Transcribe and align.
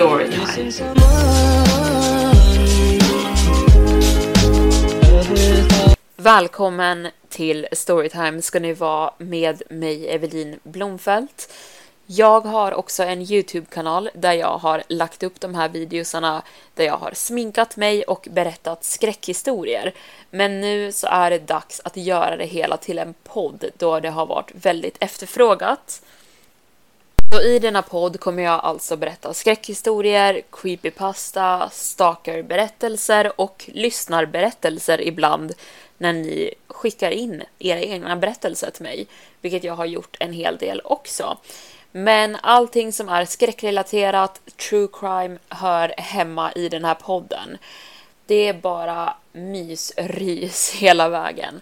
Storytime. 0.00 0.72
Välkommen 6.16 7.08
till 7.28 7.66
Storytime 7.72 8.42
ska 8.42 8.60
ni 8.60 8.72
vara 8.72 9.10
med 9.18 9.62
mig 9.70 10.08
Evelin 10.08 10.58
Blomfelt. 10.62 11.52
Jag 12.06 12.40
har 12.40 12.74
också 12.74 13.02
en 13.02 13.22
Youtube-kanal 13.22 14.10
där 14.14 14.32
jag 14.32 14.58
har 14.58 14.82
lagt 14.88 15.22
upp 15.22 15.40
de 15.40 15.54
här 15.54 15.68
videosarna 15.68 16.42
där 16.74 16.84
jag 16.84 16.96
har 16.96 17.12
sminkat 17.14 17.76
mig 17.76 18.02
och 18.02 18.28
berättat 18.30 18.84
skräckhistorier. 18.84 19.94
Men 20.30 20.60
nu 20.60 20.92
så 20.92 21.06
är 21.06 21.30
det 21.30 21.38
dags 21.38 21.80
att 21.84 21.96
göra 21.96 22.36
det 22.36 22.46
hela 22.46 22.76
till 22.76 22.98
en 22.98 23.14
podd 23.24 23.64
då 23.78 24.00
det 24.00 24.10
har 24.10 24.26
varit 24.26 24.50
väldigt 24.54 24.96
efterfrågat. 25.00 26.02
Så 27.32 27.42
i 27.42 27.58
denna 27.58 27.82
podd 27.82 28.20
kommer 28.20 28.42
jag 28.42 28.60
alltså 28.64 28.96
berätta 28.96 29.34
skräckhistorier, 29.34 30.42
creepypasta, 30.52 31.70
stalkerberättelser 31.72 33.40
och 33.40 33.70
lyssnarberättelser 33.74 35.00
ibland 35.00 35.52
när 35.98 36.12
ni 36.12 36.54
skickar 36.68 37.10
in 37.10 37.42
era 37.58 37.80
egna 37.80 38.16
berättelser 38.16 38.70
till 38.70 38.82
mig, 38.82 39.06
vilket 39.40 39.64
jag 39.64 39.74
har 39.74 39.84
gjort 39.84 40.16
en 40.20 40.32
hel 40.32 40.56
del 40.56 40.80
också. 40.84 41.38
Men 41.92 42.36
allting 42.42 42.92
som 42.92 43.08
är 43.08 43.24
skräckrelaterat, 43.24 44.40
true 44.68 44.88
crime, 44.92 45.38
hör 45.48 45.94
hemma 45.96 46.52
i 46.52 46.68
den 46.68 46.84
här 46.84 46.94
podden. 46.94 47.58
Det 48.26 48.48
är 48.48 48.54
bara 48.54 49.16
mysrys 49.32 50.70
hela 50.78 51.08
vägen. 51.08 51.60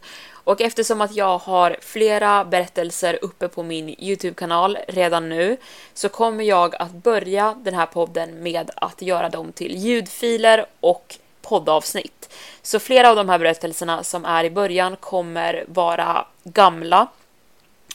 Och 0.48 0.60
eftersom 0.60 1.00
att 1.00 1.14
jag 1.14 1.38
har 1.38 1.76
flera 1.80 2.44
berättelser 2.44 3.18
uppe 3.22 3.48
på 3.48 3.62
min 3.62 3.94
Youtube-kanal 3.98 4.78
redan 4.88 5.28
nu 5.28 5.56
så 5.94 6.08
kommer 6.08 6.44
jag 6.44 6.74
att 6.76 6.92
börja 6.92 7.54
den 7.58 7.74
här 7.74 7.86
podden 7.86 8.42
med 8.42 8.70
att 8.76 9.02
göra 9.02 9.28
dem 9.28 9.52
till 9.52 9.76
ljudfiler 9.76 10.66
och 10.80 11.18
poddavsnitt. 11.42 12.34
Så 12.62 12.78
flera 12.78 13.10
av 13.10 13.16
de 13.16 13.28
här 13.28 13.38
berättelserna 13.38 14.04
som 14.04 14.24
är 14.24 14.44
i 14.44 14.50
början 14.50 14.96
kommer 14.96 15.64
vara 15.66 16.26
gamla. 16.44 17.06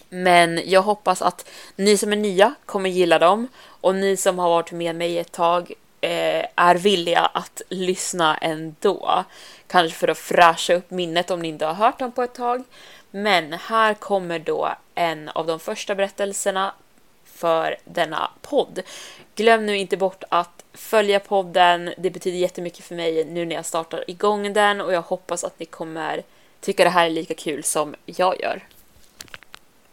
Men 0.09 0.61
jag 0.65 0.81
hoppas 0.81 1.21
att 1.21 1.49
ni 1.75 1.97
som 1.97 2.11
är 2.11 2.17
nya 2.17 2.55
kommer 2.65 2.89
gilla 2.89 3.19
dem 3.19 3.47
och 3.65 3.95
ni 3.95 4.17
som 4.17 4.39
har 4.39 4.49
varit 4.49 4.71
med 4.71 4.95
mig 4.95 5.19
ett 5.19 5.31
tag 5.31 5.73
eh, 6.03 6.45
är 6.55 6.75
villiga 6.75 7.19
att 7.19 7.61
lyssna 7.69 8.37
ändå. 8.37 9.23
Kanske 9.67 9.97
för 9.97 10.07
att 10.07 10.17
fräscha 10.17 10.73
upp 10.73 10.91
minnet 10.91 11.31
om 11.31 11.39
ni 11.39 11.47
inte 11.47 11.65
har 11.65 11.73
hört 11.73 11.99
dem 11.99 12.11
på 12.11 12.23
ett 12.23 12.33
tag. 12.33 12.63
Men 13.11 13.53
här 13.53 13.93
kommer 13.93 14.39
då 14.39 14.75
en 14.95 15.29
av 15.29 15.47
de 15.47 15.59
första 15.59 15.95
berättelserna 15.95 16.73
för 17.25 17.77
denna 17.85 18.31
podd. 18.41 18.81
Glöm 19.35 19.65
nu 19.65 19.77
inte 19.77 19.97
bort 19.97 20.23
att 20.29 20.63
följa 20.73 21.19
podden. 21.19 21.93
Det 21.97 22.09
betyder 22.09 22.37
jättemycket 22.37 22.85
för 22.85 22.95
mig 22.95 23.25
nu 23.25 23.45
när 23.45 23.55
jag 23.55 23.65
startar 23.65 24.03
igång 24.07 24.53
den 24.53 24.81
och 24.81 24.93
jag 24.93 25.01
hoppas 25.01 25.43
att 25.43 25.59
ni 25.59 25.65
kommer 25.65 26.23
tycka 26.61 26.83
det 26.83 26.89
här 26.89 27.05
är 27.05 27.09
lika 27.09 27.33
kul 27.33 27.63
som 27.63 27.95
jag 28.05 28.41
gör. 28.41 28.63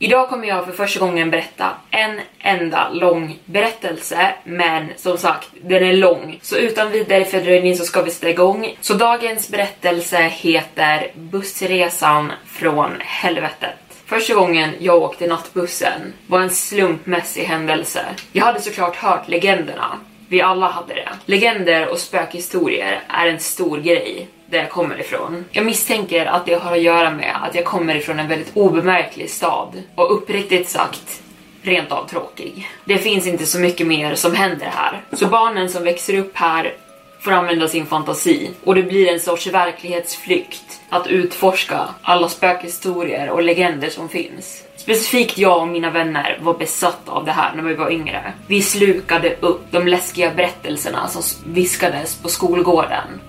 Idag 0.03 0.29
kommer 0.29 0.49
jag 0.49 0.65
för 0.65 0.73
första 0.73 1.01
gången 1.01 1.31
berätta 1.31 1.71
en 1.91 2.21
enda 2.39 2.89
lång 2.89 3.39
berättelse, 3.45 4.35
men 4.45 4.87
som 4.97 5.19
sagt, 5.19 5.49
den 5.63 5.85
är 5.85 5.93
lång. 5.93 6.39
Så 6.43 6.57
utan 6.57 6.91
vidare 6.91 7.25
fördröjning 7.25 7.77
så 7.77 7.85
ska 7.85 8.03
vi 8.03 8.11
sätta 8.11 8.31
igång. 8.31 8.77
Så 8.81 8.95
dagens 8.95 9.49
berättelse 9.49 10.19
heter 10.19 11.13
Bussresan 11.15 12.33
från 12.47 12.91
helvetet. 13.01 13.77
Första 14.07 14.35
gången 14.35 14.71
jag 14.79 15.03
åkte 15.03 15.27
nattbussen 15.27 16.13
var 16.27 16.41
en 16.41 16.51
slumpmässig 16.51 17.43
händelse. 17.43 18.05
Jag 18.33 18.45
hade 18.45 18.61
såklart 18.61 18.97
hört 18.97 19.29
legenderna. 19.29 19.99
Vi 20.29 20.43
alla 20.43 20.69
hade 20.69 20.95
det. 20.95 21.09
Legender 21.27 21.89
och 21.89 21.99
spökhistorier 21.99 23.01
är 23.09 23.27
en 23.27 23.41
stor 23.41 23.79
grej 23.79 24.29
där 24.51 24.59
jag 24.59 24.71
kommer 24.71 25.01
ifrån. 25.01 25.45
Jag 25.51 25.67
misstänker 25.67 26.27
att 26.27 26.47
det 26.47 26.55
har 26.55 26.73
att 26.73 26.83
göra 26.83 27.11
med 27.11 27.37
att 27.43 27.55
jag 27.55 27.65
kommer 27.65 27.95
ifrån 27.95 28.19
en 28.19 28.29
väldigt 28.29 28.57
obemärklig 28.57 29.31
stad 29.31 29.83
och 29.95 30.15
uppriktigt 30.15 30.69
sagt 30.69 31.23
rent 31.63 31.93
av 31.93 32.07
tråkig. 32.07 32.69
Det 32.85 32.99
finns 32.99 33.27
inte 33.27 33.47
så 33.47 33.59
mycket 33.59 33.87
mer 33.87 34.15
som 34.15 34.35
händer 34.35 34.67
här. 34.67 35.03
Så 35.13 35.27
barnen 35.27 35.69
som 35.69 35.85
växer 35.85 36.19
upp 36.19 36.37
här 36.37 36.75
får 37.21 37.33
använda 37.33 37.69
sin 37.69 37.87
fantasi 37.87 38.51
och 38.65 38.75
det 38.75 38.83
blir 38.83 39.13
en 39.13 39.21
sorts 39.21 39.47
verklighetsflykt 39.47 40.81
att 40.91 41.07
utforska 41.07 41.81
alla 42.03 42.29
spökhistorier 42.29 43.31
och 43.31 43.43
legender 43.43 43.89
som 43.89 44.09
finns. 44.09 44.65
Specifikt 44.77 45.39
jag 45.39 45.61
och 45.61 45.69
mina 45.69 45.91
vänner 45.91 46.39
var 46.41 46.55
besatta 46.55 47.13
av 47.13 47.25
det 47.25 47.33
här 47.33 47.53
när 47.57 47.63
vi 47.63 47.75
var 47.75 47.91
yngre. 47.91 48.33
Vi 48.47 48.63
slukade 48.63 49.37
upp 49.41 49.61
de 49.71 49.89
läskiga 49.89 50.35
berättelserna 50.35 51.09
som 51.09 51.53
viskades 51.53 52.17
på 52.17 52.29
skolgården 52.29 53.21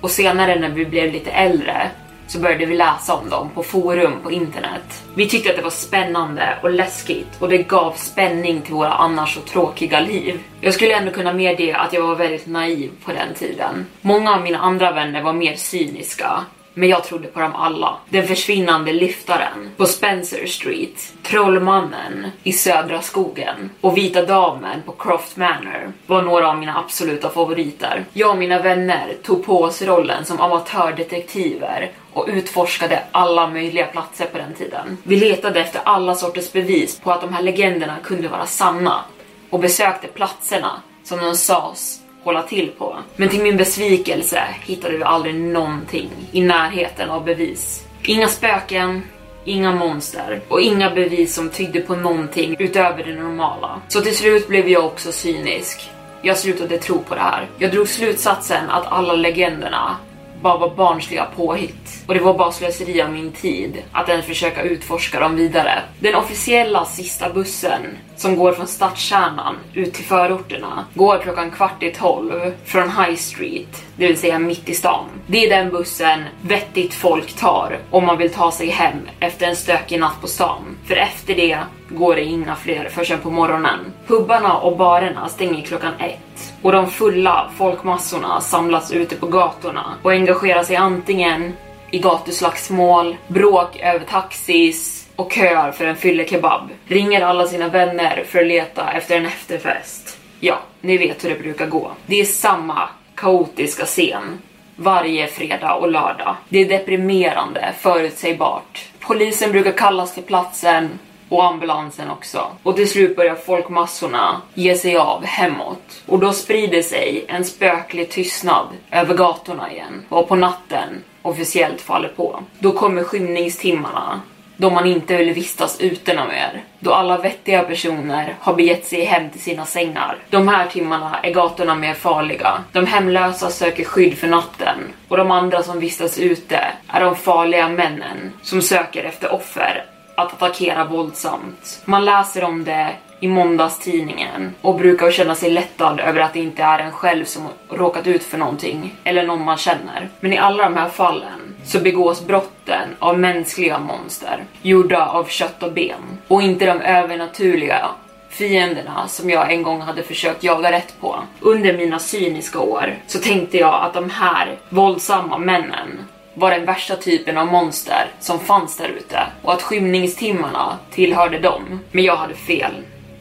och 0.00 0.10
senare 0.10 0.60
när 0.60 0.68
vi 0.68 0.86
blev 0.86 1.12
lite 1.12 1.30
äldre 1.30 1.90
så 2.26 2.38
började 2.38 2.66
vi 2.66 2.76
läsa 2.76 3.14
om 3.14 3.30
dem 3.30 3.50
på 3.54 3.62
forum 3.62 4.12
på 4.22 4.30
internet. 4.30 5.04
Vi 5.14 5.28
tyckte 5.28 5.50
att 5.50 5.56
det 5.56 5.62
var 5.62 5.70
spännande 5.70 6.58
och 6.62 6.70
läskigt 6.70 7.28
och 7.38 7.48
det 7.48 7.58
gav 7.58 7.92
spänning 7.92 8.62
till 8.62 8.74
våra 8.74 8.92
annars 8.92 9.34
så 9.34 9.40
tråkiga 9.40 10.00
liv. 10.00 10.40
Jag 10.60 10.74
skulle 10.74 10.94
ändå 10.94 11.10
kunna 11.10 11.32
medge 11.32 11.76
att 11.76 11.92
jag 11.92 12.02
var 12.02 12.14
väldigt 12.14 12.46
naiv 12.46 12.90
på 13.04 13.12
den 13.12 13.34
tiden. 13.34 13.86
Många 14.00 14.34
av 14.34 14.42
mina 14.42 14.58
andra 14.58 14.92
vänner 14.92 15.22
var 15.22 15.32
mer 15.32 15.54
cyniska 15.54 16.44
men 16.74 16.88
jag 16.88 17.04
trodde 17.04 17.28
på 17.28 17.40
dem 17.40 17.54
alla. 17.54 17.96
Den 18.08 18.26
försvinnande 18.26 18.92
lyftaren 18.92 19.70
på 19.76 19.86
Spencer 19.86 20.46
Street, 20.46 21.12
Trollmannen 21.22 22.26
i 22.42 22.52
Södra 22.52 23.02
skogen 23.02 23.70
och 23.80 23.96
Vita 23.96 24.26
damen 24.26 24.82
på 24.86 24.92
Croft 24.92 25.36
Manor 25.36 25.92
var 26.06 26.22
några 26.22 26.48
av 26.48 26.58
mina 26.58 26.78
absoluta 26.78 27.30
favoriter. 27.30 28.04
Jag 28.12 28.30
och 28.30 28.38
mina 28.38 28.62
vänner 28.62 29.14
tog 29.22 29.46
på 29.46 29.62
oss 29.62 29.82
rollen 29.82 30.24
som 30.24 30.40
amatördetektiver 30.40 31.90
och 32.12 32.26
utforskade 32.28 33.02
alla 33.12 33.46
möjliga 33.46 33.86
platser 33.86 34.26
på 34.26 34.38
den 34.38 34.54
tiden. 34.54 34.96
Vi 35.02 35.16
letade 35.16 35.60
efter 35.60 35.80
alla 35.84 36.14
sorters 36.14 36.52
bevis 36.52 37.00
på 37.00 37.12
att 37.12 37.20
de 37.20 37.34
här 37.34 37.42
legenderna 37.42 37.96
kunde 38.02 38.28
vara 38.28 38.46
sanna 38.46 39.04
och 39.50 39.60
besökte 39.60 40.06
platserna 40.06 40.82
som 41.04 41.18
de 41.18 41.34
sades 41.36 41.99
hålla 42.22 42.42
till 42.42 42.70
på. 42.78 42.96
Men 43.16 43.28
till 43.28 43.42
min 43.42 43.56
besvikelse 43.56 44.42
hittade 44.66 44.96
vi 44.96 45.02
aldrig 45.02 45.34
någonting 45.34 46.10
i 46.32 46.40
närheten 46.40 47.10
av 47.10 47.24
bevis. 47.24 47.86
Inga 48.02 48.28
spöken, 48.28 49.02
inga 49.44 49.74
monster 49.74 50.40
och 50.48 50.60
inga 50.60 50.90
bevis 50.90 51.34
som 51.34 51.50
tydde 51.50 51.80
på 51.80 51.96
någonting 51.96 52.56
utöver 52.58 53.04
det 53.04 53.14
normala. 53.14 53.80
Så 53.88 54.00
till 54.00 54.16
slut 54.16 54.48
blev 54.48 54.68
jag 54.68 54.86
också 54.86 55.12
cynisk. 55.12 55.90
Jag 56.22 56.38
slutade 56.38 56.78
tro 56.78 56.98
på 56.98 57.14
det 57.14 57.20
här. 57.20 57.46
Jag 57.58 57.70
drog 57.70 57.88
slutsatsen 57.88 58.70
att 58.70 58.86
alla 58.86 59.12
legenderna 59.12 59.96
bara 60.42 60.58
var 60.58 60.74
barnsliga 60.74 61.26
påhitt. 61.36 62.04
Och 62.06 62.14
det 62.14 62.20
var 62.20 62.38
bara 62.38 62.52
slöseri 62.52 63.02
av 63.02 63.10
min 63.12 63.32
tid 63.32 63.82
att 63.92 64.08
ens 64.08 64.26
försöka 64.26 64.62
utforska 64.62 65.20
dem 65.20 65.36
vidare. 65.36 65.82
Den 66.00 66.14
officiella 66.14 66.84
sista 66.84 67.30
bussen 67.30 67.80
som 68.16 68.36
går 68.36 68.52
från 68.52 68.66
stadskärnan 68.66 69.56
ut 69.74 69.94
till 69.94 70.04
förorterna 70.04 70.84
går 70.94 71.18
klockan 71.18 71.50
kvart 71.50 71.82
i 71.82 71.90
tolv 71.90 72.54
från 72.64 72.90
High 72.90 73.16
Street, 73.16 73.84
det 73.96 74.06
vill 74.06 74.18
säga 74.18 74.38
mitt 74.38 74.68
i 74.68 74.74
stan. 74.74 75.04
Det 75.26 75.44
är 75.44 75.50
den 75.50 75.70
bussen 75.70 76.24
vettigt 76.42 76.94
folk 76.94 77.32
tar 77.32 77.78
om 77.90 78.06
man 78.06 78.18
vill 78.18 78.32
ta 78.32 78.52
sig 78.52 78.68
hem 78.68 79.08
efter 79.20 79.46
en 79.46 79.56
stökig 79.56 80.00
natt 80.00 80.20
på 80.20 80.26
stan. 80.26 80.76
För 80.86 80.96
efter 80.96 81.34
det 81.34 81.58
går 81.90 82.16
det 82.16 82.24
inga 82.24 82.56
fler 82.56 82.88
förrän 82.88 83.20
på 83.20 83.30
morgonen. 83.30 83.78
Pubbarna 84.06 84.58
och 84.58 84.76
barerna 84.76 85.28
stänger 85.28 85.62
klockan 85.62 85.92
ett 85.98 86.52
och 86.62 86.72
de 86.72 86.90
fulla 86.90 87.50
folkmassorna 87.56 88.40
samlas 88.40 88.92
ute 88.92 89.16
på 89.16 89.26
gatorna 89.26 89.94
och 90.02 90.12
engagerar 90.12 90.62
sig 90.62 90.76
antingen 90.76 91.52
i 91.90 91.98
gatuslagsmål, 91.98 93.16
bråk 93.28 93.80
över 93.80 94.06
taxis 94.06 95.08
och 95.16 95.32
köar 95.32 95.72
för 95.72 95.84
en 95.84 95.96
fyllekebab. 95.96 96.70
Ringer 96.86 97.20
alla 97.20 97.46
sina 97.46 97.68
vänner 97.68 98.24
för 98.26 98.38
att 98.38 98.46
leta 98.46 98.92
efter 98.92 99.16
en 99.16 99.26
efterfest. 99.26 100.18
Ja, 100.40 100.58
ni 100.80 100.98
vet 100.98 101.24
hur 101.24 101.30
det 101.30 101.38
brukar 101.42 101.66
gå. 101.66 101.90
Det 102.06 102.20
är 102.20 102.24
samma 102.24 102.88
kaotiska 103.14 103.84
scen 103.84 104.38
varje 104.76 105.26
fredag 105.26 105.74
och 105.74 105.90
lördag. 105.90 106.36
Det 106.48 106.58
är 106.58 106.68
deprimerande, 106.68 107.74
förutsägbart. 107.78 108.84
Polisen 109.00 109.52
brukar 109.52 109.72
kallas 109.72 110.14
till 110.14 110.22
platsen 110.22 110.98
och 111.30 111.44
ambulansen 111.44 112.10
också. 112.10 112.46
Och 112.62 112.76
till 112.76 112.90
slut 112.90 113.16
börjar 113.16 113.34
folkmassorna 113.34 114.42
ge 114.54 114.74
sig 114.74 114.96
av 114.96 115.24
hemåt. 115.24 116.02
Och 116.06 116.18
då 116.18 116.32
sprider 116.32 116.82
sig 116.82 117.24
en 117.28 117.44
spöklig 117.44 118.10
tystnad 118.10 118.66
över 118.90 119.14
gatorna 119.14 119.72
igen. 119.72 120.04
Och 120.08 120.28
på 120.28 120.36
natten 120.36 121.04
officiellt 121.22 121.80
faller 121.80 122.08
på. 122.08 122.40
Då 122.58 122.72
kommer 122.72 123.04
skymningstimmarna 123.04 124.20
då 124.60 124.70
man 124.70 124.86
inte 124.86 125.16
vill 125.16 125.32
vistas 125.32 125.80
ute 125.80 126.14
någon 126.14 126.28
mer. 126.28 126.64
Då 126.78 126.92
alla 126.92 127.18
vettiga 127.18 127.62
personer 127.62 128.36
har 128.40 128.54
begett 128.54 128.86
sig 128.86 129.04
hem 129.04 129.30
till 129.30 129.40
sina 129.40 129.66
sängar. 129.66 130.18
De 130.30 130.48
här 130.48 130.66
timmarna 130.66 131.20
är 131.22 131.32
gatorna 131.32 131.74
mer 131.74 131.94
farliga. 131.94 132.64
De 132.72 132.86
hemlösa 132.86 133.50
söker 133.50 133.84
skydd 133.84 134.18
för 134.18 134.28
natten 134.28 134.78
och 135.08 135.16
de 135.16 135.30
andra 135.30 135.62
som 135.62 135.80
vistas 135.80 136.18
ute 136.18 136.60
är 136.88 137.00
de 137.00 137.16
farliga 137.16 137.68
männen 137.68 138.32
som 138.42 138.62
söker 138.62 139.04
efter 139.04 139.32
offer 139.32 139.84
att 140.22 140.32
attackera 140.32 140.84
våldsamt. 140.84 141.82
Man 141.84 142.04
läser 142.04 142.44
om 142.44 142.64
det 142.64 142.94
i 143.20 143.28
måndagstidningen 143.28 144.54
och 144.60 144.74
brukar 144.74 145.10
känna 145.10 145.34
sig 145.34 145.50
lättad 145.50 146.00
över 146.00 146.20
att 146.20 146.32
det 146.32 146.40
inte 146.40 146.62
är 146.62 146.78
en 146.78 146.92
själv 146.92 147.24
som 147.24 147.48
råkat 147.68 148.06
ut 148.06 148.22
för 148.22 148.38
någonting 148.38 148.94
eller 149.04 149.26
någon 149.26 149.44
man 149.44 149.56
känner. 149.56 150.08
Men 150.20 150.32
i 150.32 150.38
alla 150.38 150.64
de 150.64 150.76
här 150.76 150.88
fallen 150.88 151.54
så 151.64 151.80
begås 151.80 152.26
brotten 152.26 152.88
av 152.98 153.18
mänskliga 153.18 153.78
monster 153.78 154.44
gjorda 154.62 155.06
av 155.06 155.24
kött 155.24 155.62
och 155.62 155.72
ben 155.72 156.18
och 156.28 156.42
inte 156.42 156.66
de 156.66 156.80
övernaturliga 156.80 157.90
fienderna 158.28 159.08
som 159.08 159.30
jag 159.30 159.52
en 159.52 159.62
gång 159.62 159.80
hade 159.80 160.02
försökt 160.02 160.44
jaga 160.44 160.72
rätt 160.72 161.00
på. 161.00 161.16
Under 161.40 161.76
mina 161.76 161.98
cyniska 161.98 162.58
år 162.58 162.94
så 163.06 163.18
tänkte 163.18 163.58
jag 163.58 163.84
att 163.84 163.94
de 163.94 164.10
här 164.10 164.58
våldsamma 164.68 165.38
männen 165.38 165.98
var 166.34 166.50
den 166.50 166.64
värsta 166.64 166.96
typen 166.96 167.38
av 167.38 167.46
monster 167.46 168.06
som 168.20 168.40
fanns 168.40 168.76
där 168.76 168.88
ute 168.88 169.20
och 169.42 169.52
att 169.52 169.62
skymningstimmarna 169.62 170.78
tillhörde 170.90 171.38
dem. 171.38 171.80
Men 171.92 172.04
jag 172.04 172.16
hade 172.16 172.34
fel. 172.34 172.72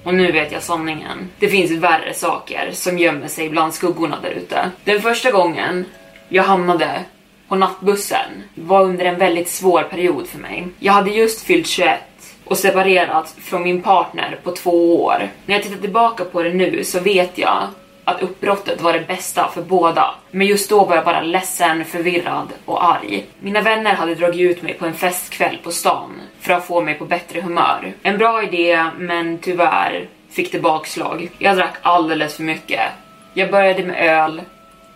Och 0.04 0.14
nu 0.14 0.32
vet 0.32 0.52
jag 0.52 0.64
sanningen. 0.64 1.30
Det 1.40 1.48
finns 1.48 1.72
värre 1.72 2.14
saker 2.14 2.70
som 2.74 2.98
gömmer 2.98 3.28
sig 3.28 3.50
bland 3.50 3.74
skuggorna 3.74 4.18
där 4.22 4.30
ute. 4.30 4.72
Den 4.84 5.02
första 5.02 5.32
gången 5.32 5.86
jag 6.30 6.44
hamnade 6.44 7.04
på 7.48 7.56
nattbussen 7.56 8.44
var 8.56 8.84
under 8.84 9.06
en 9.06 9.20
väldigt 9.20 9.50
svår 9.50 9.84
period 9.84 10.28
för 10.28 10.40
mig. 10.40 10.68
Jag 10.80 10.94
hade 10.94 11.10
just 11.10 11.42
fyllt 11.42 11.68
21 11.68 12.00
och 12.46 12.58
separerat 12.58 13.36
från 13.42 13.64
min 13.64 13.82
partner 13.82 14.40
på 14.44 14.52
två 14.52 15.04
år. 15.04 15.30
När 15.46 15.56
jag 15.56 15.64
tittar 15.64 15.82
tillbaka 15.82 16.26
på 16.26 16.44
det 16.44 16.54
nu 16.54 16.84
så 16.84 17.00
vet 17.00 17.38
jag 17.38 17.68
att 18.10 18.22
uppbrottet 18.22 18.82
var 18.82 18.94
det 18.94 19.08
bästa 19.08 19.48
för 19.54 19.62
båda. 19.62 20.16
Men 20.32 20.48
just 20.48 20.70
då 20.70 20.86
var 20.86 20.96
jag 20.96 21.06
bara 21.06 21.22
ledsen, 21.22 21.86
förvirrad 21.86 22.48
och 22.66 22.86
arg. 22.86 23.26
Mina 23.40 23.62
vänner 23.62 23.94
hade 23.94 24.16
dragit 24.16 24.42
ut 24.42 24.62
mig 24.62 24.74
på 24.74 24.86
en 24.86 24.94
festkväll 24.94 25.58
på 25.64 25.72
stan 25.72 26.22
för 26.40 26.54
att 26.54 26.66
få 26.66 26.82
mig 26.82 26.94
på 26.94 27.06
bättre 27.06 27.42
humör. 27.42 27.94
En 28.04 28.18
bra 28.18 28.44
idé, 28.44 28.86
men 28.98 29.38
tyvärr 29.38 30.08
fick 30.32 30.52
det 30.52 30.60
bakslag. 30.60 31.30
Jag 31.38 31.58
drack 31.58 31.76
alldeles 31.82 32.36
för 32.36 32.44
mycket. 32.44 32.82
Jag 33.34 33.52
började 33.52 33.84
med 33.84 34.10
öl, 34.10 34.42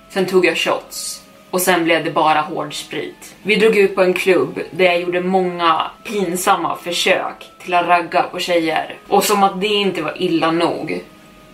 sen 0.09 0.25
tog 0.25 0.45
jag 0.45 0.57
shots 0.57 1.23
och 1.49 1.61
sen 1.61 1.83
blev 1.83 2.03
det 2.03 2.11
bara 2.11 2.41
hård 2.41 2.73
sprit. 2.73 3.35
Vi 3.43 3.55
drog 3.55 3.77
ut 3.77 3.95
på 3.95 4.01
en 4.01 4.13
klubb 4.13 4.59
där 4.71 4.85
jag 4.85 5.01
gjorde 5.01 5.21
många 5.21 5.81
pinsamma 6.03 6.75
försök 6.75 7.51
till 7.63 7.73
att 7.73 7.87
ragga 7.87 8.21
på 8.21 8.39
tjejer. 8.39 8.95
Och 9.07 9.23
som 9.23 9.43
att 9.43 9.61
det 9.61 9.67
inte 9.67 10.01
var 10.01 10.21
illa 10.21 10.51
nog 10.51 11.03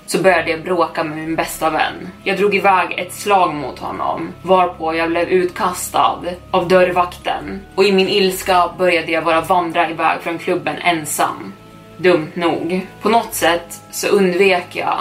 så 0.10 0.22
började 0.22 0.52
jag 0.52 0.64
bråka 0.64 1.04
med 1.04 1.18
min 1.18 1.36
bästa 1.36 1.70
vän. 1.70 2.10
Jag 2.24 2.38
drog 2.38 2.56
iväg 2.56 3.00
ett 3.00 3.14
slag 3.14 3.54
mot 3.54 3.80
honom 3.80 4.34
varpå 4.42 4.96
jag 4.96 5.10
blev 5.10 5.30
utkastad 5.30 6.20
av 6.52 6.68
dörrvakten 6.68 7.60
och 7.76 7.84
i 7.84 7.92
min 7.92 8.08
ilska 8.08 8.70
började 8.78 9.12
jag 9.12 9.26
bara 9.26 9.42
vandra 9.42 9.90
iväg 9.90 10.22
från 10.22 10.38
klubben 10.38 10.76
ensam. 10.78 11.54
Dumt 11.98 12.32
nog. 12.34 12.88
På 13.02 13.10
något 13.10 13.34
sätt 13.34 13.82
så 13.92 14.08
undvek 14.08 14.66
jag 14.72 15.00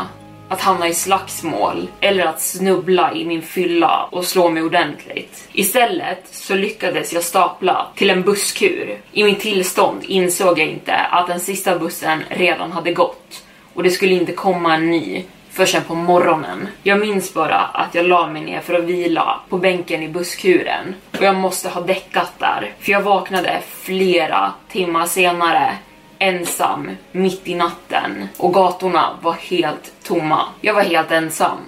att 0.49 0.61
hamna 0.61 0.89
i 0.89 0.95
slagsmål 0.95 1.89
eller 2.01 2.25
att 2.25 2.41
snubbla 2.41 3.13
i 3.15 3.25
min 3.25 3.43
fylla 3.43 4.09
och 4.11 4.25
slå 4.25 4.51
mig 4.51 4.63
ordentligt. 4.63 5.49
Istället 5.53 6.29
så 6.31 6.55
lyckades 6.55 7.13
jag 7.13 7.25
stapla 7.25 7.87
till 7.95 8.11
en 8.11 8.23
busskur. 8.23 8.99
I 9.13 9.25
min 9.25 9.37
tillstånd 9.37 10.05
insåg 10.05 10.59
jag 10.59 10.69
inte 10.69 10.95
att 10.95 11.27
den 11.27 11.41
sista 11.41 11.79
bussen 11.79 12.23
redan 12.29 12.73
hade 12.73 12.93
gått 12.93 13.45
och 13.79 13.85
det 13.85 13.91
skulle 13.91 14.15
inte 14.15 14.33
komma 14.33 14.75
en 14.75 14.91
ny 14.91 15.25
förrän 15.51 15.83
på 15.85 15.95
morgonen. 15.95 16.69
Jag 16.83 17.01
minns 17.01 17.35
bara 17.35 17.59
att 17.59 17.95
jag 17.95 18.07
la 18.07 18.27
mig 18.27 18.43
ner 18.43 18.61
för 18.61 18.75
att 18.75 18.85
vila 18.85 19.41
på 19.49 19.59
bänken 19.59 20.03
i 20.03 20.09
busskuren 20.09 20.95
och 21.19 21.23
jag 21.23 21.37
måste 21.37 21.69
ha 21.69 21.81
däckat 21.81 22.33
där 22.39 22.75
för 22.81 22.93
jag 22.93 23.03
vaknade 23.03 23.61
flera 23.69 24.53
timmar 24.69 25.07
senare 25.07 25.77
ensam 26.19 26.91
mitt 27.13 27.49
i 27.49 27.55
natten 27.55 28.29
och 28.37 28.55
gatorna 28.55 29.19
var 29.23 29.33
helt 29.33 29.93
tomma. 30.03 30.45
Jag 30.61 30.75
var 30.75 30.83
helt 30.83 31.11
ensam, 31.11 31.59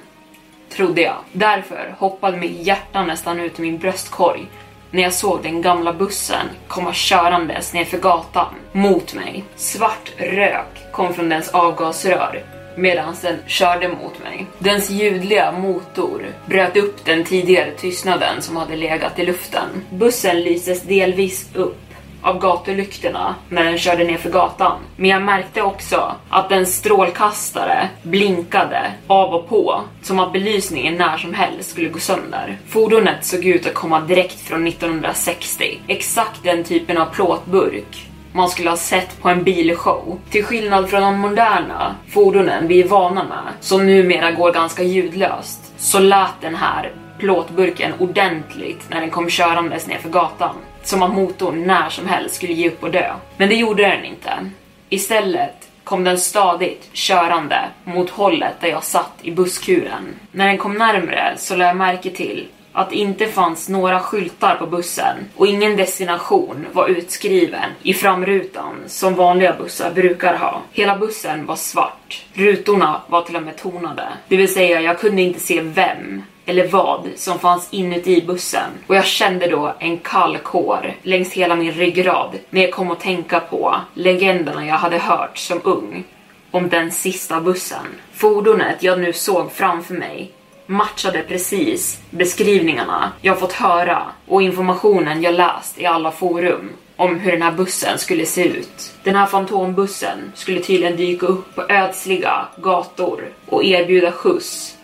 trodde 0.70 1.02
jag. 1.02 1.16
Därför 1.32 1.94
hoppade 1.98 2.36
mitt 2.36 2.66
hjärta 2.66 3.02
nästan 3.04 3.40
ut 3.40 3.58
ur 3.58 3.62
min 3.62 3.78
bröstkorg 3.78 4.46
när 4.90 5.02
jag 5.02 5.12
såg 5.12 5.42
den 5.42 5.62
gamla 5.62 5.92
bussen 5.92 6.46
komma 6.68 6.92
körandes 6.92 7.72
nerför 7.72 7.98
gatan 7.98 8.54
mot 8.72 9.14
mig. 9.14 9.44
Svart 9.56 10.12
rök 10.16 10.92
kom 10.92 11.14
från 11.14 11.28
dens 11.28 11.48
avgasrör 11.48 12.44
medan 12.76 13.14
den 13.22 13.36
körde 13.46 13.88
mot 13.88 14.22
mig. 14.22 14.46
Dens 14.58 14.90
ljudliga 14.90 15.52
motor 15.52 16.26
bröt 16.46 16.76
upp 16.76 17.04
den 17.04 17.24
tidigare 17.24 17.70
tystnaden 17.70 18.42
som 18.42 18.56
hade 18.56 18.76
legat 18.76 19.18
i 19.18 19.26
luften. 19.26 19.68
Bussen 19.90 20.40
lyses 20.40 20.82
delvis 20.82 21.50
upp 21.54 21.89
av 22.22 22.38
gatulyktorna 22.38 23.34
när 23.48 23.64
den 23.64 23.78
körde 23.78 24.04
ner 24.04 24.16
för 24.16 24.30
gatan. 24.30 24.78
Men 24.96 25.10
jag 25.10 25.22
märkte 25.22 25.62
också 25.62 26.14
att 26.28 26.52
en 26.52 26.66
strålkastare 26.66 27.88
blinkade 28.02 28.92
av 29.06 29.34
och 29.34 29.48
på 29.48 29.80
som 30.02 30.18
att 30.18 30.32
belysningen 30.32 30.94
när 30.94 31.16
som 31.16 31.34
helst 31.34 31.70
skulle 31.70 31.88
gå 31.88 31.98
sönder. 31.98 32.58
Fordonet 32.68 33.24
såg 33.24 33.44
ut 33.44 33.66
att 33.66 33.74
komma 33.74 34.00
direkt 34.00 34.40
från 34.40 34.66
1960. 34.66 35.80
Exakt 35.86 36.42
den 36.42 36.64
typen 36.64 36.98
av 36.98 37.06
plåtburk 37.06 38.06
man 38.32 38.48
skulle 38.48 38.70
ha 38.70 38.76
sett 38.76 39.22
på 39.22 39.28
en 39.28 39.44
bilshow. 39.44 40.18
Till 40.30 40.44
skillnad 40.44 40.90
från 40.90 41.02
de 41.02 41.18
moderna 41.18 41.94
fordonen 42.08 42.68
vi 42.68 42.80
är 42.80 42.88
vana 42.88 43.24
med, 43.24 43.52
som 43.60 43.86
numera 43.86 44.30
går 44.30 44.52
ganska 44.52 44.82
ljudlöst, 44.82 45.72
så 45.76 45.98
lät 45.98 46.40
den 46.40 46.54
här 46.54 46.92
plåtburken 47.18 47.92
ordentligt 47.98 48.86
när 48.90 49.00
den 49.00 49.10
kom 49.10 49.30
körandes 49.30 49.86
ner 49.86 49.98
för 49.98 50.08
gatan. 50.08 50.56
Som 50.82 51.02
att 51.02 51.14
motorn 51.14 51.66
när 51.66 51.90
som 51.90 52.06
helst 52.06 52.34
skulle 52.34 52.52
ge 52.52 52.68
upp 52.68 52.82
och 52.82 52.90
dö. 52.90 53.14
Men 53.36 53.48
det 53.48 53.54
gjorde 53.54 53.82
den 53.82 54.04
inte. 54.04 54.50
Istället 54.88 55.68
kom 55.84 56.04
den 56.04 56.18
stadigt 56.18 56.90
körande 56.92 57.58
mot 57.84 58.10
hållet 58.10 58.60
där 58.60 58.68
jag 58.68 58.84
satt 58.84 59.12
i 59.22 59.30
busskuren. 59.30 60.14
När 60.32 60.46
den 60.46 60.58
kom 60.58 60.74
närmre 60.74 61.34
så 61.36 61.56
lade 61.56 61.70
jag 61.70 61.76
märke 61.76 62.10
till 62.10 62.48
att 62.72 62.90
det 62.90 62.96
inte 62.96 63.26
fanns 63.26 63.68
några 63.68 64.00
skyltar 64.00 64.56
på 64.56 64.66
bussen 64.66 65.16
och 65.36 65.46
ingen 65.46 65.76
destination 65.76 66.66
var 66.72 66.88
utskriven 66.88 67.70
i 67.82 67.94
framrutan 67.94 68.74
som 68.86 69.14
vanliga 69.14 69.56
bussar 69.58 69.90
brukar 69.90 70.36
ha. 70.36 70.62
Hela 70.72 70.98
bussen 70.98 71.46
var 71.46 71.56
svart. 71.56 72.24
Rutorna 72.32 73.00
var 73.06 73.22
till 73.22 73.36
och 73.36 73.42
med 73.42 73.56
tonade. 73.56 74.08
Det 74.28 74.36
vill 74.36 74.54
säga, 74.54 74.80
jag 74.80 74.98
kunde 74.98 75.22
inte 75.22 75.40
se 75.40 75.60
vem 75.60 76.22
eller 76.46 76.68
vad 76.68 77.08
som 77.16 77.38
fanns 77.38 77.68
inuti 77.70 78.22
bussen 78.26 78.70
och 78.86 78.96
jag 78.96 79.04
kände 79.04 79.46
då 79.46 79.74
en 79.78 79.98
kall 79.98 80.38
kår 80.38 80.94
längs 81.02 81.32
hela 81.32 81.56
min 81.56 81.72
ryggrad 81.72 82.38
när 82.50 82.60
jag 82.60 82.72
kom 82.72 82.90
att 82.90 83.00
tänka 83.00 83.40
på 83.40 83.76
legenderna 83.94 84.66
jag 84.66 84.74
hade 84.74 84.98
hört 84.98 85.38
som 85.38 85.60
ung 85.64 86.04
om 86.50 86.68
den 86.68 86.90
sista 86.90 87.40
bussen. 87.40 87.86
Fordonet 88.12 88.82
jag 88.82 89.00
nu 89.00 89.12
såg 89.12 89.52
framför 89.52 89.94
mig 89.94 90.32
matchade 90.70 91.22
precis 91.22 92.00
beskrivningarna 92.10 93.12
jag 93.20 93.40
fått 93.40 93.52
höra 93.52 94.02
och 94.26 94.42
informationen 94.42 95.22
jag 95.22 95.34
läst 95.34 95.80
i 95.80 95.86
alla 95.86 96.10
forum 96.10 96.70
om 96.96 97.18
hur 97.18 97.32
den 97.32 97.42
här 97.42 97.52
bussen 97.52 97.98
skulle 97.98 98.26
se 98.26 98.44
ut. 98.44 98.92
Den 99.02 99.16
här 99.16 99.26
fantombussen 99.26 100.32
skulle 100.34 100.60
tydligen 100.60 100.96
dyka 100.96 101.26
upp 101.26 101.54
på 101.54 101.62
ödsliga 101.68 102.48
gator 102.56 103.28
och 103.46 103.64
erbjuda 103.64 104.12
skjuts 104.12 104.76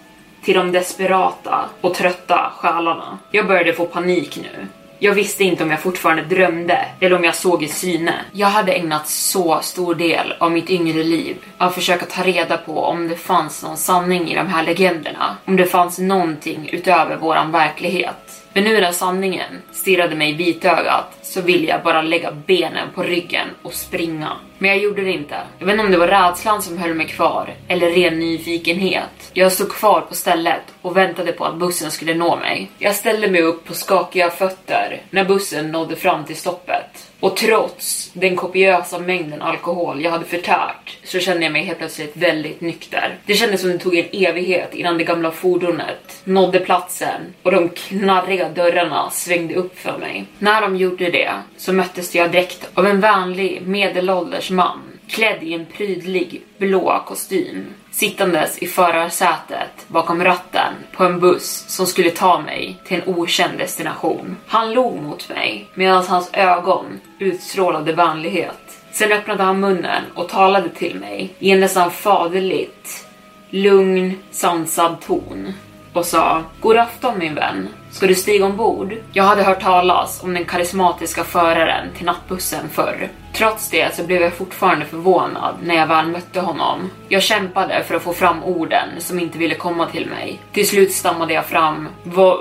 till 0.44 0.54
de 0.54 0.72
desperata 0.72 1.64
och 1.80 1.94
trötta 1.94 2.52
själarna. 2.56 3.18
Jag 3.30 3.46
började 3.46 3.72
få 3.72 3.86
panik 3.86 4.38
nu. 4.42 4.66
Jag 4.98 5.14
visste 5.14 5.44
inte 5.44 5.64
om 5.64 5.70
jag 5.70 5.80
fortfarande 5.80 6.22
drömde 6.22 6.88
eller 7.00 7.16
om 7.16 7.24
jag 7.24 7.34
såg 7.34 7.62
i 7.62 7.68
syne. 7.68 8.14
Jag 8.32 8.46
hade 8.46 8.72
ägnat 8.72 9.08
så 9.08 9.60
stor 9.62 9.94
del 9.94 10.34
av 10.38 10.52
mitt 10.52 10.70
yngre 10.70 11.02
liv 11.02 11.36
att 11.58 11.74
försöka 11.74 12.06
ta 12.06 12.22
reda 12.22 12.56
på 12.56 12.84
om 12.84 13.08
det 13.08 13.16
fanns 13.16 13.62
någon 13.62 13.76
sanning 13.76 14.30
i 14.30 14.34
de 14.34 14.46
här 14.46 14.64
legenderna. 14.64 15.36
Om 15.44 15.56
det 15.56 15.66
fanns 15.66 15.98
någonting 15.98 16.68
utöver 16.72 17.16
våran 17.16 17.52
verklighet. 17.52 18.25
Men 18.56 18.64
nu 18.64 18.80
när 18.80 18.92
sanningen 18.92 19.62
stirrade 19.72 20.16
mig 20.16 20.30
i 20.30 20.34
vitögat 20.34 21.18
så 21.22 21.40
ville 21.40 21.66
jag 21.66 21.82
bara 21.82 22.02
lägga 22.02 22.32
benen 22.32 22.88
på 22.94 23.02
ryggen 23.02 23.48
och 23.62 23.72
springa. 23.72 24.32
Men 24.58 24.70
jag 24.70 24.78
gjorde 24.78 25.02
det 25.02 25.12
inte. 25.12 25.36
Jag 25.58 25.66
vet 25.66 25.72
inte 25.72 25.84
om 25.84 25.90
det 25.90 25.98
var 25.98 26.08
rädslan 26.08 26.62
som 26.62 26.78
höll 26.78 26.94
mig 26.94 27.06
kvar 27.06 27.54
eller 27.68 27.90
ren 27.90 28.18
nyfikenhet. 28.18 29.30
Jag 29.32 29.52
stod 29.52 29.72
kvar 29.72 30.00
på 30.00 30.14
stället 30.14 30.62
och 30.82 30.96
väntade 30.96 31.32
på 31.32 31.44
att 31.44 31.56
bussen 31.56 31.90
skulle 31.90 32.14
nå 32.14 32.36
mig. 32.36 32.70
Jag 32.78 32.94
ställde 32.94 33.30
mig 33.30 33.42
upp 33.42 33.64
på 33.64 33.74
skakiga 33.74 34.30
fötter 34.30 35.02
när 35.10 35.24
bussen 35.24 35.72
nådde 35.72 35.96
fram 35.96 36.24
till 36.24 36.36
stoppet. 36.36 37.05
Och 37.20 37.36
trots 37.36 38.10
den 38.12 38.36
kopiösa 38.36 38.98
mängden 38.98 39.42
alkohol 39.42 40.02
jag 40.02 40.10
hade 40.10 40.24
förtärt 40.24 40.98
så 41.04 41.18
kände 41.18 41.42
jag 41.42 41.52
mig 41.52 41.64
helt 41.64 41.78
plötsligt 41.78 42.16
väldigt 42.16 42.60
nykter. 42.60 43.18
Det 43.26 43.34
kändes 43.34 43.60
som 43.60 43.70
det 43.70 43.78
tog 43.78 43.96
en 43.98 44.08
evighet 44.12 44.74
innan 44.74 44.98
det 44.98 45.04
gamla 45.04 45.30
fordonet 45.30 46.20
nådde 46.24 46.60
platsen 46.60 47.34
och 47.42 47.50
de 47.50 47.68
knarriga 47.68 48.48
dörrarna 48.48 49.10
svängde 49.10 49.54
upp 49.54 49.78
för 49.78 49.98
mig. 49.98 50.24
När 50.38 50.60
de 50.60 50.76
gjorde 50.76 51.10
det 51.10 51.32
så 51.56 51.72
möttes 51.72 52.14
jag 52.14 52.32
direkt 52.32 52.68
av 52.74 52.86
en 52.86 53.00
vänlig 53.00 53.62
medelålders 53.66 54.50
man 54.50 54.80
klädd 55.08 55.42
i 55.42 55.54
en 55.54 55.66
prydlig 55.66 56.42
blå 56.58 57.02
kostym 57.06 57.66
sittandes 57.96 58.58
i 58.58 58.66
förarsätet 58.66 59.88
bakom 59.88 60.24
ratten 60.24 60.74
på 60.92 61.04
en 61.04 61.20
buss 61.20 61.64
som 61.68 61.86
skulle 61.86 62.10
ta 62.10 62.40
mig 62.40 62.80
till 62.84 62.96
en 62.96 63.14
okänd 63.14 63.58
destination. 63.58 64.36
Han 64.46 64.72
log 64.72 65.02
mot 65.02 65.28
mig 65.28 65.70
medan 65.74 66.06
hans 66.06 66.30
ögon 66.32 67.00
utstrålade 67.18 67.92
vänlighet. 67.92 68.82
Sen 68.92 69.12
öppnade 69.12 69.42
han 69.42 69.60
munnen 69.60 70.02
och 70.14 70.28
talade 70.28 70.68
till 70.68 71.00
mig 71.00 71.34
i 71.38 71.50
en 71.50 71.60
nästan 71.60 71.90
faderligt, 71.90 73.06
lugn, 73.50 74.18
sansad 74.30 75.00
ton 75.00 75.52
och 75.92 76.06
sa 76.06 76.42
God 76.60 76.76
afton 76.76 77.18
min 77.18 77.34
vän. 77.34 77.68
Ska 77.96 78.06
du 78.06 78.14
stiga 78.14 78.46
ombord? 78.46 78.94
Jag 79.12 79.24
hade 79.24 79.42
hört 79.42 79.62
talas 79.62 80.22
om 80.22 80.34
den 80.34 80.44
karismatiska 80.44 81.24
föraren 81.24 81.88
till 81.96 82.06
nattbussen 82.06 82.68
förr. 82.68 83.08
Trots 83.34 83.70
det 83.70 83.94
så 83.94 84.04
blev 84.04 84.22
jag 84.22 84.32
fortfarande 84.32 84.84
förvånad 84.84 85.54
när 85.62 85.74
jag 85.74 85.86
väl 85.86 86.06
mötte 86.06 86.40
honom. 86.40 86.90
Jag 87.08 87.22
kämpade 87.22 87.84
för 87.84 87.94
att 87.94 88.02
få 88.02 88.12
fram 88.12 88.44
orden 88.44 88.88
som 88.98 89.20
inte 89.20 89.38
ville 89.38 89.54
komma 89.54 89.86
till 89.86 90.06
mig. 90.06 90.40
Till 90.52 90.68
slut 90.68 90.92
stammade 90.92 91.34
jag 91.34 91.46
fram. 91.46 91.88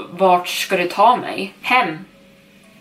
Vart 0.09 0.47
ska 0.47 0.77
du 0.77 0.87
ta 0.87 1.15
mig? 1.15 1.53
Hem, 1.61 1.97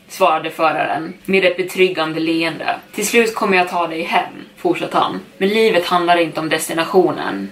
svarade 0.09 0.51
föraren 0.51 1.15
med 1.25 1.45
ett 1.45 1.57
betryggande 1.57 2.21
leende. 2.21 2.77
Till 2.95 3.07
slut 3.07 3.35
kommer 3.35 3.57
jag 3.57 3.69
ta 3.69 3.87
dig 3.87 4.03
hem, 4.03 4.33
fortsatte 4.57 4.99
han. 4.99 5.21
Men 5.39 5.49
livet 5.49 5.87
handlar 5.87 6.17
inte 6.17 6.41
om 6.41 6.49
destinationen. 6.49 7.51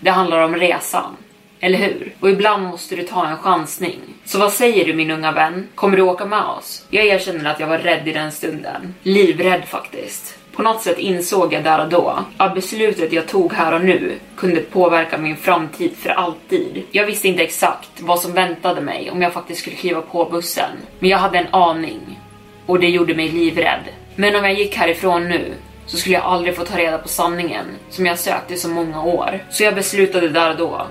Det 0.00 0.10
handlar 0.10 0.42
om 0.42 0.56
resan. 0.56 1.16
Eller 1.64 1.78
hur? 1.78 2.14
Och 2.20 2.30
ibland 2.30 2.62
måste 2.62 2.96
du 2.96 3.02
ta 3.02 3.26
en 3.26 3.36
chansning. 3.36 4.00
Så 4.24 4.38
vad 4.38 4.52
säger 4.52 4.84
du 4.84 4.94
min 4.94 5.10
unga 5.10 5.32
vän? 5.32 5.68
Kommer 5.74 5.96
du 5.96 6.02
åka 6.02 6.26
med 6.26 6.44
oss? 6.44 6.86
Jag 6.90 7.06
erkänner 7.06 7.50
att 7.50 7.60
jag 7.60 7.66
var 7.66 7.78
rädd 7.78 8.08
i 8.08 8.12
den 8.12 8.32
stunden. 8.32 8.94
Livrädd 9.02 9.64
faktiskt. 9.64 10.38
På 10.52 10.62
något 10.62 10.82
sätt 10.82 10.98
insåg 10.98 11.52
jag 11.52 11.64
där 11.64 11.80
och 11.80 11.88
då 11.88 12.24
att 12.36 12.54
beslutet 12.54 13.12
jag 13.12 13.26
tog 13.26 13.52
här 13.52 13.74
och 13.74 13.84
nu 13.84 14.12
kunde 14.36 14.60
påverka 14.60 15.18
min 15.18 15.36
framtid 15.36 15.92
för 15.96 16.10
alltid. 16.10 16.82
Jag 16.90 17.06
visste 17.06 17.28
inte 17.28 17.42
exakt 17.42 17.90
vad 18.00 18.20
som 18.20 18.32
väntade 18.32 18.80
mig 18.80 19.10
om 19.10 19.22
jag 19.22 19.32
faktiskt 19.32 19.60
skulle 19.60 19.76
kliva 19.76 20.00
på 20.00 20.24
bussen, 20.24 20.70
men 20.98 21.10
jag 21.10 21.18
hade 21.18 21.38
en 21.38 21.54
aning 21.54 22.20
och 22.66 22.80
det 22.80 22.88
gjorde 22.88 23.14
mig 23.14 23.28
livrädd. 23.28 23.84
Men 24.16 24.36
om 24.36 24.44
jag 24.44 24.54
gick 24.54 24.76
härifrån 24.76 25.28
nu 25.28 25.54
så 25.86 25.96
skulle 25.96 26.14
jag 26.14 26.24
aldrig 26.24 26.56
få 26.56 26.64
ta 26.64 26.78
reda 26.78 26.98
på 26.98 27.08
sanningen 27.08 27.66
som 27.90 28.06
jag 28.06 28.18
sökt 28.18 28.50
i 28.50 28.56
så 28.56 28.68
många 28.68 29.02
år. 29.02 29.44
Så 29.50 29.64
jag 29.64 29.74
beslutade 29.74 30.28
där 30.28 30.50
och 30.50 30.56
då 30.56 30.86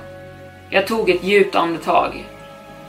jag 0.73 0.87
tog 0.87 1.09
ett 1.09 1.23
djupt 1.23 1.55
andetag. 1.55 2.25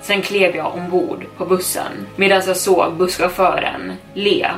Sen 0.03 0.23
klev 0.23 0.57
jag 0.57 0.75
ombord 0.75 1.27
på 1.37 1.47
bussen 1.47 2.07
medan 2.17 2.43
jag 2.47 2.57
såg 2.57 2.97
busschauffören 2.97 3.93
le 4.15 4.51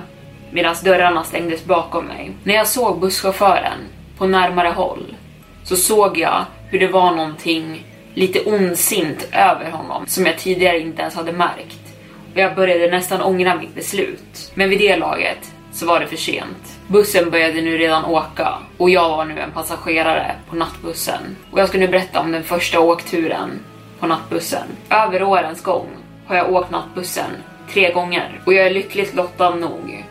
medan 0.50 0.74
dörrarna 0.84 1.24
stängdes 1.24 1.64
bakom 1.64 2.06
mig. 2.06 2.32
När 2.44 2.54
jag 2.54 2.66
såg 2.66 3.00
busschauffören 3.00 3.78
på 4.18 4.26
närmare 4.26 4.68
håll 4.68 5.16
så 5.62 5.76
såg 5.76 6.18
jag 6.18 6.44
hur 6.68 6.80
det 6.80 6.86
var 6.86 7.10
någonting 7.10 7.86
lite 8.14 8.40
ondsint 8.40 9.28
över 9.32 9.70
honom 9.70 10.06
som 10.06 10.26
jag 10.26 10.38
tidigare 10.38 10.80
inte 10.80 11.02
ens 11.02 11.14
hade 11.14 11.32
märkt. 11.32 11.80
Och 12.32 12.40
jag 12.40 12.54
började 12.54 12.90
nästan 12.90 13.22
ångra 13.22 13.54
mitt 13.54 13.74
beslut. 13.74 14.52
Men 14.54 14.70
vid 14.70 14.78
det 14.78 14.96
laget 14.96 15.53
så 15.74 15.86
var 15.86 16.00
det 16.00 16.06
för 16.06 16.16
sent. 16.16 16.78
Bussen 16.86 17.30
började 17.30 17.62
nu 17.62 17.78
redan 17.78 18.04
åka 18.04 18.54
och 18.76 18.90
jag 18.90 19.08
var 19.08 19.24
nu 19.24 19.40
en 19.40 19.52
passagerare 19.52 20.34
på 20.50 20.56
nattbussen. 20.56 21.36
Och 21.50 21.60
jag 21.60 21.68
ska 21.68 21.78
nu 21.78 21.88
berätta 21.88 22.20
om 22.20 22.32
den 22.32 22.44
första 22.44 22.80
åkturen 22.80 23.50
på 24.00 24.06
nattbussen. 24.06 24.66
Över 24.90 25.22
årens 25.22 25.62
gång 25.62 25.88
har 26.26 26.36
jag 26.36 26.52
åkt 26.52 26.70
nattbussen 26.70 27.30
tre 27.72 27.92
gånger 27.92 28.40
och 28.46 28.54
jag 28.54 28.66
är 28.66 28.70
lyckligt 28.70 29.14
lottad 29.14 29.50
nog 29.50 30.04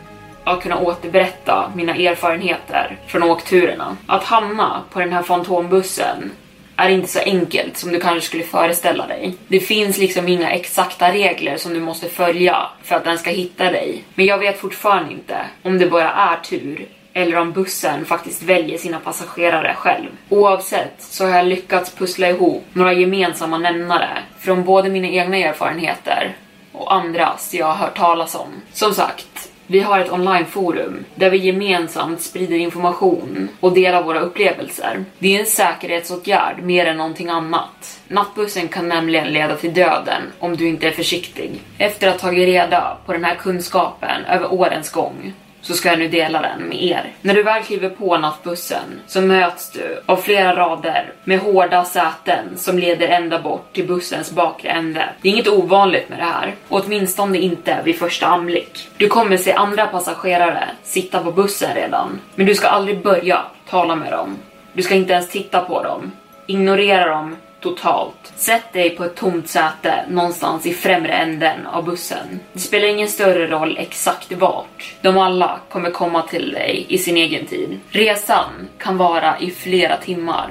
att 0.44 0.62
kunna 0.62 0.78
återberätta 0.78 1.72
mina 1.74 1.94
erfarenheter 1.96 2.98
från 3.06 3.22
åkturerna. 3.22 3.96
Att 4.06 4.24
hamna 4.24 4.82
på 4.92 5.00
den 5.00 5.12
här 5.12 5.22
fantombussen 5.22 6.30
är 6.76 6.88
inte 6.88 7.08
så 7.08 7.18
enkelt 7.18 7.76
som 7.76 7.92
du 7.92 8.00
kanske 8.00 8.28
skulle 8.28 8.44
föreställa 8.44 9.06
dig. 9.06 9.34
Det 9.48 9.60
finns 9.60 9.98
liksom 9.98 10.28
inga 10.28 10.50
exakta 10.50 11.12
regler 11.12 11.56
som 11.56 11.74
du 11.74 11.80
måste 11.80 12.08
följa 12.08 12.56
för 12.82 12.96
att 12.96 13.04
den 13.04 13.18
ska 13.18 13.30
hitta 13.30 13.64
dig. 13.64 14.04
Men 14.14 14.26
jag 14.26 14.38
vet 14.38 14.60
fortfarande 14.60 15.12
inte 15.12 15.36
om 15.62 15.78
det 15.78 15.86
bara 15.86 16.10
är 16.10 16.36
tur 16.36 16.88
eller 17.12 17.36
om 17.36 17.52
bussen 17.52 18.04
faktiskt 18.04 18.42
väljer 18.42 18.78
sina 18.78 19.00
passagerare 19.00 19.74
själv. 19.74 20.08
Oavsett 20.28 20.94
så 20.98 21.24
har 21.24 21.36
jag 21.36 21.46
lyckats 21.46 21.94
pussla 21.94 22.28
ihop 22.28 22.64
några 22.72 22.92
gemensamma 22.92 23.58
nämnare 23.58 24.18
från 24.38 24.64
både 24.64 24.88
mina 24.88 25.08
egna 25.08 25.36
erfarenheter 25.36 26.36
och 26.72 26.94
andras 26.94 27.54
jag 27.54 27.66
har 27.66 27.74
hört 27.74 27.96
talas 27.96 28.34
om. 28.34 28.48
Som 28.72 28.94
sagt, 28.94 29.50
vi 29.66 29.80
har 29.80 30.00
ett 30.00 30.12
onlineforum 30.12 31.04
där 31.14 31.30
vi 31.30 31.38
gemensamt 31.38 32.20
sprider 32.20 32.56
information 32.56 33.48
och 33.60 33.74
delar 33.74 34.02
våra 34.02 34.20
upplevelser. 34.20 35.04
Det 35.18 35.36
är 35.36 35.40
en 35.40 35.46
säkerhetsåtgärd 35.46 36.62
mer 36.62 36.86
än 36.86 36.96
någonting 36.96 37.28
annat. 37.28 38.00
Nattbussen 38.08 38.68
kan 38.68 38.88
nämligen 38.88 39.32
leda 39.32 39.56
till 39.56 39.74
döden 39.74 40.22
om 40.38 40.56
du 40.56 40.68
inte 40.68 40.88
är 40.88 40.92
försiktig. 40.92 41.60
Efter 41.78 42.08
att 42.08 42.20
ha 42.20 42.28
tagit 42.28 42.46
reda 42.46 42.96
på 43.06 43.12
den 43.12 43.24
här 43.24 43.34
kunskapen 43.34 44.24
över 44.24 44.52
årens 44.52 44.90
gång 44.90 45.34
så 45.64 45.74
ska 45.74 45.88
jag 45.88 45.98
nu 45.98 46.08
dela 46.08 46.42
den 46.42 46.68
med 46.68 46.82
er. 46.82 47.12
När 47.20 47.34
du 47.34 47.42
väl 47.42 47.62
kliver 47.62 47.88
på 47.88 48.18
nattbussen 48.18 49.00
så 49.06 49.20
möts 49.20 49.70
du 49.70 50.00
av 50.06 50.16
flera 50.16 50.56
rader 50.56 51.12
med 51.24 51.38
hårda 51.38 51.84
säten 51.84 52.44
som 52.56 52.78
leder 52.78 53.08
ända 53.08 53.38
bort 53.38 53.72
till 53.72 53.86
bussens 53.86 54.32
bakre 54.32 54.68
ände. 54.68 55.08
Det 55.20 55.28
är 55.28 55.32
inget 55.32 55.48
ovanligt 55.48 56.08
med 56.08 56.18
det 56.18 56.24
här, 56.24 56.54
åtminstone 56.68 57.38
inte 57.38 57.78
vid 57.84 57.98
första 57.98 58.26
anblick. 58.26 58.88
Du 58.96 59.08
kommer 59.08 59.36
se 59.36 59.52
andra 59.52 59.86
passagerare 59.86 60.68
sitta 60.82 61.22
på 61.22 61.32
bussen 61.32 61.74
redan, 61.74 62.20
men 62.34 62.46
du 62.46 62.54
ska 62.54 62.68
aldrig 62.68 63.02
börja 63.02 63.40
tala 63.68 63.96
med 63.96 64.12
dem. 64.12 64.36
Du 64.72 64.82
ska 64.82 64.94
inte 64.94 65.12
ens 65.12 65.28
titta 65.28 65.60
på 65.60 65.82
dem. 65.82 66.12
Ignorera 66.46 67.10
dem 67.10 67.36
totalt. 67.64 68.32
Sätt 68.36 68.72
dig 68.72 68.90
på 68.90 69.04
ett 69.04 69.14
tomt 69.14 69.48
säte 69.48 70.04
någonstans 70.08 70.66
i 70.66 70.74
främre 70.74 71.12
änden 71.12 71.66
av 71.66 71.84
bussen. 71.84 72.40
Det 72.52 72.58
spelar 72.58 72.88
ingen 72.88 73.08
större 73.08 73.46
roll 73.46 73.76
exakt 73.80 74.32
vart. 74.32 74.94
De 75.02 75.18
alla 75.18 75.60
kommer 75.68 75.90
komma 75.90 76.22
till 76.22 76.50
dig 76.52 76.86
i 76.88 76.98
sin 76.98 77.16
egen 77.16 77.46
tid. 77.46 77.80
Resan 77.90 78.68
kan 78.78 78.96
vara 78.96 79.38
i 79.38 79.50
flera 79.50 79.96
timmar. 79.96 80.50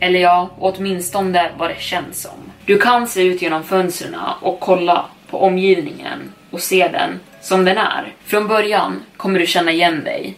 Eller 0.00 0.20
ja, 0.20 0.50
åtminstone 0.58 1.50
vad 1.58 1.70
det 1.70 1.80
känns 1.80 2.22
som. 2.22 2.52
Du 2.64 2.78
kan 2.78 3.06
se 3.08 3.22
ut 3.22 3.42
genom 3.42 3.64
fönstren 3.64 4.16
och 4.40 4.60
kolla 4.60 5.04
på 5.30 5.42
omgivningen 5.42 6.32
och 6.50 6.60
se 6.60 6.88
den 6.88 7.20
som 7.40 7.64
den 7.64 7.78
är. 7.78 8.12
Från 8.24 8.48
början 8.48 9.02
kommer 9.16 9.38
du 9.38 9.46
känna 9.46 9.72
igen 9.72 10.04
dig. 10.04 10.36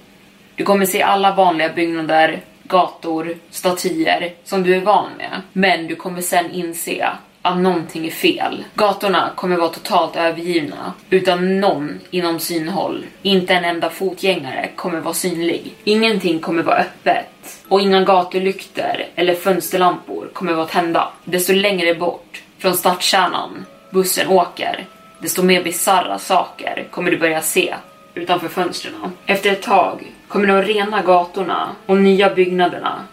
Du 0.54 0.64
kommer 0.64 0.86
se 0.86 1.02
alla 1.02 1.34
vanliga 1.34 1.68
byggnader, 1.68 2.40
gator, 2.70 3.36
statyer 3.50 4.32
som 4.44 4.62
du 4.62 4.76
är 4.76 4.80
van 4.80 5.10
med. 5.18 5.42
Men 5.52 5.86
du 5.86 5.96
kommer 5.96 6.20
sen 6.20 6.50
inse 6.50 7.10
att 7.42 7.58
någonting 7.58 8.06
är 8.06 8.10
fel. 8.10 8.64
Gatorna 8.74 9.30
kommer 9.36 9.56
vara 9.56 9.68
totalt 9.68 10.16
övergivna 10.16 10.92
utan 11.10 11.60
någon 11.60 12.00
inom 12.10 12.38
synhåll. 12.38 13.06
Inte 13.22 13.54
en 13.54 13.64
enda 13.64 13.90
fotgängare 13.90 14.70
kommer 14.76 15.00
vara 15.00 15.14
synlig. 15.14 15.74
Ingenting 15.84 16.40
kommer 16.40 16.62
vara 16.62 16.76
öppet 16.76 17.62
och 17.68 17.80
inga 17.80 18.00
gatulykter 18.00 19.06
eller 19.14 19.34
fönsterlampor 19.34 20.30
kommer 20.32 20.52
vara 20.52 20.66
tända. 20.66 21.08
Desto 21.24 21.52
längre 21.52 21.94
bort 21.94 22.42
från 22.58 22.74
stadskärnan 22.74 23.64
bussen 23.90 24.28
åker, 24.28 24.86
desto 25.18 25.42
mer 25.42 25.62
bizarra 25.62 26.18
saker 26.18 26.86
kommer 26.90 27.10
du 27.10 27.18
börja 27.18 27.40
se 27.40 27.74
utanför 28.14 28.48
fönstren. 28.48 28.94
Efter 29.26 29.52
ett 29.52 29.62
tag 29.62 30.09
kommer 30.30 30.46
de 30.46 30.62
rena 30.62 31.02
gatorna 31.02 31.68
och 31.87 31.96
nya 31.96 32.34
byggnaderna 32.34 33.04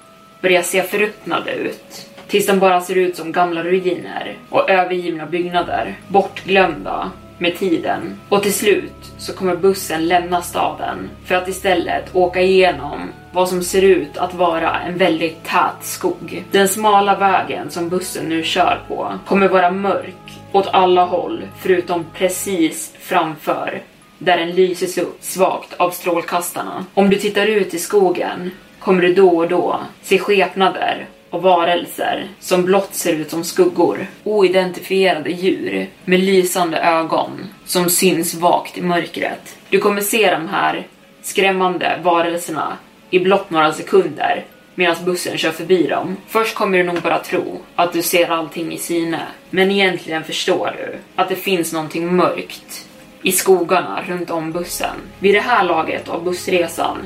börja 0.41 0.63
se 0.63 0.83
förruttnade 0.83 1.53
ut 1.53 2.09
tills 2.27 2.47
de 2.47 2.59
bara 2.59 2.81
ser 2.81 2.95
ut 2.95 3.15
som 3.15 3.31
gamla 3.31 3.63
ruiner 3.63 4.37
och 4.49 4.69
övergivna 4.69 5.25
byggnader, 5.25 5.99
bortglömda 6.07 7.11
med 7.37 7.57
tiden. 7.57 8.19
Och 8.29 8.43
till 8.43 8.53
slut 8.53 9.13
så 9.17 9.33
kommer 9.33 9.55
bussen 9.55 10.07
lämna 10.07 10.41
staden 10.41 11.09
för 11.25 11.35
att 11.35 11.47
istället 11.47 12.15
åka 12.15 12.41
igenom 12.41 13.11
vad 13.31 13.49
som 13.49 13.63
ser 13.63 13.81
ut 13.81 14.17
att 14.17 14.33
vara 14.33 14.79
en 14.79 14.97
väldigt 14.97 15.43
tät 15.43 15.81
skog. 15.81 16.43
Den 16.51 16.67
smala 16.67 17.15
vägen 17.15 17.69
som 17.69 17.89
bussen 17.89 18.25
nu 18.29 18.43
kör 18.43 18.81
på 18.87 19.13
kommer 19.25 19.47
vara 19.47 19.71
mörk 19.71 20.39
åt 20.51 20.67
alla 20.67 21.05
håll 21.05 21.41
förutom 21.59 22.05
precis 22.13 22.93
framför 22.99 23.81
där 24.19 24.37
den 24.37 24.51
lyses 24.51 24.97
upp 24.97 25.17
svagt 25.21 25.73
av 25.73 25.91
strålkastarna. 25.91 26.85
Om 26.93 27.09
du 27.09 27.15
tittar 27.15 27.45
ut 27.47 27.73
i 27.73 27.79
skogen 27.79 28.51
kommer 28.79 29.01
du 29.01 29.13
då 29.13 29.37
och 29.37 29.47
då 29.47 29.79
se 30.01 30.19
skepnader 30.19 31.05
och 31.29 31.41
varelser 31.41 32.27
som 32.39 32.65
blott 32.65 32.95
ser 32.95 33.13
ut 33.13 33.29
som 33.29 33.43
skuggor. 33.43 34.07
Oidentifierade 34.23 35.29
djur 35.29 35.87
med 36.05 36.19
lysande 36.19 36.77
ögon 36.77 37.31
som 37.65 37.89
syns 37.89 38.33
vagt 38.33 38.77
i 38.77 38.81
mörkret. 38.81 39.57
Du 39.69 39.79
kommer 39.79 40.01
se 40.01 40.31
de 40.31 40.47
här 40.47 40.87
skrämmande 41.21 41.99
varelserna 42.03 42.77
i 43.09 43.19
blott 43.19 43.49
några 43.49 43.73
sekunder 43.73 44.45
medan 44.75 44.95
bussen 45.05 45.37
kör 45.37 45.51
förbi 45.51 45.87
dem. 45.87 46.17
Först 46.27 46.55
kommer 46.55 46.77
du 46.77 46.83
nog 46.83 47.01
bara 47.01 47.19
tro 47.19 47.61
att 47.75 47.93
du 47.93 48.01
ser 48.01 48.29
allting 48.29 48.73
i 48.73 48.77
syne, 48.77 49.21
men 49.49 49.71
egentligen 49.71 50.23
förstår 50.23 50.75
du 50.77 50.97
att 51.15 51.29
det 51.29 51.35
finns 51.35 51.73
någonting 51.73 52.15
mörkt 52.15 52.86
i 53.21 53.31
skogarna 53.31 54.03
runt 54.07 54.29
om 54.29 54.51
bussen. 54.51 54.95
Vid 55.19 55.35
det 55.35 55.41
här 55.41 55.63
laget 55.63 56.09
av 56.09 56.23
bussresan 56.23 56.97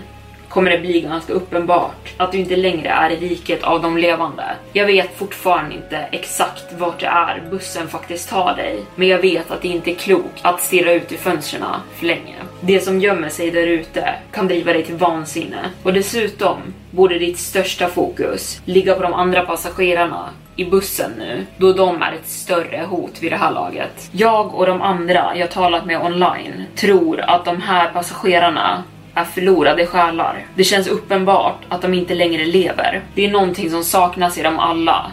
kommer 0.51 0.71
det 0.71 0.79
bli 0.79 1.01
ganska 1.01 1.33
uppenbart 1.33 2.13
att 2.17 2.31
du 2.31 2.37
inte 2.37 2.55
längre 2.55 2.89
är 2.89 3.09
i 3.09 3.15
riket 3.15 3.63
av 3.63 3.81
de 3.81 3.97
levande. 3.97 4.43
Jag 4.73 4.85
vet 4.85 5.17
fortfarande 5.17 5.75
inte 5.75 5.97
exakt 5.97 6.73
vart 6.77 6.99
det 6.99 7.05
är 7.05 7.43
bussen 7.51 7.87
faktiskt 7.87 8.29
tar 8.29 8.55
dig, 8.55 8.85
men 8.95 9.07
jag 9.07 9.19
vet 9.19 9.51
att 9.51 9.61
det 9.61 9.67
inte 9.67 9.91
är 9.91 9.95
klokt 9.95 10.39
att 10.41 10.61
stirra 10.61 10.93
ut 10.93 11.11
i 11.11 11.17
fönstren 11.17 11.65
för 11.95 12.05
länge. 12.05 12.35
Det 12.61 12.79
som 12.79 12.99
gömmer 12.99 13.29
sig 13.29 13.51
där 13.51 13.67
ute 13.67 14.15
kan 14.31 14.47
driva 14.47 14.73
dig 14.73 14.85
till 14.85 14.95
vansinne 14.95 15.69
och 15.83 15.93
dessutom 15.93 16.57
borde 16.91 17.19
ditt 17.19 17.39
största 17.39 17.87
fokus 17.87 18.61
ligga 18.65 18.95
på 18.95 19.03
de 19.03 19.13
andra 19.13 19.45
passagerarna 19.45 20.29
i 20.61 20.69
bussen 20.69 21.11
nu, 21.17 21.45
då 21.57 21.73
de 21.73 22.01
är 22.01 22.13
ett 22.13 22.27
större 22.27 22.85
hot 22.89 23.23
vid 23.23 23.31
det 23.31 23.37
här 23.37 23.51
laget. 23.51 24.09
Jag 24.11 24.55
och 24.55 24.65
de 24.65 24.81
andra 24.81 25.31
jag 25.35 25.51
talat 25.51 25.85
med 25.85 26.01
online 26.01 26.63
tror 26.75 27.21
att 27.21 27.45
de 27.45 27.61
här 27.61 27.89
passagerarna 27.89 28.83
är 29.15 29.23
förlorade 29.23 29.85
själar. 29.85 30.45
Det 30.55 30.63
känns 30.63 30.87
uppenbart 30.87 31.57
att 31.69 31.81
de 31.81 31.93
inte 31.93 32.15
längre 32.15 32.45
lever. 32.45 33.01
Det 33.15 33.25
är 33.25 33.31
någonting 33.31 33.69
som 33.69 33.83
saknas 33.83 34.37
i 34.37 34.41
dem 34.41 34.59
alla. 34.59 35.11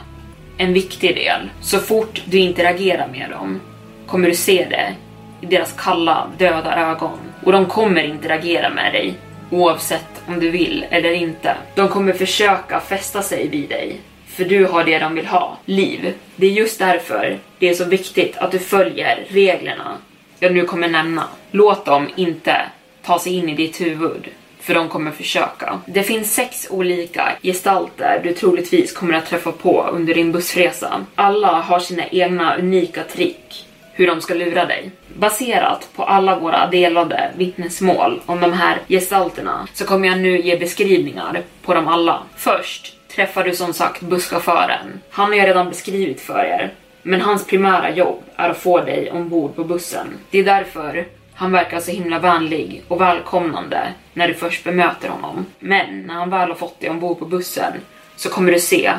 En 0.57 0.73
viktig 0.73 1.15
del. 1.15 1.51
Så 1.61 1.79
fort 1.79 2.23
du 2.25 2.39
interagerar 2.39 3.09
med 3.09 3.31
dem 3.31 3.61
kommer 4.07 4.29
du 4.29 4.35
se 4.35 4.67
det 4.71 4.95
i 5.41 5.47
deras 5.47 5.75
kalla, 5.79 6.27
döda 6.39 6.77
ögon. 6.77 7.19
Och 7.45 7.53
de 7.53 7.67
kommer 7.67 8.03
interagera 8.03 8.71
med 8.71 8.93
dig 8.93 9.15
oavsett 9.51 10.23
om 10.27 10.41
du 10.41 10.51
vill 10.51 10.87
eller 10.91 11.13
inte. 11.13 11.57
De 11.75 11.89
kommer 11.89 12.13
försöka 12.13 12.81
fästa 12.81 13.23
sig 13.23 13.49
vid 13.49 13.69
dig 13.69 14.01
för 14.39 14.45
du 14.45 14.65
har 14.65 14.85
det 14.85 14.99
de 14.99 15.15
vill 15.15 15.27
ha, 15.27 15.59
liv. 15.65 16.15
Det 16.37 16.47
är 16.47 16.51
just 16.51 16.79
därför 16.79 17.39
det 17.59 17.69
är 17.69 17.75
så 17.75 17.85
viktigt 17.85 18.37
att 18.37 18.53
du 18.53 18.59
följer 18.59 19.27
reglerna 19.29 19.97
jag 20.41 20.55
nu 20.55 20.65
kommer 20.65 20.89
nämna. 20.89 21.25
Låt 21.51 21.85
dem 21.85 22.09
inte 22.17 22.57
ta 23.03 23.19
sig 23.19 23.35
in 23.35 23.49
i 23.49 23.55
ditt 23.55 23.81
huvud, 23.81 24.29
för 24.61 24.75
de 24.75 24.89
kommer 24.89 25.11
försöka. 25.11 25.81
Det 25.87 26.03
finns 26.03 26.35
sex 26.35 26.67
olika 26.71 27.33
gestalter 27.43 28.21
du 28.25 28.33
troligtvis 28.33 28.93
kommer 28.93 29.15
att 29.15 29.27
träffa 29.27 29.53
på 29.53 29.89
under 29.93 30.15
din 30.15 30.33
bussresa. 30.33 31.05
Alla 31.15 31.53
har 31.53 31.81
sina 31.81 32.07
egna 32.07 32.57
unika 32.57 33.03
trick 33.03 33.67
hur 33.93 34.07
de 34.07 34.21
ska 34.21 34.35
lura 34.35 34.65
dig. 34.65 34.91
Baserat 35.15 35.89
på 35.97 36.05
alla 36.05 36.39
våra 36.39 36.67
delade 36.67 37.33
vittnesmål 37.37 38.21
om 38.27 38.41
de 38.41 38.53
här 38.53 38.79
gestalterna 38.89 39.69
så 39.75 39.85
kommer 39.85 40.09
jag 40.09 40.19
nu 40.19 40.41
ge 40.41 40.57
beskrivningar 40.57 41.43
på 41.63 41.75
dem 41.75 41.89
alla. 41.89 42.23
Först 42.37 42.98
träffar 43.15 43.45
du 43.45 43.55
som 43.55 43.73
sagt 43.73 44.01
busschauffören. 44.01 45.01
Han 45.11 45.29
har 45.29 45.35
jag 45.35 45.49
redan 45.49 45.69
beskrivit 45.69 46.21
för 46.21 46.45
er, 46.45 46.75
men 47.03 47.21
hans 47.21 47.47
primära 47.47 47.91
jobb 47.91 48.23
är 48.37 48.49
att 48.49 48.59
få 48.59 48.81
dig 48.81 49.11
ombord 49.11 49.57
på 49.57 49.65
bussen. 49.65 50.07
Det 50.31 50.39
är 50.39 50.45
därför 50.45 51.07
han 51.35 51.53
verkar 51.53 51.81
så 51.81 51.91
himla 51.91 52.19
vänlig 52.19 52.83
och 52.89 53.01
välkomnande 53.01 53.93
när 54.13 54.29
du 54.29 54.35
först 54.35 54.65
bemöter 54.65 55.09
honom. 55.09 55.47
Men 55.59 56.03
när 56.03 56.15
han 56.15 56.31
väl 56.31 56.49
har 56.49 56.57
fått 56.57 56.81
dig 56.81 56.91
ombord 56.91 57.19
på 57.19 57.25
bussen 57.25 57.73
så 58.17 58.29
kommer 58.29 58.53
du 58.53 58.61
se 58.61 58.93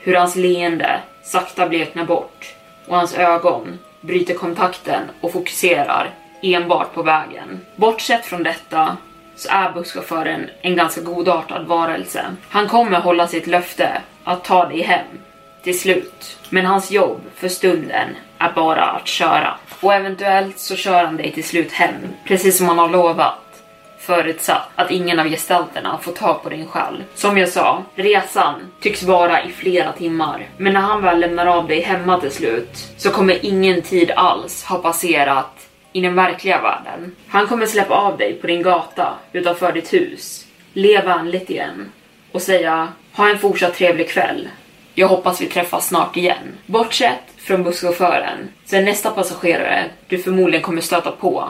hur 0.00 0.14
hans 0.14 0.36
leende 0.36 1.00
sakta 1.24 1.68
bleknar 1.68 2.04
bort 2.04 2.54
och 2.86 2.96
hans 2.96 3.14
ögon 3.14 3.78
bryter 4.00 4.34
kontakten 4.34 5.02
och 5.20 5.32
fokuserar 5.32 6.10
enbart 6.42 6.94
på 6.94 7.02
vägen. 7.02 7.60
Bortsett 7.76 8.24
från 8.24 8.42
detta 8.42 8.96
så 9.36 9.48
är 9.48 9.72
busschauffören 9.72 10.50
en 10.62 10.76
ganska 10.76 11.00
godartad 11.00 11.66
varelse. 11.66 12.24
Han 12.48 12.68
kommer 12.68 13.00
hålla 13.00 13.26
sitt 13.26 13.46
löfte 13.46 14.02
att 14.24 14.44
ta 14.44 14.68
dig 14.68 14.82
hem 14.82 15.06
till 15.62 15.80
slut. 15.80 16.38
Men 16.48 16.66
hans 16.66 16.90
jobb 16.90 17.20
för 17.34 17.48
stunden 17.48 18.08
är 18.38 18.52
bara 18.52 18.84
att 18.84 19.06
köra. 19.06 19.54
Och 19.80 19.94
eventuellt 19.94 20.58
så 20.58 20.76
kör 20.76 21.04
han 21.04 21.16
dig 21.16 21.32
till 21.32 21.44
slut 21.44 21.72
hem, 21.72 21.94
precis 22.24 22.58
som 22.58 22.68
han 22.68 22.78
har 22.78 22.88
lovat. 22.88 23.38
Förutsatt 23.98 24.68
att 24.74 24.90
ingen 24.90 25.18
av 25.18 25.28
gestalterna 25.28 25.98
får 25.98 26.12
tag 26.12 26.42
på 26.42 26.48
din 26.48 26.66
själ. 26.66 27.04
Som 27.14 27.38
jag 27.38 27.48
sa, 27.48 27.82
resan 27.94 28.54
tycks 28.80 29.02
vara 29.02 29.44
i 29.44 29.52
flera 29.52 29.92
timmar. 29.92 30.46
Men 30.56 30.72
när 30.72 30.80
han 30.80 31.02
väl 31.02 31.20
lämnar 31.20 31.46
av 31.46 31.68
dig 31.68 31.80
hemma 31.80 32.20
till 32.20 32.30
slut 32.30 32.88
så 32.96 33.10
kommer 33.10 33.44
ingen 33.44 33.82
tid 33.82 34.10
alls 34.10 34.64
ha 34.64 34.78
passerat 34.78 35.69
i 35.92 36.00
den 36.00 36.14
verkliga 36.14 36.62
världen. 36.62 37.16
Han 37.28 37.46
kommer 37.46 37.66
släppa 37.66 37.94
av 37.94 38.18
dig 38.18 38.34
på 38.34 38.46
din 38.46 38.62
gata 38.62 39.14
utanför 39.32 39.72
ditt 39.72 39.92
hus, 39.92 40.46
le 40.72 41.02
vänligt 41.02 41.50
igen 41.50 41.92
och 42.32 42.42
säga 42.42 42.88
ha 43.12 43.28
en 43.28 43.38
fortsatt 43.38 43.74
trevlig 43.74 44.08
kväll. 44.08 44.48
Jag 44.94 45.08
hoppas 45.08 45.40
vi 45.40 45.46
träffas 45.46 45.88
snart 45.88 46.16
igen. 46.16 46.58
Bortsett 46.66 47.24
från 47.36 47.62
busschauffören 47.62 48.48
så 48.64 48.76
är 48.76 48.82
nästa 48.82 49.10
passagerare 49.10 49.84
du 50.08 50.18
förmodligen 50.18 50.62
kommer 50.62 50.80
stöta 50.80 51.10
på 51.10 51.48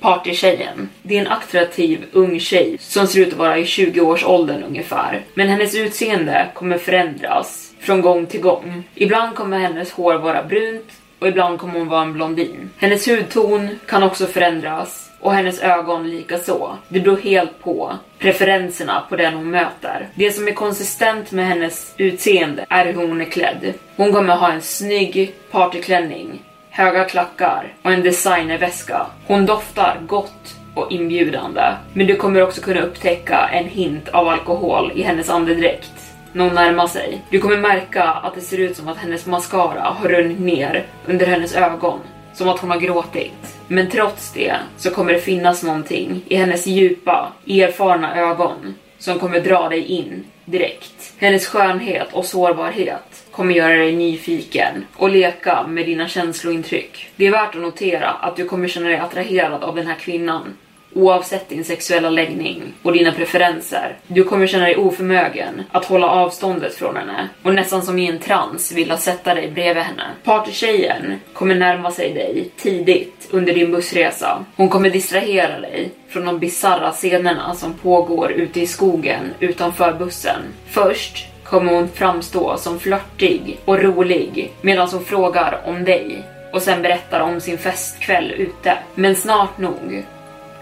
partytjejen. 0.00 0.88
Det 1.02 1.16
är 1.16 1.20
en 1.20 1.32
attraktiv 1.32 2.04
ung 2.12 2.40
tjej 2.40 2.76
som 2.80 3.06
ser 3.06 3.20
ut 3.20 3.32
att 3.32 3.38
vara 3.38 3.58
i 3.58 3.64
20-årsåldern 3.64 4.62
ungefär. 4.62 5.20
Men 5.34 5.48
hennes 5.48 5.74
utseende 5.74 6.48
kommer 6.54 6.78
förändras 6.78 7.72
från 7.80 8.00
gång 8.00 8.26
till 8.26 8.40
gång. 8.40 8.84
Ibland 8.94 9.36
kommer 9.36 9.58
hennes 9.58 9.92
hår 9.92 10.14
vara 10.14 10.42
brunt 10.42 11.01
och 11.22 11.28
ibland 11.28 11.58
kommer 11.58 11.78
hon 11.78 11.88
vara 11.88 12.02
en 12.02 12.12
blondin. 12.12 12.70
Hennes 12.76 13.08
hudton 13.08 13.68
kan 13.86 14.02
också 14.02 14.26
förändras 14.26 15.10
och 15.20 15.32
hennes 15.32 15.60
ögon 15.60 16.10
lika 16.10 16.38
så. 16.38 16.76
Det 16.88 17.00
beror 17.00 17.16
helt 17.16 17.62
på 17.62 17.92
preferenserna 18.18 19.02
på 19.08 19.16
den 19.16 19.34
hon 19.34 19.50
möter. 19.50 20.08
Det 20.14 20.32
som 20.32 20.48
är 20.48 20.52
konsistent 20.52 21.32
med 21.32 21.46
hennes 21.46 21.94
utseende 21.96 22.66
är 22.68 22.86
hur 22.86 22.94
hon 22.94 23.20
är 23.20 23.24
klädd. 23.24 23.74
Hon 23.96 24.12
kommer 24.12 24.36
ha 24.36 24.52
en 24.52 24.62
snygg 24.62 25.34
partyklänning, 25.50 26.42
höga 26.70 27.04
klackar 27.04 27.72
och 27.82 27.92
en 27.92 28.02
designerväska. 28.02 29.06
Hon 29.26 29.46
doftar 29.46 30.00
gott 30.06 30.56
och 30.74 30.92
inbjudande, 30.92 31.74
men 31.92 32.06
du 32.06 32.16
kommer 32.16 32.42
också 32.42 32.60
kunna 32.60 32.80
upptäcka 32.80 33.48
en 33.52 33.68
hint 33.68 34.08
av 34.08 34.28
alkohol 34.28 34.92
i 34.94 35.02
hennes 35.02 35.30
andedräkt 35.30 36.01
när 36.32 36.44
hon 36.44 36.54
närmar 36.54 36.86
sig. 36.86 37.20
Du 37.30 37.38
kommer 37.38 37.56
märka 37.56 38.04
att 38.04 38.34
det 38.34 38.40
ser 38.40 38.58
ut 38.58 38.76
som 38.76 38.88
att 38.88 38.96
hennes 38.96 39.26
mascara 39.26 39.80
har 39.80 40.08
runnit 40.08 40.40
ner 40.40 40.86
under 41.06 41.26
hennes 41.26 41.54
ögon, 41.54 42.00
som 42.34 42.48
att 42.48 42.60
hon 42.60 42.70
har 42.70 42.80
gråtit. 42.80 43.58
Men 43.68 43.90
trots 43.90 44.32
det 44.32 44.56
så 44.76 44.90
kommer 44.90 45.12
det 45.12 45.18
finnas 45.18 45.62
någonting 45.62 46.22
i 46.28 46.36
hennes 46.36 46.66
djupa, 46.66 47.32
erfarna 47.46 48.20
ögon 48.20 48.74
som 48.98 49.18
kommer 49.18 49.40
dra 49.40 49.68
dig 49.68 49.84
in 49.84 50.24
direkt. 50.44 51.14
Hennes 51.18 51.46
skönhet 51.46 52.08
och 52.12 52.24
sårbarhet 52.24 53.24
kommer 53.30 53.54
göra 53.54 53.76
dig 53.76 53.96
nyfiken 53.96 54.86
och 54.96 55.10
leka 55.10 55.66
med 55.66 55.86
dina 55.86 56.08
känslointryck. 56.08 57.10
Det 57.16 57.26
är 57.26 57.30
värt 57.30 57.54
att 57.54 57.62
notera 57.62 58.10
att 58.10 58.36
du 58.36 58.44
kommer 58.44 58.68
känna 58.68 58.88
dig 58.88 58.98
attraherad 58.98 59.64
av 59.64 59.76
den 59.76 59.86
här 59.86 59.94
kvinnan 59.94 60.56
oavsett 60.94 61.48
din 61.48 61.64
sexuella 61.64 62.10
läggning 62.10 62.62
och 62.82 62.92
dina 62.92 63.12
preferenser. 63.12 63.96
Du 64.06 64.24
kommer 64.24 64.46
känna 64.46 64.64
dig 64.64 64.76
oförmögen 64.76 65.62
att 65.72 65.84
hålla 65.84 66.10
avståndet 66.10 66.74
från 66.74 66.96
henne 66.96 67.28
och 67.42 67.54
nästan 67.54 67.82
som 67.82 67.98
i 67.98 68.08
en 68.08 68.18
trans 68.18 68.72
vilja 68.72 68.96
sätta 68.96 69.34
dig 69.34 69.50
bredvid 69.50 69.82
henne. 69.82 70.04
Partytjejen 70.24 71.20
kommer 71.32 71.54
närma 71.54 71.90
sig 71.90 72.14
dig 72.14 72.50
tidigt 72.56 73.28
under 73.30 73.54
din 73.54 73.70
bussresa. 73.70 74.44
Hon 74.56 74.68
kommer 74.68 74.90
distrahera 74.90 75.60
dig 75.60 75.90
från 76.08 76.24
de 76.24 76.38
bizarra 76.38 76.90
scenerna 76.90 77.54
som 77.54 77.74
pågår 77.74 78.32
ute 78.32 78.60
i 78.60 78.66
skogen 78.66 79.34
utanför 79.40 79.92
bussen. 79.92 80.40
Först 80.66 81.26
kommer 81.44 81.72
hon 81.72 81.88
framstå 81.88 82.56
som 82.56 82.80
flörtig 82.80 83.58
och 83.64 83.82
rolig 83.82 84.52
medan 84.60 84.88
hon 84.88 85.04
frågar 85.04 85.60
om 85.66 85.84
dig 85.84 86.22
och 86.52 86.62
sen 86.62 86.82
berättar 86.82 87.20
om 87.20 87.40
sin 87.40 87.58
festkväll 87.58 88.30
ute. 88.30 88.78
Men 88.94 89.16
snart 89.16 89.58
nog 89.58 90.04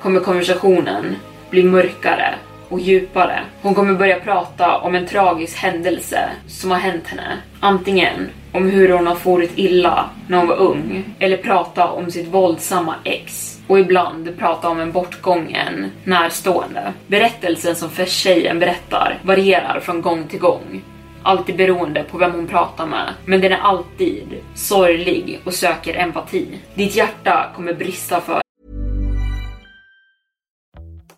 kommer 0.02 0.20
konversationen 0.20 1.16
bli 1.50 1.62
mörkare 1.62 2.34
och 2.68 2.80
djupare. 2.80 3.40
Hon 3.62 3.74
kommer 3.74 3.94
börja 3.94 4.20
prata 4.20 4.78
om 4.78 4.94
en 4.94 5.06
tragisk 5.06 5.56
händelse 5.56 6.30
som 6.46 6.70
har 6.70 6.78
hänt 6.78 7.06
henne. 7.06 7.38
Antingen 7.60 8.28
om 8.52 8.70
hur 8.70 8.88
hon 8.88 9.06
har 9.06 9.14
farit 9.14 9.52
illa 9.54 10.10
när 10.28 10.38
hon 10.38 10.48
var 10.48 10.56
ung 10.56 11.04
eller 11.18 11.36
prata 11.36 11.88
om 11.88 12.10
sitt 12.10 12.28
våldsamma 12.28 12.94
ex 13.04 13.58
och 13.66 13.78
ibland 13.78 14.38
prata 14.38 14.68
om 14.68 14.80
en 14.80 14.92
bortgången 14.92 15.90
närstående. 16.04 16.92
Berättelsen 17.06 17.76
som 17.76 17.90
tjejen 18.06 18.58
berättar 18.58 19.18
varierar 19.22 19.80
från 19.80 20.02
gång 20.02 20.24
till 20.28 20.40
gång. 20.40 20.82
Alltid 21.22 21.56
beroende 21.56 22.04
på 22.10 22.18
vem 22.18 22.32
hon 22.32 22.46
pratar 22.46 22.86
med, 22.86 23.14
men 23.24 23.40
den 23.40 23.52
är 23.52 23.58
alltid 23.58 24.26
sorglig 24.54 25.40
och 25.44 25.54
söker 25.54 25.94
empati. 25.94 26.46
Ditt 26.74 26.96
hjärta 26.96 27.50
kommer 27.56 27.74
brista 27.74 28.20
för 28.20 28.40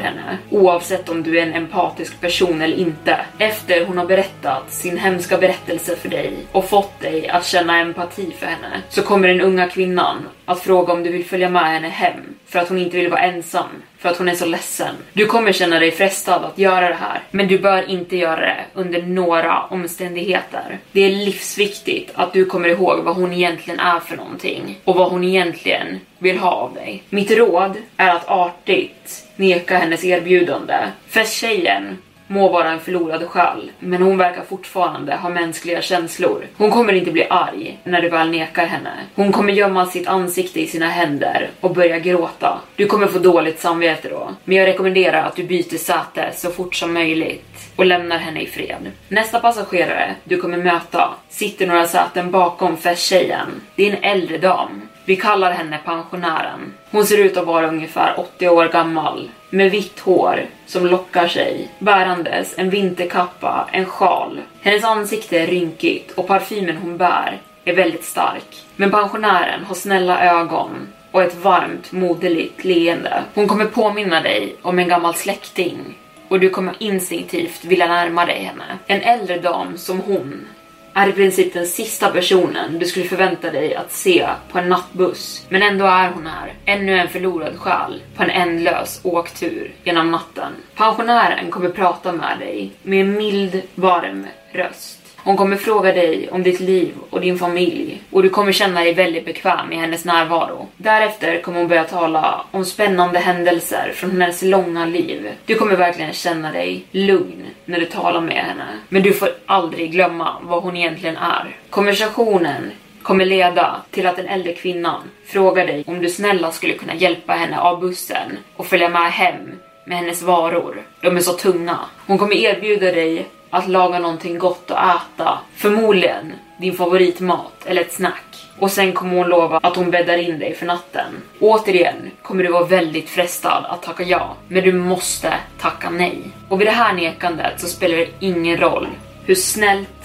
Henne, 0.00 0.38
oavsett 0.50 1.08
om 1.08 1.22
du 1.22 1.38
är 1.38 1.42
en 1.42 1.54
empatisk 1.54 2.20
person 2.20 2.62
eller 2.62 2.76
inte. 2.76 3.20
Efter 3.38 3.86
hon 3.86 3.98
har 3.98 4.06
berättat 4.06 4.72
sin 4.72 4.98
hemska 4.98 5.38
berättelse 5.38 5.96
för 5.96 6.08
dig 6.08 6.32
och 6.52 6.68
fått 6.68 7.00
dig 7.00 7.28
att 7.28 7.46
känna 7.46 7.80
empati 7.80 8.32
för 8.38 8.46
henne, 8.46 8.82
så 8.88 9.02
kommer 9.02 9.28
den 9.28 9.40
unga 9.40 9.68
kvinnan 9.68 10.28
att 10.52 10.62
fråga 10.62 10.92
om 10.92 11.02
du 11.02 11.10
vill 11.10 11.24
följa 11.24 11.48
med 11.48 11.72
henne 11.72 11.88
hem 11.88 12.20
för 12.46 12.58
att 12.58 12.68
hon 12.68 12.78
inte 12.78 12.96
vill 12.96 13.10
vara 13.10 13.20
ensam, 13.20 13.68
för 13.98 14.08
att 14.08 14.18
hon 14.18 14.28
är 14.28 14.34
så 14.34 14.46
ledsen. 14.46 14.94
Du 15.12 15.26
kommer 15.26 15.52
känna 15.52 15.78
dig 15.78 15.90
frestad 15.90 16.44
att 16.44 16.58
göra 16.58 16.88
det 16.88 16.94
här, 16.94 17.20
men 17.30 17.48
du 17.48 17.58
bör 17.58 17.90
inte 17.90 18.16
göra 18.16 18.40
det 18.40 18.64
under 18.74 19.02
några 19.02 19.62
omständigheter. 19.62 20.78
Det 20.92 21.00
är 21.00 21.10
livsviktigt 21.10 22.10
att 22.14 22.32
du 22.32 22.44
kommer 22.44 22.68
ihåg 22.68 23.04
vad 23.04 23.16
hon 23.16 23.32
egentligen 23.32 23.80
är 23.80 24.00
för 24.00 24.16
någonting 24.16 24.78
och 24.84 24.94
vad 24.94 25.10
hon 25.10 25.24
egentligen 25.24 26.00
vill 26.18 26.38
ha 26.38 26.50
av 26.50 26.74
dig. 26.74 27.02
Mitt 27.10 27.30
råd 27.30 27.76
är 27.96 28.08
att 28.08 28.28
artigt 28.28 29.24
neka 29.36 29.78
hennes 29.78 30.04
erbjudande. 30.04 30.76
För 31.08 31.24
tjejen 31.24 31.98
må 32.32 32.48
vara 32.48 32.70
en 32.70 32.80
förlorad 32.80 33.28
själ, 33.28 33.70
men 33.78 34.02
hon 34.02 34.18
verkar 34.18 34.42
fortfarande 34.42 35.16
ha 35.16 35.28
mänskliga 35.28 35.82
känslor. 35.82 36.46
Hon 36.56 36.70
kommer 36.70 36.92
inte 36.92 37.10
bli 37.10 37.26
arg 37.30 37.78
när 37.84 38.02
du 38.02 38.08
väl 38.08 38.30
nekar 38.30 38.66
henne. 38.66 38.92
Hon 39.14 39.32
kommer 39.32 39.52
gömma 39.52 39.86
sitt 39.86 40.08
ansikte 40.08 40.60
i 40.60 40.66
sina 40.66 40.88
händer 40.88 41.50
och 41.60 41.74
börja 41.74 41.98
gråta. 41.98 42.60
Du 42.76 42.86
kommer 42.86 43.06
få 43.06 43.18
dåligt 43.18 43.60
samvete 43.60 44.08
då, 44.08 44.30
men 44.44 44.56
jag 44.56 44.66
rekommenderar 44.66 45.24
att 45.24 45.36
du 45.36 45.44
byter 45.44 45.78
säte 45.78 46.32
så 46.34 46.50
fort 46.50 46.74
som 46.74 46.92
möjligt 46.92 47.70
och 47.76 47.86
lämnar 47.86 48.18
henne 48.18 48.42
i 48.42 48.46
fred. 48.46 48.90
Nästa 49.08 49.40
passagerare 49.40 50.14
du 50.24 50.40
kommer 50.40 50.58
möta 50.58 51.14
sitter 51.28 51.66
några 51.66 51.86
säten 51.86 52.30
bakom 52.30 52.76
festtjejen. 52.76 53.48
Det 53.76 53.88
är 53.88 53.96
en 53.96 54.02
äldre 54.02 54.38
dam. 54.38 54.88
Vi 55.04 55.16
kallar 55.16 55.52
henne 55.52 55.78
pensionären. 55.84 56.74
Hon 56.90 57.06
ser 57.06 57.18
ut 57.18 57.36
att 57.36 57.46
vara 57.46 57.68
ungefär 57.68 58.20
80 58.20 58.48
år 58.48 58.68
gammal 58.68 59.30
med 59.50 59.70
vitt 59.70 60.00
hår 60.00 60.46
som 60.66 60.86
lockar 60.86 61.28
sig, 61.28 61.70
bärandes 61.78 62.54
en 62.58 62.70
vinterkappa, 62.70 63.68
en 63.72 63.86
sjal. 63.86 64.40
Hennes 64.60 64.84
ansikte 64.84 65.38
är 65.38 65.46
rynkigt 65.46 66.10
och 66.10 66.26
parfymen 66.26 66.76
hon 66.76 66.96
bär 66.96 67.40
är 67.64 67.74
väldigt 67.74 68.04
stark. 68.04 68.64
Men 68.76 68.90
pensionären 68.90 69.64
har 69.64 69.74
snälla 69.74 70.40
ögon 70.40 70.88
och 71.10 71.22
ett 71.22 71.36
varmt, 71.36 71.92
moderligt 71.92 72.64
leende. 72.64 73.22
Hon 73.34 73.48
kommer 73.48 73.64
påminna 73.64 74.20
dig 74.20 74.56
om 74.62 74.78
en 74.78 74.88
gammal 74.88 75.14
släkting 75.14 75.98
och 76.28 76.40
du 76.40 76.50
kommer 76.50 76.74
instinktivt 76.78 77.64
vilja 77.64 77.86
närma 77.86 78.26
dig 78.26 78.42
henne. 78.42 78.78
En 78.86 79.02
äldre 79.02 79.38
dam 79.38 79.78
som 79.78 80.00
hon 80.00 80.46
är 80.94 81.08
i 81.08 81.12
princip 81.12 81.54
den 81.54 81.66
sista 81.66 82.10
personen 82.10 82.78
du 82.78 82.86
skulle 82.86 83.06
förvänta 83.06 83.50
dig 83.50 83.74
att 83.74 83.92
se 83.92 84.28
på 84.50 84.58
en 84.58 84.68
nattbuss. 84.68 85.46
Men 85.48 85.62
ändå 85.62 85.84
är 85.84 86.10
hon 86.10 86.26
här, 86.26 86.52
ännu 86.64 86.98
en 86.98 87.08
förlorad 87.08 87.58
själ 87.58 88.02
på 88.16 88.22
en 88.22 88.30
ändlös 88.30 89.00
åktur 89.02 89.74
genom 89.84 90.10
natten. 90.10 90.52
Pensionären 90.74 91.50
kommer 91.50 91.68
prata 91.68 92.12
med 92.12 92.38
dig 92.38 92.72
med 92.82 93.00
en 93.00 93.12
mild, 93.12 93.62
varm 93.74 94.26
röst. 94.52 95.01
Hon 95.24 95.36
kommer 95.36 95.56
fråga 95.56 95.92
dig 95.92 96.28
om 96.30 96.42
ditt 96.42 96.60
liv 96.60 96.94
och 97.10 97.20
din 97.20 97.38
familj 97.38 98.02
och 98.10 98.22
du 98.22 98.28
kommer 98.28 98.52
känna 98.52 98.80
dig 98.80 98.94
väldigt 98.94 99.24
bekväm 99.24 99.72
i 99.72 99.76
hennes 99.76 100.04
närvaro. 100.04 100.68
Därefter 100.76 101.40
kommer 101.40 101.58
hon 101.58 101.68
börja 101.68 101.84
tala 101.84 102.44
om 102.50 102.64
spännande 102.64 103.18
händelser 103.18 103.92
från 103.94 104.10
hennes 104.10 104.42
långa 104.42 104.86
liv. 104.86 105.30
Du 105.46 105.54
kommer 105.54 105.76
verkligen 105.76 106.12
känna 106.12 106.52
dig 106.52 106.84
lugn 106.90 107.46
när 107.64 107.80
du 107.80 107.86
talar 107.86 108.20
med 108.20 108.44
henne. 108.44 108.66
Men 108.88 109.02
du 109.02 109.12
får 109.12 109.28
aldrig 109.46 109.92
glömma 109.92 110.36
vad 110.42 110.62
hon 110.62 110.76
egentligen 110.76 111.16
är. 111.16 111.56
Konversationen 111.70 112.70
kommer 113.02 113.24
leda 113.24 113.76
till 113.90 114.06
att 114.06 114.16
den 114.16 114.28
äldre 114.28 114.52
kvinnan 114.52 115.00
frågar 115.26 115.66
dig 115.66 115.84
om 115.86 116.02
du 116.02 116.08
snälla 116.08 116.52
skulle 116.52 116.74
kunna 116.74 116.94
hjälpa 116.94 117.32
henne 117.32 117.60
av 117.60 117.80
bussen 117.80 118.38
och 118.56 118.66
följa 118.66 118.88
med 118.88 119.12
hem 119.12 119.52
med 119.84 119.98
hennes 119.98 120.22
varor. 120.22 120.82
De 121.00 121.16
är 121.16 121.20
så 121.20 121.32
tunga. 121.32 121.78
Hon 122.06 122.18
kommer 122.18 122.36
erbjuda 122.36 122.92
dig 122.92 123.26
att 123.52 123.68
laga 123.68 123.98
någonting 123.98 124.38
gott 124.38 124.70
att 124.70 124.96
äta. 124.96 125.38
Förmodligen 125.56 126.32
din 126.56 126.74
favoritmat 126.74 127.66
eller 127.66 127.80
ett 127.80 127.92
snack. 127.92 128.24
Och 128.58 128.70
sen 128.70 128.92
kommer 128.92 129.16
hon 129.16 129.28
lova 129.28 129.60
att 129.62 129.76
hon 129.76 129.90
bäddar 129.90 130.16
in 130.16 130.38
dig 130.38 130.54
för 130.54 130.66
natten. 130.66 131.06
Återigen 131.40 132.10
kommer 132.22 132.44
du 132.44 132.52
vara 132.52 132.64
väldigt 132.64 133.08
frestad 133.08 133.64
att 133.68 133.82
tacka 133.82 134.02
ja, 134.02 134.36
men 134.48 134.64
du 134.64 134.72
måste 134.72 135.34
tacka 135.58 135.90
nej. 135.90 136.18
Och 136.48 136.60
vid 136.60 136.66
det 136.66 136.72
här 136.72 136.92
nekandet 136.92 137.60
så 137.60 137.66
spelar 137.66 137.96
det 137.96 138.08
ingen 138.20 138.56
roll 138.56 138.88
hur 139.24 139.34
snällt 139.34 140.01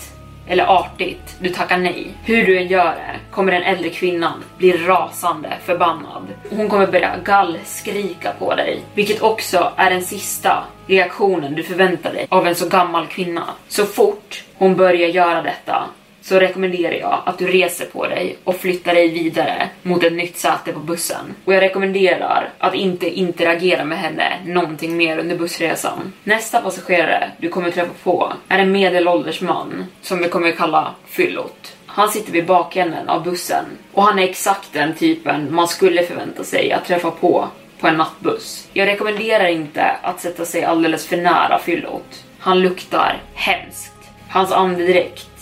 eller 0.48 0.66
artigt 0.80 1.36
du 1.40 1.50
tackar 1.50 1.78
nej. 1.78 2.14
Hur 2.24 2.46
du 2.46 2.58
än 2.58 2.68
gör 2.68 2.96
det 2.96 3.20
kommer 3.32 3.52
den 3.52 3.64
äldre 3.64 3.90
kvinnan 3.90 4.44
bli 4.58 4.72
rasande 4.72 5.54
förbannad. 5.66 6.28
Hon 6.50 6.70
kommer 6.70 6.88
börja 6.88 7.18
gallskrika 7.24 8.32
på 8.40 8.56
dig, 8.56 8.82
vilket 8.94 9.22
också 9.22 9.72
är 9.76 9.90
den 9.90 10.02
sista 10.02 10.64
reaktionen 10.88 11.56
du 11.56 11.64
förväntar 11.64 12.14
dig 12.14 12.28
av 12.30 12.48
en 12.48 12.56
så 12.56 12.70
gammal 12.70 13.08
kvinna. 13.08 13.44
Så 13.68 13.86
fort 13.86 14.44
hon 14.56 14.76
börjar 14.76 15.10
göra 15.10 15.42
detta 15.42 15.84
så 16.28 16.40
rekommenderar 16.40 16.94
jag 16.94 17.22
att 17.26 17.38
du 17.38 17.48
reser 17.48 17.86
på 17.86 18.08
dig 18.08 18.38
och 18.44 18.56
flyttar 18.56 18.94
dig 18.94 19.08
vidare 19.08 19.70
mot 19.84 20.04
ett 20.04 20.14
nytt 20.14 20.38
säte 20.38 20.74
på 20.74 20.80
bussen. 20.80 21.36
Och 21.46 21.54
jag 21.54 21.62
rekommenderar 21.62 22.50
att 22.58 22.76
inte 22.76 23.10
interagera 23.10 23.86
med 23.86 23.98
henne 23.98 24.40
någonting 24.46 24.98
mer 24.98 25.18
under 25.18 25.38
bussresan. 25.38 26.14
Nästa 26.24 26.62
passagerare 26.62 27.32
du 27.38 27.50
kommer 27.50 27.72
träffa 27.72 27.94
på 28.04 28.34
är 28.48 28.60
en 28.60 28.72
medelålders 28.72 29.42
man 29.42 29.86
som 30.02 30.20
vi 30.20 30.30
kommer 30.30 30.52
kalla 30.52 30.96
Fyllot. 31.06 31.76
Han 31.86 32.10
sitter 32.10 32.32
vid 32.32 32.46
bakänden 32.46 33.10
av 33.10 33.24
bussen 33.24 33.66
och 33.94 34.04
han 34.04 34.20
är 34.20 34.24
exakt 34.24 34.74
den 34.74 34.96
typen 34.96 35.56
man 35.56 35.68
skulle 35.68 36.04
förvänta 36.04 36.44
sig 36.44 36.72
att 36.72 36.86
träffa 36.86 37.12
på 37.12 37.48
på 37.80 37.88
en 37.88 37.98
nattbuss. 37.98 38.68
Jag 38.74 38.88
rekommenderar 38.88 39.48
inte 39.48 39.84
att 39.84 40.22
sätta 40.22 40.46
sig 40.46 40.64
alldeles 40.64 41.08
för 41.08 41.18
nära 41.18 41.60
Fyllot. 41.60 42.24
Han 42.40 42.60
luktar 42.60 43.22
hemskt. 43.34 43.94
Hans 44.30 44.52
andedräkt 44.52 45.37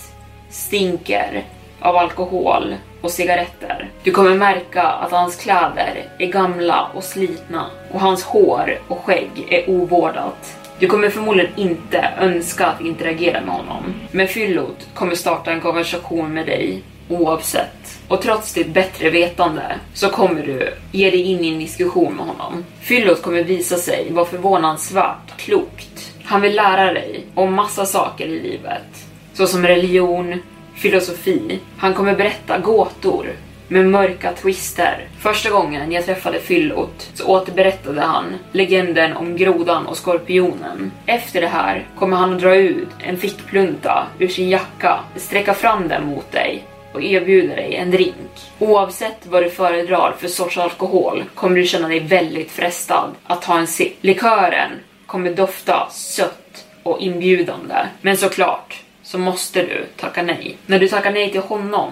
stinker 0.49 1.43
av 1.79 1.95
alkohol 1.95 2.75
och 3.01 3.11
cigaretter. 3.11 3.89
Du 4.03 4.11
kommer 4.11 4.35
märka 4.35 4.83
att 4.83 5.11
hans 5.11 5.35
kläder 5.35 6.09
är 6.19 6.27
gamla 6.27 6.87
och 6.93 7.03
slitna 7.03 7.65
och 7.91 7.99
hans 7.99 8.23
hår 8.23 8.79
och 8.87 8.97
skägg 9.05 9.29
är 9.49 9.69
ovårdat. 9.69 10.57
Du 10.79 10.87
kommer 10.87 11.09
förmodligen 11.09 11.51
inte 11.55 12.09
önska 12.19 12.65
att 12.65 12.81
interagera 12.81 13.41
med 13.41 13.55
honom, 13.55 13.93
men 14.11 14.27
Fyllot 14.27 14.87
kommer 14.93 15.15
starta 15.15 15.51
en 15.51 15.61
konversation 15.61 16.33
med 16.33 16.45
dig 16.45 16.83
oavsett. 17.09 17.99
Och 18.07 18.21
trots 18.21 18.53
ditt 18.53 18.73
bättre 18.73 19.09
vetande 19.09 19.79
så 19.93 20.09
kommer 20.09 20.43
du 20.43 20.73
ge 20.91 21.09
dig 21.09 21.21
in 21.21 21.43
i 21.43 21.53
en 21.53 21.59
diskussion 21.59 22.15
med 22.15 22.25
honom. 22.25 22.65
Fyllot 22.81 23.21
kommer 23.21 23.43
visa 23.43 23.75
sig 23.75 24.11
vara 24.11 24.25
förvånansvärt 24.25 25.37
klokt. 25.37 26.13
Han 26.23 26.41
vill 26.41 26.55
lära 26.55 26.93
dig 26.93 27.25
om 27.35 27.53
massa 27.53 27.85
saker 27.85 28.25
i 28.25 28.39
livet, 28.39 29.07
såsom 29.35 29.67
religion, 29.67 30.41
filosofi. 30.75 31.59
Han 31.77 31.93
kommer 31.93 32.15
berätta 32.15 32.57
gåtor 32.57 33.27
med 33.67 33.85
mörka 33.85 34.33
twister. 34.33 35.07
Första 35.19 35.49
gången 35.49 35.91
jag 35.91 36.05
träffade 36.05 36.39
Fyllot 36.39 37.09
så 37.13 37.25
återberättade 37.25 38.01
han 38.01 38.25
legenden 38.51 39.13
om 39.13 39.37
grodan 39.37 39.85
och 39.85 39.97
skorpionen. 39.97 40.91
Efter 41.05 41.41
det 41.41 41.47
här 41.47 41.87
kommer 41.99 42.17
han 42.17 42.33
att 42.33 42.41
dra 42.41 42.55
ut 42.55 42.87
en 42.99 43.17
fickplunta 43.17 44.07
ur 44.19 44.27
sin 44.27 44.49
jacka, 44.49 44.99
sträcka 45.15 45.53
fram 45.53 45.87
den 45.87 46.05
mot 46.05 46.31
dig 46.31 46.63
och 46.93 47.03
erbjuda 47.03 47.55
dig 47.55 47.75
en 47.75 47.91
drink. 47.91 48.51
Oavsett 48.59 49.25
vad 49.25 49.43
du 49.43 49.49
föredrar 49.49 50.15
för 50.19 50.27
sorts 50.27 50.57
alkohol 50.57 51.23
kommer 51.35 51.55
du 51.55 51.65
känna 51.65 51.87
dig 51.87 51.99
väldigt 51.99 52.51
frestad 52.51 53.09
att 53.23 53.41
ta 53.41 53.57
en 53.57 53.67
sipp. 53.67 53.97
Likören 54.01 54.71
kommer 55.05 55.33
dofta 55.33 55.87
sött 55.91 56.65
och 56.83 56.99
inbjudande. 56.99 57.75
Men 58.01 58.17
såklart, 58.17 58.84
så 59.05 59.17
måste 59.17 59.61
du 59.61 59.85
tacka 59.95 60.23
nej. 60.23 60.57
När 60.65 60.79
du 60.79 60.87
tackar 60.87 61.11
nej 61.11 61.31
till 61.31 61.41
honom 61.41 61.91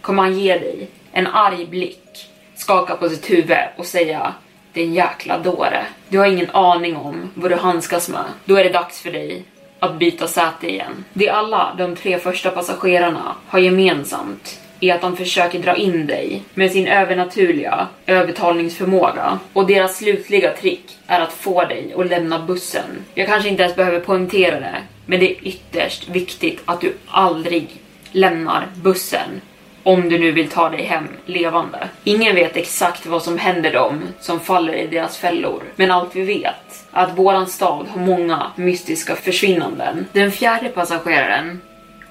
kommer 0.00 0.22
han 0.22 0.38
ge 0.38 0.58
dig 0.58 0.88
en 1.12 1.26
arg 1.26 1.66
blick, 1.66 2.30
skaka 2.56 2.96
på 2.96 3.08
sitt 3.08 3.30
huvud 3.30 3.56
och 3.76 3.86
säga 3.86 4.34
din 4.72 4.94
jäkla 4.94 5.38
dåre. 5.38 5.86
Du 6.08 6.18
har 6.18 6.26
ingen 6.26 6.50
aning 6.50 6.96
om 6.96 7.30
vad 7.34 7.50
du 7.50 7.56
handskas 7.56 8.08
med. 8.08 8.24
Då 8.44 8.56
är 8.56 8.64
det 8.64 8.70
dags 8.70 9.00
för 9.00 9.10
dig 9.12 9.44
att 9.78 9.98
byta 9.98 10.26
säte 10.26 10.68
igen. 10.68 11.04
Det 11.12 11.28
alla 11.28 11.74
de 11.78 11.96
tre 11.96 12.18
första 12.18 12.50
passagerarna 12.50 13.34
har 13.46 13.58
gemensamt 13.58 14.60
är 14.80 14.94
att 14.94 15.00
de 15.00 15.16
försöker 15.16 15.58
dra 15.58 15.76
in 15.76 16.06
dig 16.06 16.42
med 16.54 16.72
sin 16.72 16.86
övernaturliga 16.86 17.88
övertalningsförmåga 18.06 19.38
och 19.52 19.66
deras 19.66 19.96
slutliga 19.96 20.52
trick 20.52 20.98
är 21.06 21.20
att 21.20 21.32
få 21.32 21.64
dig 21.64 21.94
att 21.96 22.06
lämna 22.06 22.38
bussen. 22.38 23.04
Jag 23.14 23.26
kanske 23.26 23.48
inte 23.48 23.62
ens 23.62 23.76
behöver 23.76 24.00
poängtera 24.00 24.60
det, 24.60 24.76
men 25.08 25.20
det 25.20 25.30
är 25.30 25.48
ytterst 25.48 26.08
viktigt 26.08 26.62
att 26.64 26.80
du 26.80 26.94
aldrig 27.06 27.68
lämnar 28.12 28.66
bussen 28.74 29.40
om 29.82 30.08
du 30.08 30.18
nu 30.18 30.32
vill 30.32 30.48
ta 30.48 30.68
dig 30.68 30.82
hem 30.82 31.08
levande. 31.26 31.88
Ingen 32.04 32.34
vet 32.34 32.56
exakt 32.56 33.06
vad 33.06 33.22
som 33.22 33.38
händer 33.38 33.72
dem 33.72 34.02
som 34.20 34.40
faller 34.40 34.72
i 34.72 34.86
deras 34.86 35.18
fällor, 35.18 35.62
men 35.76 35.90
allt 35.90 36.16
vi 36.16 36.22
vet 36.22 36.84
är 36.92 37.02
att 37.02 37.18
våran 37.18 37.46
stad 37.46 37.86
har 37.88 38.00
många 38.00 38.52
mystiska 38.56 39.16
försvinnanden. 39.16 40.06
Den 40.12 40.32
fjärde 40.32 40.68
passageraren 40.68 41.60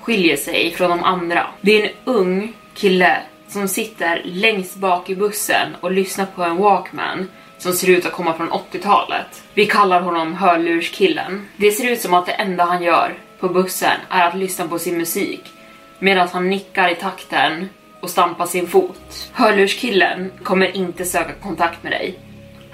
skiljer 0.01 0.37
sig 0.37 0.71
från 0.71 0.89
de 0.89 1.03
andra. 1.03 1.47
Det 1.61 1.81
är 1.81 1.85
en 1.85 1.93
ung 2.03 2.53
kille 2.73 3.17
som 3.47 3.67
sitter 3.67 4.21
längst 4.25 4.75
bak 4.75 5.09
i 5.09 5.15
bussen 5.15 5.75
och 5.81 5.91
lyssnar 5.91 6.25
på 6.25 6.43
en 6.43 6.57
Walkman 6.57 7.27
som 7.57 7.73
ser 7.73 7.89
ut 7.89 8.05
att 8.05 8.13
komma 8.13 8.33
från 8.33 8.49
80-talet. 8.49 9.43
Vi 9.53 9.65
kallar 9.65 10.01
honom 10.01 10.33
hörlurskillen. 10.33 11.47
Det 11.57 11.71
ser 11.71 11.91
ut 11.91 12.01
som 12.01 12.13
att 12.13 12.25
det 12.25 12.31
enda 12.31 12.63
han 12.63 12.83
gör 12.83 13.13
på 13.39 13.49
bussen 13.49 13.97
är 14.09 14.27
att 14.27 14.35
lyssna 14.35 14.67
på 14.67 14.79
sin 14.79 14.97
musik 14.97 15.53
medan 15.99 16.27
han 16.27 16.49
nickar 16.49 16.89
i 16.89 16.95
takten 16.95 17.69
och 17.99 18.09
stampar 18.09 18.45
sin 18.45 18.67
fot. 18.67 19.29
Hörlurskillen 19.33 20.31
kommer 20.43 20.77
inte 20.77 21.05
söka 21.05 21.33
kontakt 21.33 21.83
med 21.83 21.91
dig. 21.91 22.19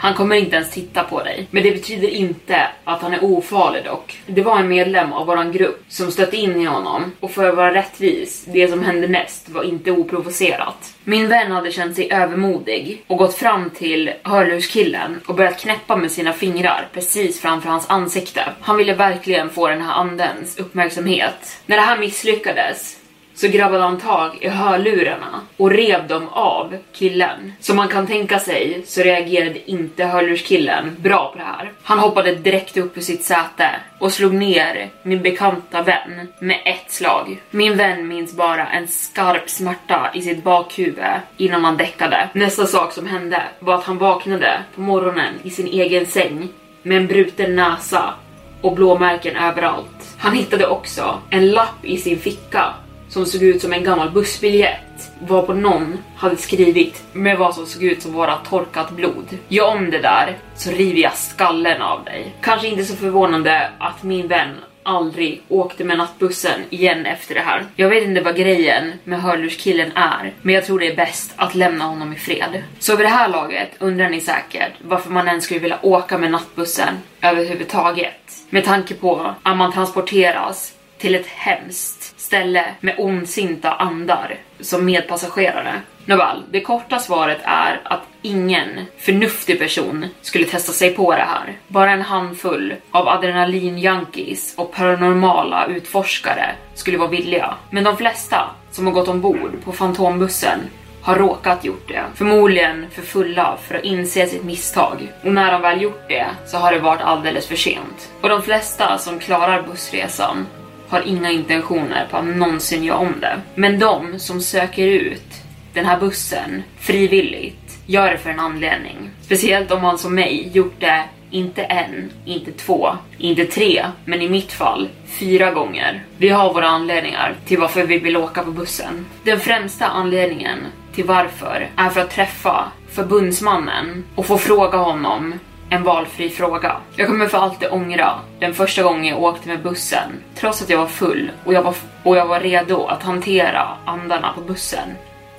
Han 0.04 0.14
kommer 0.14 0.36
inte 0.36 0.56
ens 0.56 0.72
titta 0.72 1.04
på 1.04 1.24
dig. 1.24 1.48
Men 1.52 1.64
det 1.64 1.72
betyder 1.72 2.08
inte 2.08 2.68
att 2.84 3.02
han 3.02 3.14
är 3.14 3.24
ofarlig 3.24 3.84
dock. 3.84 4.22
Det 4.28 4.42
var 4.42 4.60
en 4.60 4.68
medlem 4.68 5.14
av 5.14 5.28
våran 5.28 5.52
grupp 5.52 5.84
som 5.88 6.12
stötte 6.12 6.38
in 6.38 6.62
i 6.62 6.66
honom 6.66 7.12
och 7.20 7.32
för 7.32 7.50
att 7.50 7.56
vara 7.56 7.74
rättvis, 7.74 8.46
det 8.48 8.68
som 8.68 8.84
hände 8.84 9.08
näst 9.08 9.50
var 9.50 9.64
inte 9.64 9.92
oprovocerat. 9.92 10.94
Min 11.04 11.28
vän 11.28 11.52
hade 11.52 11.72
känt 11.72 11.96
sig 11.96 12.12
övermodig 12.12 13.04
och 13.08 13.18
gått 13.18 13.36
fram 13.36 13.70
till 13.70 14.12
hörlurskillen 14.24 15.20
och 15.26 15.36
börjat 15.36 15.60
knäppa 15.60 15.96
med 15.96 16.12
sina 16.12 16.34
fingrar 16.34 16.88
precis 16.94 17.42
framför 17.42 17.70
hans 17.70 17.90
ansikte. 17.90 18.42
Han 18.62 18.78
ville 18.78 18.94
verkligen 18.94 19.50
få 19.50 19.68
den 19.68 19.82
här 19.82 19.94
andens 19.94 20.58
uppmärksamhet. 20.58 21.62
När 21.66 21.76
det 21.76 21.84
här 21.84 22.00
misslyckades 22.00 23.03
så 23.36 23.48
grabbade 23.48 23.84
han 23.84 24.00
tag 24.00 24.38
i 24.42 24.48
hörlurarna 24.48 25.42
och 25.58 25.72
rev 25.72 26.08
dem 26.08 26.30
av 26.30 26.78
killen. 26.94 27.54
Som 27.60 27.76
man 27.76 27.88
kan 27.88 28.08
tänka 28.08 28.40
sig 28.40 28.84
så 28.86 29.02
reagerade 29.02 29.72
inte 29.72 30.06
hörlurskillen 30.06 30.96
bra 31.00 31.30
på 31.32 31.38
det 31.38 31.44
här. 31.44 31.72
Han 31.84 32.00
hoppade 32.00 32.36
direkt 32.36 32.78
upp 32.78 32.98
ur 32.98 33.02
sitt 33.02 33.24
säte 33.24 33.70
och 34.00 34.12
slog 34.12 34.34
ner 34.34 34.90
min 35.04 35.22
bekanta 35.22 35.82
vän 35.82 36.28
med 36.40 36.62
ett 36.66 36.92
slag. 36.92 37.42
Min 37.50 37.78
vän 37.78 38.08
minns 38.08 38.34
bara 38.34 38.68
en 38.68 38.88
skarp 38.88 39.50
smärta 39.50 40.12
i 40.14 40.22
sitt 40.22 40.44
bakhuvud 40.44 41.06
innan 41.38 41.66
han 41.66 41.78
däckade. 41.78 42.30
Nästa 42.34 42.66
sak 42.66 42.94
som 42.94 43.08
hände 43.08 43.44
var 43.60 43.76
att 43.76 43.84
han 43.84 43.98
vaknade 43.98 44.62
på 44.76 44.82
morgonen 44.82 45.34
i 45.44 45.50
sin 45.50 45.68
egen 45.68 46.06
säng 46.06 46.50
med 46.82 46.98
en 46.98 47.08
bruten 47.08 47.56
näsa 47.56 48.14
och 48.62 48.76
blåmärken 48.76 49.36
överallt. 49.36 50.16
Han 50.18 50.34
hittade 50.34 50.68
också 50.68 51.20
en 51.30 51.52
lapp 51.52 51.86
i 51.86 51.98
sin 51.98 52.20
ficka 52.20 52.74
som 53.14 53.26
såg 53.26 53.44
ut 53.44 53.62
som 53.62 53.74
en 53.74 53.84
gammal 53.84 54.12
bussbiljett 54.12 55.12
varpå 55.20 55.54
någon 55.54 55.98
hade 56.16 56.38
skrivit 56.38 57.04
med 57.14 57.38
vad 57.38 57.56
som 57.56 57.66
såg 57.66 57.84
ut 57.84 58.02
som 58.02 58.14
våra 58.14 58.36
torkat 58.36 58.92
blod. 58.92 59.38
Gör 59.48 59.68
om 59.68 59.92
det 59.92 60.00
där 60.00 60.38
så 60.56 60.72
river 60.72 61.02
jag 61.02 61.14
skallen 61.14 61.82
av 61.82 62.04
dig. 62.04 62.36
Kanske 62.42 62.68
inte 62.68 62.86
så 62.86 62.96
förvånande 62.96 63.70
att 63.80 64.04
min 64.04 64.28
vän 64.28 64.56
aldrig 64.84 65.42
åkte 65.48 65.84
med 65.84 65.98
nattbussen 65.98 66.60
igen 66.70 67.06
efter 67.06 67.36
det 67.36 67.42
här. 67.42 67.66
Jag 67.76 67.90
vet 67.90 68.04
inte 68.04 68.22
vad 68.22 68.36
grejen 68.36 68.94
med 69.04 69.22
hörlurskillen 69.22 69.92
är, 69.96 70.34
men 70.42 70.56
jag 70.56 70.66
tror 70.66 70.80
det 70.80 70.92
är 70.92 70.96
bäst 70.96 71.34
att 71.36 71.56
lämna 71.56 71.86
honom 71.86 72.14
i 72.14 72.16
fred. 72.16 72.64
Så 72.80 72.96
vid 72.96 73.06
det 73.06 73.10
här 73.10 73.30
laget 73.30 73.70
undrar 73.80 74.10
ni 74.10 74.22
säkert 74.22 74.72
varför 74.82 75.12
man 75.12 75.28
ens 75.28 75.46
skulle 75.46 75.60
vilja 75.60 75.80
åka 75.82 76.18
med 76.18 76.32
nattbussen 76.32 76.94
överhuvudtaget. 77.22 78.34
Med 78.50 78.66
tanke 78.66 78.94
på 78.94 79.34
att 79.44 79.58
man 79.58 79.74
transporteras 79.74 80.74
till 80.98 81.16
ett 81.16 81.28
hemskt 81.28 82.03
ställe 82.34 82.66
med 82.80 82.96
ondsinta 82.98 83.72
andar 83.72 84.36
som 84.60 84.86
medpassagerare. 84.86 85.74
Nåväl, 86.06 86.44
det 86.52 86.62
korta 86.62 87.00
svaret 87.00 87.42
är 87.44 87.82
att 87.84 88.02
ingen 88.22 88.70
förnuftig 88.98 89.60
person 89.60 90.06
skulle 90.22 90.46
testa 90.46 90.72
sig 90.72 90.94
på 90.94 91.12
det 91.12 91.28
här. 91.30 91.54
Bara 91.68 91.92
en 91.92 92.02
handfull 92.02 92.74
av 92.92 93.08
adrenalinjunkies 93.08 94.56
och 94.58 94.74
paranormala 94.74 95.66
utforskare 95.66 96.46
skulle 96.74 96.98
vara 96.98 97.10
villiga. 97.10 97.54
Men 97.70 97.84
de 97.84 97.98
flesta 97.98 98.50
som 98.72 98.86
har 98.86 98.94
gått 98.94 99.08
ombord 99.08 99.52
på 99.66 99.72
Fantombussen 99.72 100.60
har 101.02 101.16
råkat 101.16 101.66
gjort 101.66 101.88
det. 101.88 102.04
Förmodligen 102.16 102.90
för 102.92 103.02
fulla 103.02 103.58
för 103.68 103.76
att 103.76 103.84
inse 103.84 104.28
sitt 104.28 104.44
misstag. 104.44 105.12
Och 105.24 105.34
när 105.34 105.52
de 105.52 105.62
väl 105.62 105.82
gjort 105.82 106.10
det 106.10 106.26
så 106.46 106.58
har 106.58 106.72
det 106.72 106.80
varit 106.80 107.02
alldeles 107.02 107.48
för 107.48 107.56
sent. 107.56 108.12
Och 108.22 108.30
de 108.30 108.42
flesta 108.42 108.98
som 108.98 109.20
klarar 109.20 109.62
bussresan 109.62 110.48
har 110.94 111.02
inga 111.02 111.32
intentioner 111.32 112.08
på 112.12 112.18
att 112.18 112.26
någonsin 112.26 112.84
göra 112.84 112.98
om 112.98 113.20
det. 113.22 113.42
Men 113.56 113.80
de 113.80 114.20
som 114.20 114.42
söker 114.42 114.88
ut 114.88 115.42
den 115.74 115.86
här 115.86 116.00
bussen 116.00 116.64
frivilligt 116.80 117.80
gör 117.86 118.12
det 118.12 118.18
för 118.18 118.30
en 118.30 118.40
anledning. 118.40 119.10
Speciellt 119.22 119.72
om 119.72 119.82
man 119.82 119.98
som 119.98 120.16
mig 120.16 120.50
gjort 120.54 120.80
det 120.80 121.04
inte 121.32 121.64
en, 121.64 122.12
inte 122.26 122.52
två, 122.52 122.90
inte 123.18 123.46
tre, 123.46 123.86
men 124.06 124.22
i 124.22 124.30
mitt 124.30 124.52
fall 124.52 124.90
fyra 125.06 125.52
gånger. 125.52 126.04
Vi 126.18 126.30
har 126.30 126.54
våra 126.54 126.68
anledningar 126.68 127.36
till 127.46 127.60
varför 127.60 127.86
vi 127.86 128.00
vill 128.00 128.18
åka 128.18 128.44
på 128.44 128.52
bussen. 128.52 129.06
Den 129.24 129.40
främsta 129.40 129.88
anledningen 129.88 130.60
till 130.96 131.06
varför 131.06 131.70
är 131.76 131.90
för 131.90 132.02
att 132.02 132.12
träffa 132.12 132.72
förbundsmannen 132.92 134.04
och 134.16 134.26
få 134.26 134.38
fråga 134.38 134.78
honom 134.78 135.34
en 135.74 135.84
valfri 135.84 136.30
fråga. 136.30 136.78
Jag 136.96 137.08
kommer 137.08 137.28
för 137.28 137.38
alltid 137.38 137.70
ångra 137.72 138.12
den 138.40 138.54
första 138.54 138.84
gången 138.84 139.06
jag 139.06 139.24
åkte 139.24 139.48
med 139.48 139.62
bussen. 139.62 140.12
Trots 140.36 140.62
att 140.62 140.70
jag 140.70 140.78
var 140.78 140.88
full 140.88 141.32
och 141.46 141.54
jag 141.54 141.64
var, 141.64 141.76
och 142.04 142.18
jag 142.18 142.26
var 142.26 142.40
redo 142.40 142.86
att 142.86 143.04
hantera 143.04 143.68
andarna 143.86 144.34
på 144.34 144.42
bussen 144.42 144.90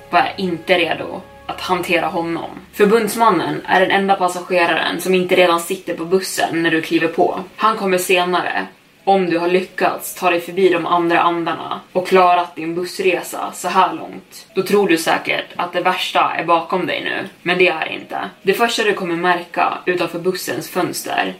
var 0.09 0.19
jag 0.19 0.39
inte 0.39 0.77
redo 0.77 1.21
att 1.45 1.61
hantera 1.61 2.07
honom. 2.07 2.49
Förbundsmannen 2.73 3.61
är 3.65 3.79
den 3.81 3.91
enda 3.91 4.15
passageraren 4.15 5.01
som 5.01 5.15
inte 5.15 5.35
redan 5.35 5.59
sitter 5.59 5.93
på 5.93 6.05
bussen 6.05 6.63
när 6.63 6.71
du 6.71 6.81
kliver 6.81 7.07
på. 7.07 7.39
Han 7.55 7.77
kommer 7.77 7.97
senare 7.97 8.67
om 9.05 9.29
du 9.29 9.37
har 9.37 9.47
lyckats 9.47 10.15
ta 10.15 10.29
dig 10.29 10.41
förbi 10.41 10.69
de 10.69 10.85
andra 10.85 11.19
andarna 11.19 11.81
och 11.91 12.07
klarat 12.07 12.55
din 12.55 12.75
bussresa 12.75 13.51
så 13.53 13.67
här 13.67 13.93
långt, 13.93 14.47
då 14.53 14.63
tror 14.63 14.87
du 14.87 14.97
säkert 14.97 15.45
att 15.55 15.73
det 15.73 15.81
värsta 15.81 16.31
är 16.37 16.45
bakom 16.45 16.85
dig 16.85 17.03
nu. 17.03 17.29
Men 17.41 17.57
det 17.57 17.67
är 17.67 17.91
inte. 17.91 18.29
Det 18.41 18.53
första 18.53 18.83
du 18.83 18.93
kommer 18.93 19.15
märka 19.15 19.73
utanför 19.85 20.19
bussens 20.19 20.69
fönster 20.69 21.33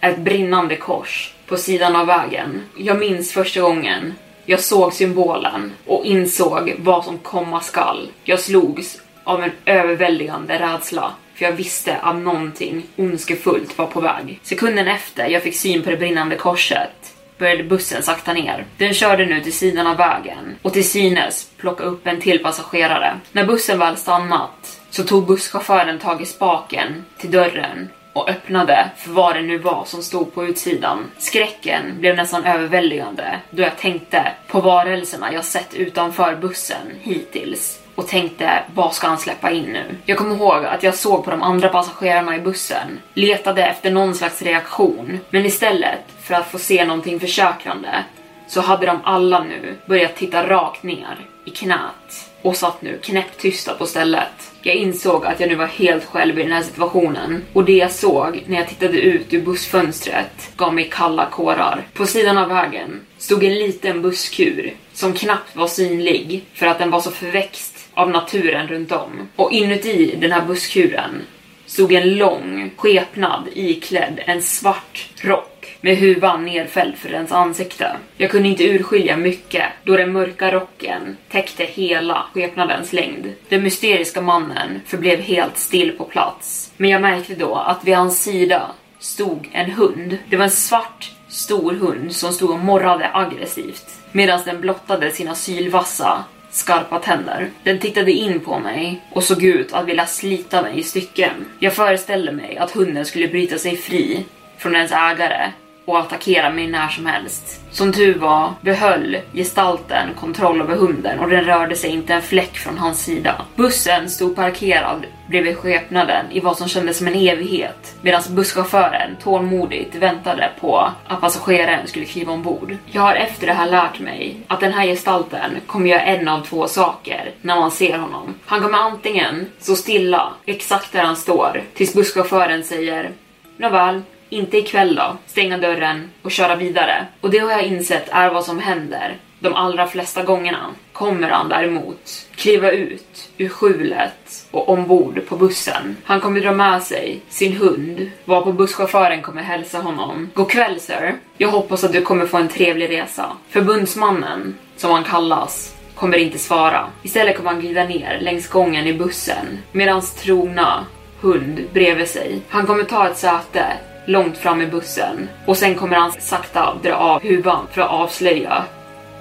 är 0.00 0.10
ett 0.10 0.18
brinnande 0.18 0.76
kors 0.76 1.34
på 1.46 1.56
sidan 1.56 1.96
av 1.96 2.06
vägen. 2.06 2.62
Jag 2.78 2.98
minns 2.98 3.32
första 3.32 3.60
gången 3.60 4.14
jag 4.46 4.60
såg 4.60 4.92
symbolen 4.92 5.72
och 5.86 6.04
insåg 6.04 6.74
vad 6.78 7.04
som 7.04 7.18
komma 7.18 7.60
skall. 7.60 8.08
Jag 8.24 8.40
slogs 8.40 9.02
av 9.24 9.42
en 9.42 9.50
överväldigande 9.64 10.58
rädsla 10.58 11.12
för 11.34 11.44
jag 11.44 11.52
visste 11.52 11.96
att 11.96 12.16
någonting 12.16 12.82
ondskefullt 12.96 13.78
var 13.78 13.86
på 13.86 14.00
väg. 14.00 14.40
Sekunden 14.42 14.88
efter 14.88 15.28
jag 15.28 15.42
fick 15.42 15.56
syn 15.56 15.82
på 15.82 15.90
det 15.90 15.96
brinnande 15.96 16.36
korset 16.36 17.01
började 17.42 17.64
bussen 17.64 18.02
sakta 18.02 18.32
ner. 18.32 18.64
Den 18.76 18.94
körde 18.94 19.26
nu 19.26 19.40
till 19.40 19.52
sidan 19.52 19.86
av 19.86 19.96
vägen 19.96 20.56
och 20.62 20.72
till 20.72 20.88
synes 20.88 21.50
plocka 21.56 21.84
upp 21.84 22.06
en 22.06 22.20
till 22.20 22.38
passagerare. 22.38 23.20
När 23.32 23.44
bussen 23.44 23.78
väl 23.78 23.96
stannat 23.96 24.80
så 24.90 25.04
tog 25.04 25.26
busschauffören 25.26 25.98
tag 25.98 26.22
i 26.22 26.26
spaken 26.26 27.04
till 27.18 27.30
dörren 27.30 27.88
och 28.12 28.28
öppnade 28.28 28.90
för 28.96 29.10
vad 29.10 29.34
det 29.36 29.42
nu 29.42 29.58
var 29.58 29.84
som 29.84 30.02
stod 30.02 30.34
på 30.34 30.44
utsidan. 30.44 31.10
Skräcken 31.18 32.00
blev 32.00 32.16
nästan 32.16 32.44
överväldigande 32.44 33.38
då 33.50 33.62
jag 33.62 33.78
tänkte 33.78 34.32
på 34.48 34.60
varelserna 34.60 35.32
jag 35.32 35.44
sett 35.44 35.74
utanför 35.74 36.36
bussen 36.36 36.86
hittills 37.00 37.81
och 37.94 38.08
tänkte 38.08 38.62
vad 38.74 38.94
ska 38.94 39.06
han 39.06 39.18
släppa 39.18 39.50
in 39.50 39.64
nu? 39.64 39.84
Jag 40.04 40.18
kommer 40.18 40.36
ihåg 40.36 40.64
att 40.64 40.82
jag 40.82 40.94
såg 40.94 41.24
på 41.24 41.30
de 41.30 41.42
andra 41.42 41.68
passagerarna 41.68 42.36
i 42.36 42.40
bussen, 42.40 43.00
letade 43.14 43.66
efter 43.66 43.90
någon 43.90 44.14
slags 44.14 44.42
reaktion, 44.42 45.18
men 45.30 45.46
istället 45.46 46.04
för 46.22 46.34
att 46.34 46.50
få 46.50 46.58
se 46.58 46.84
någonting 46.84 47.20
försäkrande 47.20 48.04
så 48.48 48.60
hade 48.60 48.86
de 48.86 49.00
alla 49.04 49.44
nu 49.44 49.76
börjat 49.86 50.16
titta 50.16 50.48
rakt 50.48 50.82
ner 50.82 51.26
i 51.44 51.50
knät 51.50 52.30
och 52.42 52.56
satt 52.56 52.82
nu 52.82 52.98
knäpptysta 53.02 53.74
på 53.74 53.86
stället. 53.86 54.52
Jag 54.62 54.74
insåg 54.74 55.26
att 55.26 55.40
jag 55.40 55.48
nu 55.48 55.54
var 55.54 55.66
helt 55.66 56.04
själv 56.04 56.38
i 56.38 56.42
den 56.42 56.52
här 56.52 56.62
situationen 56.62 57.44
och 57.52 57.64
det 57.64 57.76
jag 57.76 57.90
såg 57.90 58.42
när 58.46 58.56
jag 58.56 58.68
tittade 58.68 59.00
ut 59.00 59.34
ur 59.34 59.42
bussfönstret 59.42 60.52
gav 60.56 60.74
mig 60.74 60.88
kalla 60.92 61.26
kårar. 61.26 61.86
På 61.94 62.06
sidan 62.06 62.38
av 62.38 62.48
vägen 62.48 63.00
stod 63.18 63.44
en 63.44 63.54
liten 63.54 64.02
busskur 64.02 64.72
som 64.92 65.12
knappt 65.12 65.56
var 65.56 65.66
synlig 65.66 66.44
för 66.54 66.66
att 66.66 66.78
den 66.78 66.90
var 66.90 67.00
så 67.00 67.10
förväxt 67.10 67.71
av 67.94 68.10
naturen 68.10 68.68
runt 68.68 68.92
om. 68.92 69.28
Och 69.36 69.52
inuti 69.52 70.16
den 70.16 70.32
här 70.32 70.46
busskuren 70.46 71.22
stod 71.66 71.92
en 71.92 72.14
lång 72.14 72.70
skepnad 72.76 73.48
iklädd 73.52 74.20
en 74.26 74.42
svart 74.42 75.08
rock 75.20 75.78
med 75.80 75.96
huvan 75.96 76.44
nedfälld 76.44 76.96
för 76.96 77.08
dens 77.08 77.32
ansikte. 77.32 77.96
Jag 78.16 78.30
kunde 78.30 78.48
inte 78.48 78.64
urskilja 78.64 79.16
mycket 79.16 79.64
då 79.84 79.96
den 79.96 80.12
mörka 80.12 80.52
rocken 80.52 81.16
täckte 81.28 81.64
hela 81.64 82.26
skepnadens 82.34 82.92
längd. 82.92 83.32
Den 83.48 83.62
mysteriska 83.62 84.20
mannen 84.20 84.80
förblev 84.86 85.20
helt 85.20 85.58
still 85.58 85.92
på 85.92 86.04
plats. 86.04 86.72
Men 86.76 86.90
jag 86.90 87.02
märkte 87.02 87.34
då 87.34 87.54
att 87.54 87.84
vid 87.84 87.96
hans 87.96 88.22
sida 88.22 88.70
stod 88.98 89.48
en 89.52 89.70
hund. 89.70 90.18
Det 90.28 90.36
var 90.36 90.44
en 90.44 90.50
svart 90.50 91.10
stor 91.28 91.72
hund 91.72 92.12
som 92.12 92.32
stod 92.32 92.50
och 92.50 92.58
morrade 92.58 93.10
aggressivt 93.12 94.02
medan 94.12 94.40
den 94.44 94.60
blottade 94.60 95.10
sina 95.10 95.34
sylvassa 95.34 96.24
skarpa 96.52 96.98
tänder. 96.98 97.50
Den 97.62 97.78
tittade 97.78 98.12
in 98.12 98.40
på 98.40 98.58
mig 98.58 99.00
och 99.10 99.24
såg 99.24 99.42
ut 99.42 99.72
att 99.72 99.86
vilja 99.86 100.06
slita 100.06 100.62
mig 100.62 100.78
i 100.78 100.82
stycken. 100.82 101.30
Jag 101.58 101.72
föreställde 101.72 102.32
mig 102.32 102.56
att 102.56 102.70
hunden 102.70 103.04
skulle 103.04 103.28
bryta 103.28 103.58
sig 103.58 103.76
fri 103.76 104.24
från 104.58 104.74
ens 104.74 104.92
ägare 104.92 105.52
och 105.84 105.98
attackera 105.98 106.50
mig 106.50 106.66
när 106.66 106.88
som 106.88 107.06
helst. 107.06 107.60
Som 107.70 107.92
tur 107.92 108.18
var 108.18 108.52
behöll 108.60 109.18
gestalten 109.32 110.08
kontroll 110.20 110.60
över 110.60 110.76
hunden 110.76 111.18
och 111.18 111.30
den 111.30 111.44
rörde 111.44 111.76
sig 111.76 111.90
inte 111.90 112.14
en 112.14 112.22
fläck 112.22 112.56
från 112.56 112.78
hans 112.78 113.04
sida. 113.04 113.44
Bussen 113.56 114.10
stod 114.10 114.36
parkerad 114.36 115.06
bredvid 115.28 115.56
skepnaden 115.56 116.26
i 116.30 116.40
vad 116.40 116.56
som 116.56 116.68
kändes 116.68 116.98
som 116.98 117.06
en 117.06 117.14
evighet 117.14 117.94
medan 118.02 118.22
busschauffören 118.30 119.16
tålmodigt 119.22 119.94
väntade 119.94 120.50
på 120.60 120.90
att 121.06 121.20
passageraren 121.20 121.86
skulle 121.86 122.04
kliva 122.04 122.32
ombord. 122.32 122.76
Jag 122.86 123.02
har 123.02 123.14
efter 123.14 123.46
det 123.46 123.52
här 123.52 123.70
lärt 123.70 124.00
mig 124.00 124.36
att 124.46 124.60
den 124.60 124.72
här 124.72 124.86
gestalten 124.86 125.50
kommer 125.66 125.90
göra 125.90 126.00
en 126.00 126.28
av 126.28 126.40
två 126.40 126.68
saker 126.68 127.30
när 127.40 127.56
man 127.56 127.70
ser 127.70 127.98
honom. 127.98 128.34
Han 128.46 128.62
kommer 128.62 128.78
antingen 128.78 129.46
stå 129.58 129.74
stilla 129.74 130.32
exakt 130.46 130.92
där 130.92 131.02
han 131.02 131.16
står 131.16 131.62
tills 131.74 131.94
busschauffören 131.94 132.64
säger 132.64 133.10
Nåväl, 133.56 134.02
inte 134.32 134.58
ikväll 134.58 134.94
då. 134.94 135.16
Stänga 135.26 135.58
dörren 135.58 136.10
och 136.22 136.30
köra 136.30 136.56
vidare. 136.56 137.06
Och 137.20 137.30
det 137.30 137.38
har 137.38 137.50
jag 137.50 137.62
insett 137.62 138.08
är 138.10 138.30
vad 138.30 138.44
som 138.44 138.58
händer 138.58 139.16
de 139.42 139.54
allra 139.54 139.86
flesta 139.86 140.22
gångerna. 140.22 140.66
Kommer 140.92 141.28
han 141.28 141.48
däremot 141.48 142.26
kliva 142.34 142.70
ut 142.70 143.30
ur 143.36 143.48
skjulet 143.48 144.46
och 144.50 144.68
ombord 144.68 145.26
på 145.28 145.36
bussen. 145.36 145.96
Han 146.04 146.20
kommer 146.20 146.40
dra 146.40 146.52
med 146.52 146.82
sig 146.82 147.20
sin 147.28 147.56
hund, 147.56 148.10
varpå 148.24 148.52
busschauffören 148.52 149.22
kommer 149.22 149.42
hälsa 149.42 149.78
honom. 149.78 150.30
God 150.34 150.50
kväll 150.50 150.80
sir. 150.80 151.14
Jag 151.38 151.48
hoppas 151.48 151.84
att 151.84 151.92
du 151.92 152.02
kommer 152.02 152.26
få 152.26 152.36
en 152.36 152.48
trevlig 152.48 152.90
resa. 152.90 153.32
Förbundsmannen, 153.48 154.54
som 154.76 154.90
han 154.90 155.04
kallas, 155.04 155.76
kommer 155.94 156.18
inte 156.18 156.38
svara. 156.38 156.86
Istället 157.02 157.36
kommer 157.36 157.50
han 157.50 157.60
glida 157.60 157.84
ner 157.84 158.18
längs 158.20 158.48
gången 158.48 158.86
i 158.86 158.92
bussen 158.92 159.58
medans 159.72 160.14
trogna 160.14 160.86
hund 161.20 161.60
bredvid 161.72 162.08
sig. 162.08 162.40
Han 162.48 162.66
kommer 162.66 162.84
ta 162.84 163.08
ett 163.08 163.18
säte 163.18 163.66
långt 164.04 164.38
fram 164.38 164.62
i 164.62 164.66
bussen 164.66 165.28
och 165.46 165.56
sen 165.56 165.74
kommer 165.74 165.96
han 165.96 166.12
sakta 166.12 166.74
dra 166.82 166.94
av 166.94 167.22
huvan 167.22 167.66
för 167.72 167.82
att 167.82 167.90
avslöja 167.90 168.64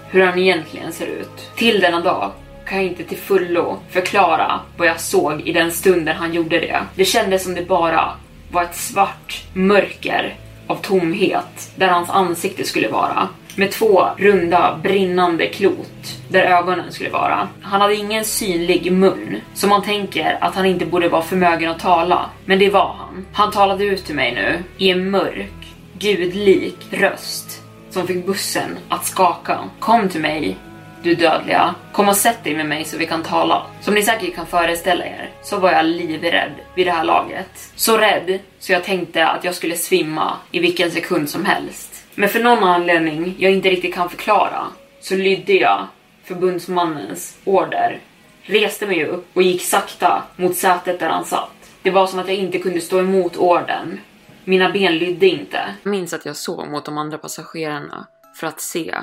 hur 0.10 0.26
han 0.26 0.40
egentligen 0.40 0.94
ser 0.94 1.08
ut. 1.08 1.52
Till 1.56 1.80
denna 1.80 2.00
dag 2.00 2.32
kan 2.66 2.78
jag 2.78 2.88
inte 2.88 3.04
till 3.04 3.18
fullo 3.18 3.80
förklara 3.90 4.60
vad 4.78 4.88
jag 4.88 5.00
såg 5.00 5.42
i 5.42 5.54
den 5.54 5.72
stunden 5.72 6.16
han 6.16 6.34
gjorde 6.34 6.60
det. 6.60 6.80
Det 6.96 7.06
kändes 7.06 7.44
som 7.44 7.54
det 7.54 7.68
bara 7.68 8.12
var 8.52 8.64
ett 8.64 8.76
svart 8.76 9.44
mörker 9.54 10.36
av 10.68 10.76
tomhet 10.76 11.72
där 11.76 11.88
hans 11.88 12.10
ansikte 12.10 12.64
skulle 12.64 12.88
vara 12.88 13.28
med 13.56 13.72
två 13.72 14.08
runda 14.18 14.80
brinnande 14.84 15.48
klot 15.48 16.18
där 16.30 16.44
ögonen 16.44 16.92
skulle 16.92 17.10
vara. 17.10 17.48
Han 17.62 17.82
hade 17.82 17.96
ingen 17.96 18.26
synlig 18.26 18.92
mun, 18.92 19.42
så 19.54 19.68
man 19.68 19.84
tänker 19.84 20.38
att 20.42 20.56
han 20.56 20.66
inte 20.66 20.86
borde 20.86 21.10
vara 21.10 21.22
förmögen 21.22 21.72
att 21.72 21.80
tala, 21.80 22.30
men 22.46 22.60
det 22.60 22.70
var 22.70 22.96
han. 22.98 23.26
Han 23.34 23.52
talade 23.52 23.84
ut 23.86 24.06
till 24.06 24.16
mig 24.16 24.36
nu 24.36 24.64
i 24.78 24.90
en 24.90 25.10
mörk, 25.10 25.74
gudlik 26.00 26.78
röst 26.92 27.62
som 27.90 28.08
fick 28.08 28.26
bussen 28.26 28.78
att 28.90 29.06
skaka. 29.06 29.60
Kom 29.80 30.10
till 30.10 30.22
mig, 30.22 30.58
du 31.04 31.16
dödliga. 31.16 31.76
Kom 31.92 32.10
och 32.10 32.18
sätt 32.18 32.44
dig 32.44 32.56
med 32.56 32.66
mig 32.66 32.86
så 32.86 32.98
vi 32.98 33.06
kan 33.06 33.24
tala. 33.24 33.66
Som 33.82 33.94
ni 33.94 34.04
säkert 34.04 34.36
kan 34.36 34.46
föreställa 34.46 35.06
er 35.06 35.30
så 35.44 35.58
var 35.58 35.72
jag 35.72 35.86
livrädd 35.86 36.52
vid 36.76 36.88
det 36.88 36.92
här 36.92 37.04
laget. 37.04 37.72
Så 37.76 37.98
rädd 37.98 38.40
så 38.60 38.72
jag 38.72 38.84
tänkte 38.84 39.28
att 39.28 39.44
jag 39.44 39.56
skulle 39.56 39.76
svimma 39.76 40.34
i 40.52 40.60
vilken 40.60 40.92
sekund 40.92 41.30
som 41.30 41.46
helst. 41.46 41.91
Men 42.22 42.30
för 42.30 42.40
någon 42.40 42.64
anledning 42.64 43.36
jag 43.40 43.52
inte 43.52 43.70
riktigt 43.70 43.94
kan 43.94 44.10
förklara 44.10 44.68
så 45.00 45.16
lydde 45.16 45.54
jag 45.54 45.88
förbundsmannens 46.24 47.38
order, 47.44 48.00
reste 48.42 48.88
mig 48.88 49.06
upp 49.06 49.28
och 49.34 49.44
gick 49.44 49.62
sakta 49.62 50.24
mot 50.36 50.56
sätet 50.56 51.00
där 51.00 51.10
han 51.10 51.26
satt. 51.26 51.72
Det 51.82 51.90
var 51.90 52.08
som 52.08 52.20
att 52.20 52.28
jag 52.28 52.38
inte 52.38 52.60
kunde 52.60 52.82
stå 52.82 53.00
emot 53.00 53.38
orden. 53.38 54.00
Mina 54.44 54.70
ben 54.72 54.98
lydde 54.98 55.28
inte. 55.28 55.76
Jag 55.84 55.92
minns 55.92 56.14
att 56.14 56.26
jag 56.26 56.36
såg 56.36 56.68
mot 56.68 56.86
de 56.86 56.98
andra 56.98 57.18
passagerarna 57.18 58.08
för 58.36 58.48
att 58.48 58.62
se 58.62 58.96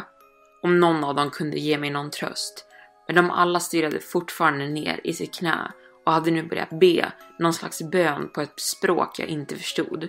om 0.62 0.81
någon 0.81 1.04
av 1.04 1.14
dem 1.14 1.31
kunde 1.31 1.59
ge 1.59 1.78
mig 1.78 1.90
någon 1.90 2.11
tröst. 2.11 2.64
Men 3.07 3.16
de 3.16 3.31
alla 3.31 3.60
stirrade 3.60 4.00
fortfarande 4.00 4.69
ner 4.69 5.00
i 5.04 5.12
sitt 5.12 5.35
knä 5.35 5.73
och 6.06 6.12
hade 6.12 6.31
nu 6.31 6.42
börjat 6.42 6.81
be 6.81 7.12
någon 7.38 7.54
slags 7.54 7.83
bön 7.83 8.29
på 8.35 8.40
ett 8.40 8.60
språk 8.60 9.19
jag 9.19 9.29
inte 9.29 9.56
förstod. 9.56 10.08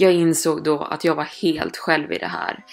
Jag 0.00 0.12
insåg 0.12 0.62
då 0.62 0.78
att 0.78 1.04
jag 1.04 1.14
var 1.14 1.24
helt 1.24 1.76
själv 1.76 2.12
i 2.12 2.18
det 2.18 2.26
här 2.26 2.64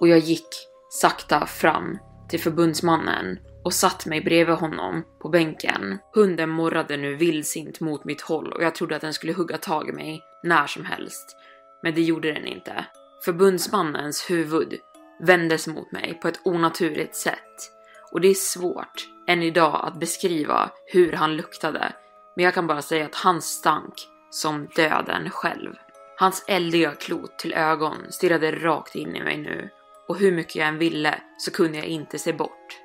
och 0.00 0.08
jag 0.08 0.18
gick 0.18 0.48
sakta 0.90 1.46
fram 1.46 1.98
till 2.28 2.40
förbundsmannen 2.40 3.38
och 3.64 3.74
satt 3.74 4.06
mig 4.06 4.20
bredvid 4.20 4.56
honom 4.56 5.02
på 5.22 5.28
bänken. 5.28 5.98
Hunden 6.14 6.50
morrade 6.50 6.96
nu 6.96 7.16
vildsint 7.16 7.80
mot 7.80 8.04
mitt 8.04 8.20
håll 8.20 8.52
och 8.52 8.62
jag 8.62 8.74
trodde 8.74 8.96
att 8.96 9.02
den 9.02 9.12
skulle 9.12 9.32
hugga 9.32 9.58
tag 9.58 9.88
i 9.88 9.92
mig 9.92 10.22
när 10.42 10.66
som 10.66 10.84
helst. 10.84 11.36
Men 11.82 11.94
det 11.94 12.02
gjorde 12.02 12.32
den 12.32 12.46
inte. 12.46 12.84
Förbundsmannens 13.24 14.30
huvud 14.30 14.78
vändes 15.20 15.66
mot 15.66 15.92
mig 15.92 16.18
på 16.22 16.28
ett 16.28 16.40
onaturligt 16.44 17.16
sätt 17.16 17.72
och 18.12 18.20
det 18.20 18.28
är 18.28 18.34
svårt 18.34 19.08
än 19.28 19.42
idag 19.42 19.80
att 19.84 20.00
beskriva 20.00 20.70
hur 20.86 21.12
han 21.12 21.36
luktade, 21.36 21.92
men 22.36 22.44
jag 22.44 22.54
kan 22.54 22.66
bara 22.66 22.82
säga 22.82 23.06
att 23.06 23.14
han 23.14 23.42
stank 23.42 23.94
som 24.30 24.68
döden 24.76 25.30
själv. 25.30 25.74
Hans 26.22 26.44
eldiga 26.48 26.94
klot 26.94 27.38
till 27.38 27.52
ögon 27.52 28.12
stirrade 28.12 28.52
rakt 28.52 28.94
in 28.94 29.16
i 29.16 29.22
mig 29.22 29.38
nu 29.38 29.70
och 30.08 30.18
hur 30.18 30.32
mycket 30.32 30.56
jag 30.56 30.68
än 30.68 30.78
ville 30.78 31.22
så 31.38 31.50
kunde 31.50 31.78
jag 31.78 31.86
inte 31.86 32.18
se 32.18 32.32
bort. 32.32 32.80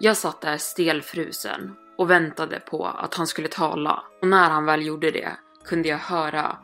Jag 0.00 0.16
satt 0.16 0.40
där 0.40 0.56
stelfrusen 0.56 1.76
och 1.98 2.10
väntade 2.10 2.60
på 2.60 2.86
att 2.86 3.14
han 3.14 3.26
skulle 3.26 3.48
tala 3.48 4.02
och 4.22 4.28
när 4.28 4.50
han 4.50 4.64
väl 4.64 4.86
gjorde 4.86 5.10
det 5.10 5.28
kunde 5.64 5.88
jag 5.88 5.98
höra 5.98 6.58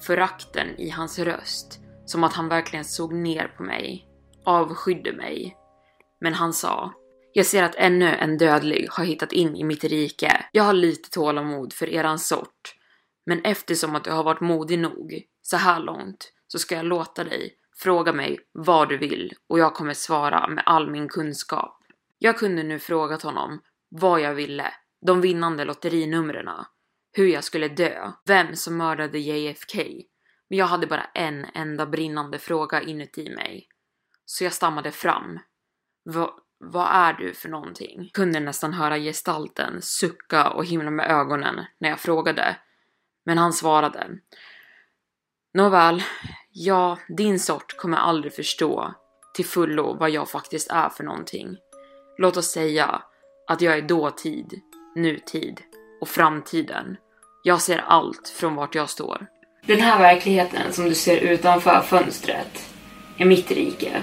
förakten 0.00 0.68
i 0.78 0.90
hans 0.90 1.18
röst 1.18 1.80
som 2.06 2.24
att 2.24 2.32
han 2.32 2.48
verkligen 2.48 2.84
såg 2.84 3.12
ner 3.12 3.54
på 3.56 3.62
mig, 3.62 4.06
avskydde 4.44 5.12
mig. 5.12 5.56
Men 6.20 6.34
han 6.34 6.52
sa 6.52 6.92
jag 7.32 7.46
ser 7.46 7.62
att 7.62 7.74
ännu 7.74 8.08
en 8.08 8.38
dödlig 8.38 8.86
har 8.90 9.04
hittat 9.04 9.32
in 9.32 9.56
i 9.56 9.64
mitt 9.64 9.84
rike. 9.84 10.46
Jag 10.52 10.64
har 10.64 10.72
lite 10.72 11.10
tålamod 11.10 11.72
för 11.72 11.88
eran 11.88 12.18
sort. 12.18 12.74
Men 13.26 13.44
eftersom 13.44 13.96
att 13.96 14.04
du 14.04 14.10
har 14.10 14.24
varit 14.24 14.40
modig 14.40 14.78
nog 14.78 15.22
så 15.52 15.56
här 15.56 15.80
långt 15.80 16.32
så 16.46 16.58
ska 16.58 16.74
jag 16.74 16.84
låta 16.84 17.24
dig 17.24 17.56
fråga 17.76 18.12
mig 18.12 18.38
vad 18.52 18.88
du 18.88 18.96
vill 18.96 19.34
och 19.48 19.58
jag 19.58 19.74
kommer 19.74 19.94
svara 19.94 20.48
med 20.48 20.62
all 20.66 20.90
min 20.90 21.08
kunskap. 21.08 21.78
Jag 22.18 22.38
kunde 22.38 22.62
nu 22.62 22.78
frågat 22.78 23.22
honom 23.22 23.60
vad 23.88 24.20
jag 24.20 24.34
ville, 24.34 24.74
de 25.06 25.20
vinnande 25.20 25.64
lotterinumren, 25.64 26.48
hur 27.12 27.26
jag 27.26 27.44
skulle 27.44 27.68
dö, 27.68 28.12
vem 28.24 28.56
som 28.56 28.76
mördade 28.76 29.18
JFK. 29.18 29.78
Men 30.48 30.58
jag 30.58 30.66
hade 30.66 30.86
bara 30.86 31.04
en 31.14 31.46
enda 31.54 31.86
brinnande 31.86 32.38
fråga 32.38 32.82
inuti 32.82 33.30
mig. 33.30 33.68
Så 34.24 34.44
jag 34.44 34.52
stammade 34.52 34.90
fram. 34.90 35.38
Va 36.04 36.38
vad 36.58 36.88
är 36.90 37.12
du 37.12 37.34
för 37.34 37.48
någonting? 37.48 38.10
Kunde 38.12 38.40
nästan 38.40 38.72
höra 38.72 38.98
gestalten 38.98 39.82
sucka 39.82 40.50
och 40.50 40.64
himla 40.64 40.90
med 40.90 41.10
ögonen 41.10 41.64
när 41.78 41.88
jag 41.88 42.00
frågade. 42.00 42.56
Men 43.24 43.38
han 43.38 43.52
svarade. 43.52 44.08
Nåväl, 45.54 46.02
ja, 46.52 46.98
din 47.08 47.38
sort 47.38 47.76
kommer 47.76 47.96
aldrig 47.96 48.34
förstå 48.34 48.94
till 49.34 49.44
fullo 49.44 49.96
vad 50.00 50.10
jag 50.10 50.30
faktiskt 50.30 50.70
är 50.70 50.88
för 50.88 51.04
någonting. 51.04 51.56
Låt 52.18 52.36
oss 52.36 52.50
säga 52.50 53.02
att 53.48 53.60
jag 53.60 53.78
är 53.78 53.82
dåtid, 53.82 54.60
nutid 54.96 55.60
och 56.00 56.08
framtiden. 56.08 56.96
Jag 57.42 57.60
ser 57.60 57.78
allt 57.78 58.28
från 58.28 58.54
vart 58.54 58.74
jag 58.74 58.90
står. 58.90 59.26
Den 59.66 59.80
här 59.80 59.98
verkligheten 59.98 60.72
som 60.72 60.84
du 60.84 60.94
ser 60.94 61.16
utanför 61.16 61.80
fönstret 61.80 62.74
är 63.18 63.24
mitt 63.24 63.50
rike 63.50 64.02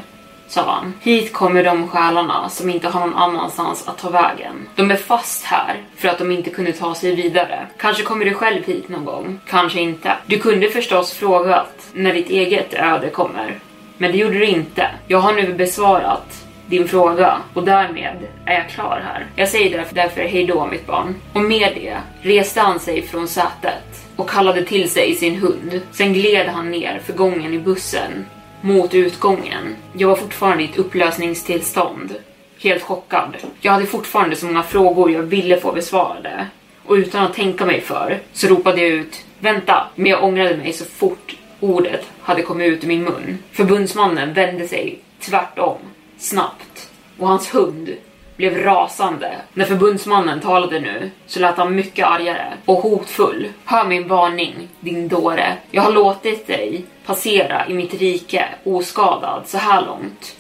sa 0.52 0.72
han. 0.72 0.94
Hit 1.02 1.34
kommer 1.34 1.64
de 1.64 1.88
själarna 1.88 2.50
som 2.50 2.70
inte 2.70 2.88
har 2.88 3.00
någon 3.00 3.16
annanstans 3.16 3.88
att 3.88 3.98
ta 3.98 4.10
vägen. 4.10 4.68
De 4.76 4.92
är 4.92 4.96
fast 4.96 5.44
här 5.44 5.78
för 5.96 6.08
att 6.08 6.18
de 6.18 6.32
inte 6.32 6.50
kunde 6.50 6.74
ta 6.74 6.96
sig 6.96 7.16
vidare. 7.16 7.68
Kanske 7.78 8.04
kommer 8.04 8.26
du 8.26 8.34
själv 8.34 8.66
hit 8.66 8.90
någon 8.90 9.06
gång, 9.06 9.40
kanske 9.50 9.80
inte. 9.80 10.12
Du 10.26 10.40
kunde 10.40 10.70
förstås 10.70 11.14
frågat 11.14 11.88
när 11.94 12.14
ditt 12.14 12.30
eget 12.30 12.74
öde 12.74 13.10
kommer. 13.10 13.60
Men 13.98 14.12
det 14.12 14.18
gjorde 14.18 14.40
du 14.40 14.46
inte. 14.46 14.88
Jag 15.08 15.20
har 15.20 15.34
nu 15.34 15.54
besvarat 15.54 16.46
din 16.68 16.88
fråga 16.88 17.38
och 17.54 17.64
därmed 17.64 18.18
är 18.46 18.54
jag 18.54 18.70
klar 18.70 19.04
här. 19.06 19.26
Jag 19.36 19.50
säger 19.50 19.78
därför, 19.78 19.96
därför 19.96 20.22
hejdå 20.22 20.68
mitt 20.68 20.88
barn. 20.88 21.16
Och 21.34 21.42
med 21.42 21.72
det 21.76 21.98
reste 22.22 22.62
han 22.62 22.80
sig 22.80 23.02
från 23.02 23.28
sätet 23.28 24.08
och 24.16 24.30
kallade 24.30 24.66
till 24.66 24.90
sig 24.90 25.16
sin 25.16 25.36
hund. 25.36 25.82
Sen 25.92 26.14
gled 26.14 26.48
han 26.48 26.72
ner 26.72 27.02
för 27.06 27.14
gången 27.14 27.54
i 27.54 27.60
bussen 27.60 28.26
mot 28.62 28.94
utgången. 28.94 29.76
Jag 29.94 30.08
var 30.08 30.16
fortfarande 30.16 30.64
i 30.64 30.66
ett 30.66 30.78
upplösningstillstånd. 30.78 32.16
Helt 32.60 32.84
chockad. 32.84 33.38
Jag 33.62 33.72
hade 33.72 33.86
fortfarande 33.86 34.36
så 34.36 34.46
många 34.46 34.64
frågor 34.64 35.12
jag 35.12 35.24
ville 35.24 35.60
få 35.60 35.72
besvarade. 35.72 36.48
Och 36.86 36.94
utan 36.94 37.26
att 37.26 37.34
tänka 37.34 37.66
mig 37.66 37.82
för 37.82 38.20
så 38.34 38.48
ropade 38.48 38.82
jag 38.82 38.90
ut 38.90 39.26
Vänta! 39.40 39.88
Men 39.96 40.12
jag 40.12 40.24
ångrade 40.24 40.58
mig 40.58 40.74
så 40.74 40.86
fort 40.86 41.36
ordet 41.60 42.06
hade 42.22 42.42
kommit 42.42 42.68
ut 42.68 42.84
ur 42.84 42.88
min 42.88 43.04
mun. 43.04 43.38
Förbundsmannen 43.52 44.34
vände 44.34 44.68
sig 44.68 45.00
tvärtom, 45.20 45.78
snabbt. 46.18 46.90
Och 47.18 47.28
hans 47.28 47.56
hund 47.56 47.90
blev 48.40 48.58
rasande. 48.64 49.36
När 49.54 49.66
förbundsmannen 49.66 50.42
talade 50.42 50.80
nu 50.80 51.12
så 51.26 51.40
lät 51.40 51.58
han 51.58 51.76
mycket 51.76 52.08
argare 52.08 52.54
och 52.66 52.78
hotfull. 52.78 53.48
Hör 53.66 53.86
min 53.88 54.08
varning, 54.08 54.68
din 54.80 55.08
dåre. 55.08 55.58
Jag 55.72 55.82
har 55.82 55.92
låtit 55.92 56.48
dig 56.48 56.86
passera 57.06 57.68
i 57.68 57.74
mitt 57.74 57.94
rike 57.94 58.46
oskadad 58.64 59.44
så 59.46 59.58
här 59.58 59.86
långt. 59.86 60.36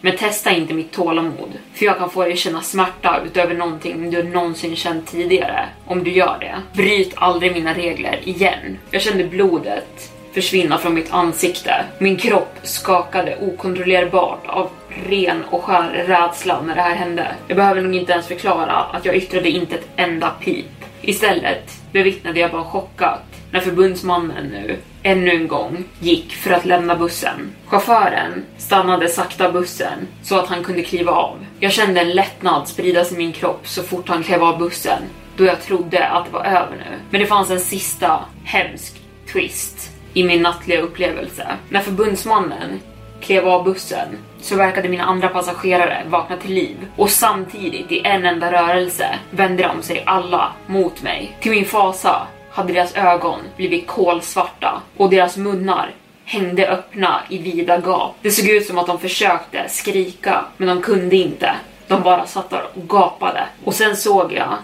Men 0.00 0.16
testa 0.16 0.50
inte 0.50 0.74
mitt 0.74 0.92
tålamod, 0.92 1.52
för 1.74 1.86
jag 1.86 1.98
kan 1.98 2.10
få 2.10 2.24
dig 2.24 2.36
känna 2.36 2.60
smärta 2.60 3.20
utöver 3.26 3.54
någonting 3.54 4.10
du 4.10 4.22
någonsin 4.22 4.76
känt 4.76 5.06
tidigare 5.06 5.68
om 5.86 6.04
du 6.04 6.10
gör 6.10 6.36
det. 6.40 6.62
Bryt 6.72 7.12
aldrig 7.16 7.52
mina 7.52 7.74
regler 7.74 8.20
igen. 8.24 8.78
Jag 8.90 9.02
kände 9.02 9.24
blodet 9.24 10.12
försvinna 10.32 10.78
från 10.78 10.94
mitt 10.94 11.12
ansikte. 11.12 11.84
Min 11.98 12.16
kropp 12.16 12.58
skakade 12.62 13.36
okontrollerbart 13.40 14.46
av 14.46 14.70
ren 15.08 15.44
och 15.44 15.64
skär 15.64 16.04
rädsla 16.06 16.62
när 16.62 16.74
det 16.74 16.82
här 16.82 16.94
hände. 16.94 17.34
Jag 17.48 17.56
behöver 17.56 17.82
nog 17.82 17.94
inte 17.94 18.12
ens 18.12 18.26
förklara 18.26 18.72
att 18.72 19.04
jag 19.04 19.16
yttrade 19.16 19.50
inte 19.50 19.74
ett 19.74 19.88
enda 19.96 20.30
pip. 20.30 20.66
Istället 21.02 21.72
bevittnade 21.92 22.40
jag 22.40 22.50
bara 22.50 22.64
chockat 22.64 23.22
när 23.52 23.60
förbundsmannen 23.60 24.46
nu 24.46 24.76
ännu 25.02 25.30
en 25.30 25.48
gång 25.48 25.84
gick 26.00 26.32
för 26.32 26.50
att 26.50 26.64
lämna 26.64 26.96
bussen. 26.96 27.50
Chauffören 27.66 28.44
stannade 28.58 29.08
sakta 29.08 29.52
bussen 29.52 30.08
så 30.22 30.38
att 30.38 30.48
han 30.48 30.64
kunde 30.64 30.82
kliva 30.82 31.12
av. 31.12 31.46
Jag 31.60 31.72
kände 31.72 32.00
en 32.00 32.10
lättnad 32.10 32.68
spridas 32.68 33.12
i 33.12 33.16
min 33.16 33.32
kropp 33.32 33.68
så 33.68 33.82
fort 33.82 34.08
han 34.08 34.22
klev 34.22 34.42
av 34.42 34.58
bussen 34.58 35.02
då 35.36 35.44
jag 35.44 35.62
trodde 35.62 36.08
att 36.08 36.24
det 36.24 36.32
var 36.32 36.44
över 36.44 36.76
nu. 36.76 36.96
Men 37.10 37.20
det 37.20 37.26
fanns 37.26 37.50
en 37.50 37.60
sista 37.60 38.24
hemsk 38.44 39.00
twist 39.32 39.90
i 40.14 40.24
min 40.24 40.42
nattliga 40.42 40.80
upplevelse. 40.80 41.46
När 41.68 41.80
förbundsmannen 41.80 42.80
klev 43.20 43.48
av 43.48 43.64
bussen 43.64 44.08
så 44.40 44.56
verkade 44.56 44.88
mina 44.88 45.04
andra 45.04 45.28
passagerare 45.28 46.02
vakna 46.08 46.36
till 46.36 46.54
liv 46.54 46.76
och 46.96 47.10
samtidigt 47.10 47.92
i 47.92 48.00
en 48.04 48.26
enda 48.26 48.52
rörelse 48.52 49.18
vände 49.30 49.62
de 49.62 49.82
sig 49.82 50.02
alla 50.06 50.52
mot 50.66 51.02
mig. 51.02 51.36
Till 51.40 51.50
min 51.50 51.64
fasa 51.64 52.26
hade 52.50 52.72
deras 52.72 52.96
ögon 52.96 53.40
blivit 53.56 53.86
kolsvarta 53.86 54.82
och 54.96 55.10
deras 55.10 55.36
munnar 55.36 55.90
hängde 56.24 56.68
öppna 56.68 57.20
i 57.28 57.38
vida 57.38 57.80
gap. 57.80 58.16
Det 58.22 58.30
såg 58.30 58.48
ut 58.48 58.66
som 58.66 58.78
att 58.78 58.86
de 58.86 58.98
försökte 58.98 59.68
skrika, 59.68 60.44
men 60.56 60.68
de 60.68 60.82
kunde 60.82 61.16
inte. 61.16 61.54
De 61.86 62.02
bara 62.02 62.26
satt 62.26 62.50
där 62.50 62.64
och 62.74 62.88
gapade. 62.88 63.46
Och 63.64 63.74
sen 63.74 63.96
såg 63.96 64.32
jag 64.32 64.54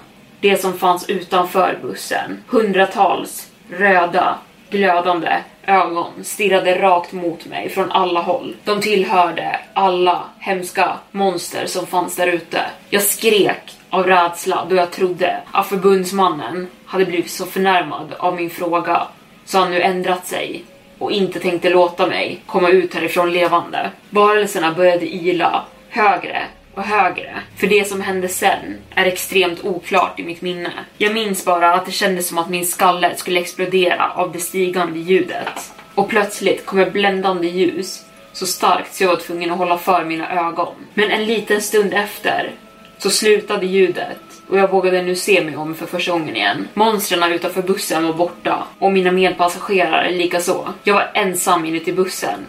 det 0.40 0.56
som 0.56 0.78
fanns 0.78 1.08
utanför 1.08 1.78
bussen. 1.82 2.42
Hundratals 2.48 3.50
röda, 3.70 4.38
glödande 4.70 5.42
ögon 5.66 6.24
stirrade 6.24 6.82
rakt 6.82 7.12
mot 7.12 7.46
mig 7.46 7.68
från 7.68 7.92
alla 7.92 8.20
håll. 8.20 8.56
De 8.64 8.80
tillhörde 8.80 9.60
alla 9.72 10.24
hemska 10.38 10.96
monster 11.10 11.66
som 11.66 11.86
fanns 11.86 12.16
där 12.16 12.26
ute. 12.26 12.60
Jag 12.90 13.02
skrek 13.02 13.78
av 13.90 14.06
rädsla 14.06 14.66
då 14.68 14.76
jag 14.76 14.90
trodde 14.90 15.40
att 15.52 15.66
förbundsmannen 15.66 16.68
hade 16.86 17.04
blivit 17.04 17.30
så 17.30 17.46
förnärmad 17.46 18.14
av 18.18 18.36
min 18.36 18.50
fråga 18.50 19.02
så 19.44 19.58
han 19.58 19.70
nu 19.70 19.82
ändrat 19.82 20.26
sig 20.26 20.64
och 20.98 21.12
inte 21.12 21.40
tänkte 21.40 21.70
låta 21.70 22.06
mig 22.06 22.40
komma 22.46 22.68
ut 22.68 22.94
härifrån 22.94 23.32
levande. 23.32 23.90
Varelserna 24.10 24.72
började 24.72 25.06
ila 25.06 25.64
högre 25.88 26.42
och 26.76 26.82
högre. 26.82 27.42
För 27.56 27.66
det 27.66 27.88
som 27.88 28.00
hände 28.00 28.28
sen 28.28 28.78
är 28.94 29.06
extremt 29.06 29.64
oklart 29.64 30.20
i 30.20 30.24
mitt 30.24 30.42
minne. 30.42 30.72
Jag 30.98 31.14
minns 31.14 31.44
bara 31.44 31.74
att 31.74 31.86
det 31.86 31.92
kändes 31.92 32.28
som 32.28 32.38
att 32.38 32.48
min 32.48 32.66
skalle 32.66 33.16
skulle 33.16 33.40
explodera 33.40 34.12
av 34.14 34.32
det 34.32 34.38
stigande 34.38 34.98
ljudet. 34.98 35.72
Och 35.94 36.08
plötsligt 36.08 36.66
kom 36.66 36.78
ett 36.78 36.92
bländande 36.92 37.48
ljus 37.48 38.04
så 38.32 38.46
starkt 38.46 38.94
så 38.94 39.04
jag 39.04 39.08
var 39.08 39.16
tvungen 39.16 39.50
att 39.50 39.58
hålla 39.58 39.78
för 39.78 40.04
mina 40.04 40.46
ögon. 40.46 40.74
Men 40.94 41.10
en 41.10 41.24
liten 41.24 41.60
stund 41.60 41.94
efter 41.94 42.50
så 42.98 43.10
slutade 43.10 43.66
ljudet 43.66 44.18
och 44.48 44.58
jag 44.58 44.70
vågade 44.70 45.02
nu 45.02 45.16
se 45.16 45.44
mig 45.44 45.56
om 45.56 45.74
för 45.74 45.86
första 45.86 46.12
gången 46.12 46.36
igen. 46.36 46.68
Monstren 46.74 47.32
utanför 47.32 47.62
bussen 47.62 48.06
var 48.06 48.12
borta 48.12 48.64
och 48.78 48.92
mina 48.92 49.12
medpassagerare 49.12 50.10
likaså. 50.10 50.72
Jag 50.84 50.94
var 50.94 51.10
ensam 51.14 51.64
inuti 51.64 51.92
bussen 51.92 52.46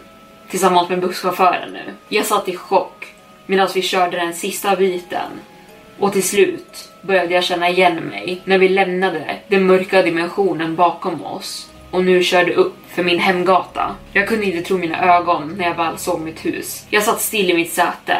tillsammans 0.50 0.88
med 0.88 1.00
busschauffören 1.00 1.72
nu. 1.72 1.94
Jag 2.08 2.26
satt 2.26 2.48
i 2.48 2.56
chock 2.56 3.07
medan 3.48 3.68
vi 3.74 3.82
körde 3.82 4.16
den 4.16 4.34
sista 4.34 4.76
biten 4.76 5.30
och 5.98 6.12
till 6.12 6.22
slut 6.22 6.88
började 7.02 7.34
jag 7.34 7.44
känna 7.44 7.68
igen 7.68 7.94
mig 7.94 8.40
när 8.44 8.58
vi 8.58 8.68
lämnade 8.68 9.36
den 9.48 9.66
mörka 9.66 10.02
dimensionen 10.02 10.76
bakom 10.76 11.24
oss 11.24 11.70
och 11.90 12.04
nu 12.04 12.22
körde 12.22 12.54
upp 12.54 12.76
för 12.88 13.02
min 13.02 13.18
hemgata. 13.18 13.94
Jag 14.12 14.28
kunde 14.28 14.46
inte 14.46 14.68
tro 14.68 14.78
mina 14.78 15.16
ögon 15.16 15.54
när 15.58 15.64
jag 15.64 15.74
väl 15.74 15.98
såg 15.98 16.20
mitt 16.20 16.44
hus. 16.44 16.86
Jag 16.90 17.02
satt 17.02 17.20
still 17.20 17.50
i 17.50 17.54
mitt 17.54 17.72
säte 17.72 18.16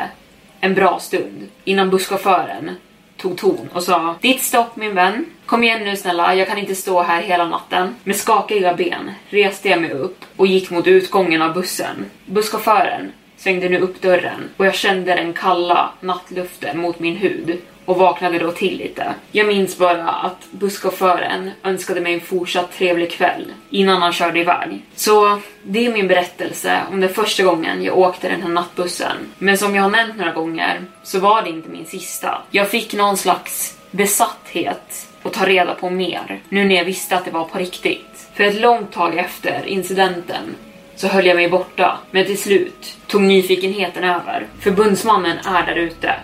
en 0.60 0.74
bra 0.74 0.98
stund 0.98 1.48
innan 1.64 1.90
busschauffören 1.90 2.70
tog 3.16 3.38
ton 3.38 3.68
och 3.72 3.82
sa 3.82 4.14
Ditt 4.20 4.42
stopp 4.42 4.76
min 4.76 4.94
vän. 4.94 5.24
Kom 5.46 5.64
igen 5.64 5.84
nu 5.84 5.96
snälla, 5.96 6.34
jag 6.34 6.48
kan 6.48 6.58
inte 6.58 6.74
stå 6.74 7.02
här 7.02 7.22
hela 7.22 7.48
natten. 7.48 7.94
Med 8.04 8.16
skakiga 8.16 8.74
ben 8.74 9.10
reste 9.28 9.68
jag 9.68 9.80
mig 9.80 9.90
upp 9.90 10.24
och 10.36 10.46
gick 10.46 10.70
mot 10.70 10.86
utgången 10.86 11.42
av 11.42 11.54
bussen. 11.54 12.06
Busschauffören 12.26 13.12
svängde 13.39 13.68
nu 13.68 13.80
upp 13.80 14.03
dörren 14.03 14.49
och 14.57 14.66
jag 14.66 14.74
kände 14.74 15.14
den 15.14 15.32
kalla 15.32 15.91
nattluften 16.01 16.80
mot 16.80 16.99
min 16.99 17.16
hud 17.16 17.59
och 17.84 17.97
vaknade 17.97 18.39
då 18.39 18.53
till 18.53 18.78
lite. 18.78 19.14
Jag 19.32 19.47
minns 19.47 19.78
bara 19.78 20.09
att 20.09 20.49
busschauffören 20.51 21.51
önskade 21.64 22.01
mig 22.01 22.14
en 22.14 22.20
fortsatt 22.20 22.72
trevlig 22.72 23.11
kväll 23.11 23.53
innan 23.70 24.03
han 24.03 24.12
körde 24.12 24.41
iväg. 24.41 24.82
Så 24.95 25.41
det 25.62 25.86
är 25.86 25.93
min 25.93 26.09
berättelse 26.09 26.80
om 26.91 27.01
den 27.01 27.11
första 27.11 27.43
gången 27.43 27.82
jag 27.82 27.99
åkte 27.99 28.28
den 28.28 28.43
här 28.43 28.49
nattbussen. 28.49 29.16
Men 29.39 29.59
som 29.59 29.74
jag 29.74 29.82
har 29.82 29.91
nämnt 29.91 30.16
några 30.16 30.32
gånger 30.32 30.84
så 31.03 31.18
var 31.18 31.43
det 31.43 31.51
inte 31.51 31.68
min 31.68 31.86
sista. 31.86 32.43
Jag 32.51 32.70
fick 32.70 32.95
någon 32.95 33.16
slags 33.16 33.78
besatthet 33.91 35.09
och 35.22 35.32
ta 35.32 35.47
reda 35.47 35.74
på 35.74 35.91
mer 35.91 36.41
nu 36.49 36.64
när 36.64 36.74
jag 36.74 36.84
visste 36.84 37.16
att 37.16 37.24
det 37.24 37.30
var 37.30 37.45
på 37.45 37.59
riktigt. 37.59 38.28
För 38.34 38.45
ett 38.45 38.61
långt 38.61 38.93
tag 38.93 39.18
efter 39.18 39.66
incidenten 39.66 40.55
så 40.99 41.09
höll 41.09 41.26
jag 41.26 41.36
mig 41.36 41.49
borta, 41.49 41.99
men 42.11 42.26
till 42.26 42.38
slut 42.38 42.96
tog 43.07 43.22
nyfikenheten 43.22 44.05
över. 44.05 44.46
Förbundsmannen 44.61 45.38
är 45.38 45.66
där 45.66 45.74
ute 45.74 46.14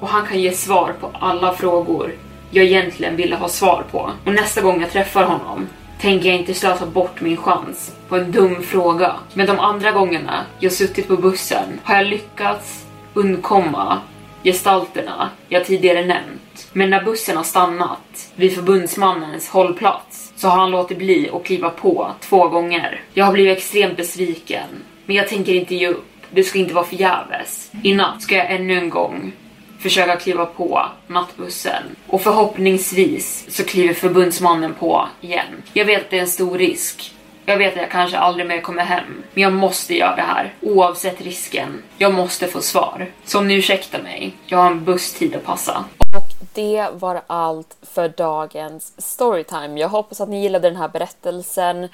och 0.00 0.08
han 0.08 0.26
kan 0.26 0.40
ge 0.40 0.52
svar 0.52 0.94
på 1.00 1.10
alla 1.20 1.52
frågor 1.52 2.12
jag 2.50 2.64
egentligen 2.64 3.16
ville 3.16 3.36
ha 3.36 3.48
svar 3.48 3.84
på. 3.90 4.10
Och 4.24 4.32
nästa 4.32 4.60
gång 4.60 4.80
jag 4.80 4.90
träffar 4.90 5.24
honom 5.24 5.66
tänker 6.00 6.28
jag 6.28 6.38
inte 6.38 6.54
slösa 6.54 6.86
bort 6.86 7.20
min 7.20 7.36
chans 7.36 7.92
på 8.08 8.16
en 8.16 8.32
dum 8.32 8.62
fråga. 8.62 9.16
Men 9.34 9.46
de 9.46 9.58
andra 9.58 9.92
gångerna 9.92 10.44
jag 10.58 10.72
suttit 10.72 11.08
på 11.08 11.16
bussen 11.16 11.80
har 11.82 11.96
jag 11.96 12.06
lyckats 12.06 12.86
undkomma 13.14 13.98
gestalterna 14.44 15.30
jag 15.48 15.64
tidigare 15.64 16.06
nämnt. 16.06 16.68
Men 16.72 16.90
när 16.90 17.04
bussen 17.04 17.36
har 17.36 17.44
stannat 17.44 18.32
vid 18.36 18.54
förbundsmannens 18.54 19.48
hållplats 19.48 20.32
så 20.36 20.48
har 20.48 20.56
han 20.56 20.70
låtit 20.70 20.98
bli 20.98 21.30
att 21.32 21.44
kliva 21.44 21.70
på 21.70 22.12
två 22.20 22.48
gånger. 22.48 23.02
Jag 23.14 23.24
har 23.24 23.32
blivit 23.32 23.58
extremt 23.58 23.96
besviken, 23.96 24.68
men 25.06 25.16
jag 25.16 25.28
tänker 25.28 25.54
inte 25.54 25.74
ge 25.74 25.88
upp. 25.88 26.04
Det 26.30 26.42
ska 26.42 26.58
inte 26.58 26.74
vara 26.74 26.84
förgäves. 26.84 27.70
I 27.82 27.94
natt 27.94 28.22
ska 28.22 28.36
jag 28.36 28.50
ännu 28.50 28.78
en 28.78 28.90
gång 28.90 29.32
försöka 29.78 30.16
kliva 30.16 30.46
på 30.46 30.86
nattbussen. 31.06 31.82
Och 32.06 32.22
förhoppningsvis 32.22 33.46
så 33.48 33.64
kliver 33.64 33.94
förbundsmannen 33.94 34.74
på 34.74 35.08
igen. 35.20 35.62
Jag 35.72 35.84
vet 35.84 36.00
att 36.00 36.10
det 36.10 36.16
är 36.16 36.20
en 36.20 36.28
stor 36.28 36.58
risk. 36.58 37.14
Jag 37.52 37.58
vet 37.58 37.72
att 37.72 37.80
jag 37.80 37.90
kanske 37.90 38.18
aldrig 38.18 38.46
mer 38.46 38.60
kommer 38.60 38.82
hem. 38.82 39.22
Men 39.34 39.42
jag 39.42 39.52
måste 39.52 39.94
göra 39.94 40.16
det 40.16 40.22
här. 40.22 40.54
Oavsett 40.62 41.20
risken. 41.20 41.82
Jag 41.98 42.14
måste 42.14 42.46
få 42.46 42.60
svar. 42.60 43.10
Så 43.24 43.38
om 43.38 43.48
ni 43.48 43.54
ursäktar 43.54 44.02
mig. 44.02 44.36
Jag 44.46 44.58
har 44.58 44.70
en 44.70 44.84
busstid 44.84 45.36
att 45.36 45.44
passa. 45.44 45.84
Och 46.16 46.46
det 46.54 46.88
var 46.92 47.22
allt 47.26 47.76
för 47.82 48.08
dagens 48.08 48.92
storytime. 48.98 49.80
Jag 49.80 49.88
hoppas 49.88 50.20
att 50.20 50.28
ni 50.28 50.42
gillade 50.42 50.68
den 50.68 50.76
här 50.76 50.88
berättelsen 50.88 51.88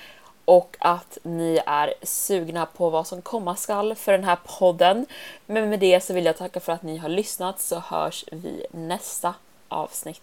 och 0.45 0.77
att 0.79 1.19
ni 1.23 1.61
är 1.67 1.95
sugna 2.03 2.67
på 2.67 2.91
vad 2.91 3.07
som 3.07 3.23
komma 3.23 3.57
skall 3.57 3.95
för 3.95 4.13
den 4.13 4.25
här 4.25 4.39
podden. 4.59 5.07
Men 5.47 5.71
med 5.71 5.81
det 5.81 6.05
så 6.05 6.15
vill 6.15 6.25
jag 6.25 6.37
tacka 6.37 6.61
för 6.61 6.73
att 6.73 6.83
ni 6.83 6.97
har 6.97 7.09
lyssnat 7.09 7.61
så 7.61 7.79
hörs 7.79 8.25
vi 8.33 8.67
nästa 8.71 9.35
avsnitt. 9.69 10.23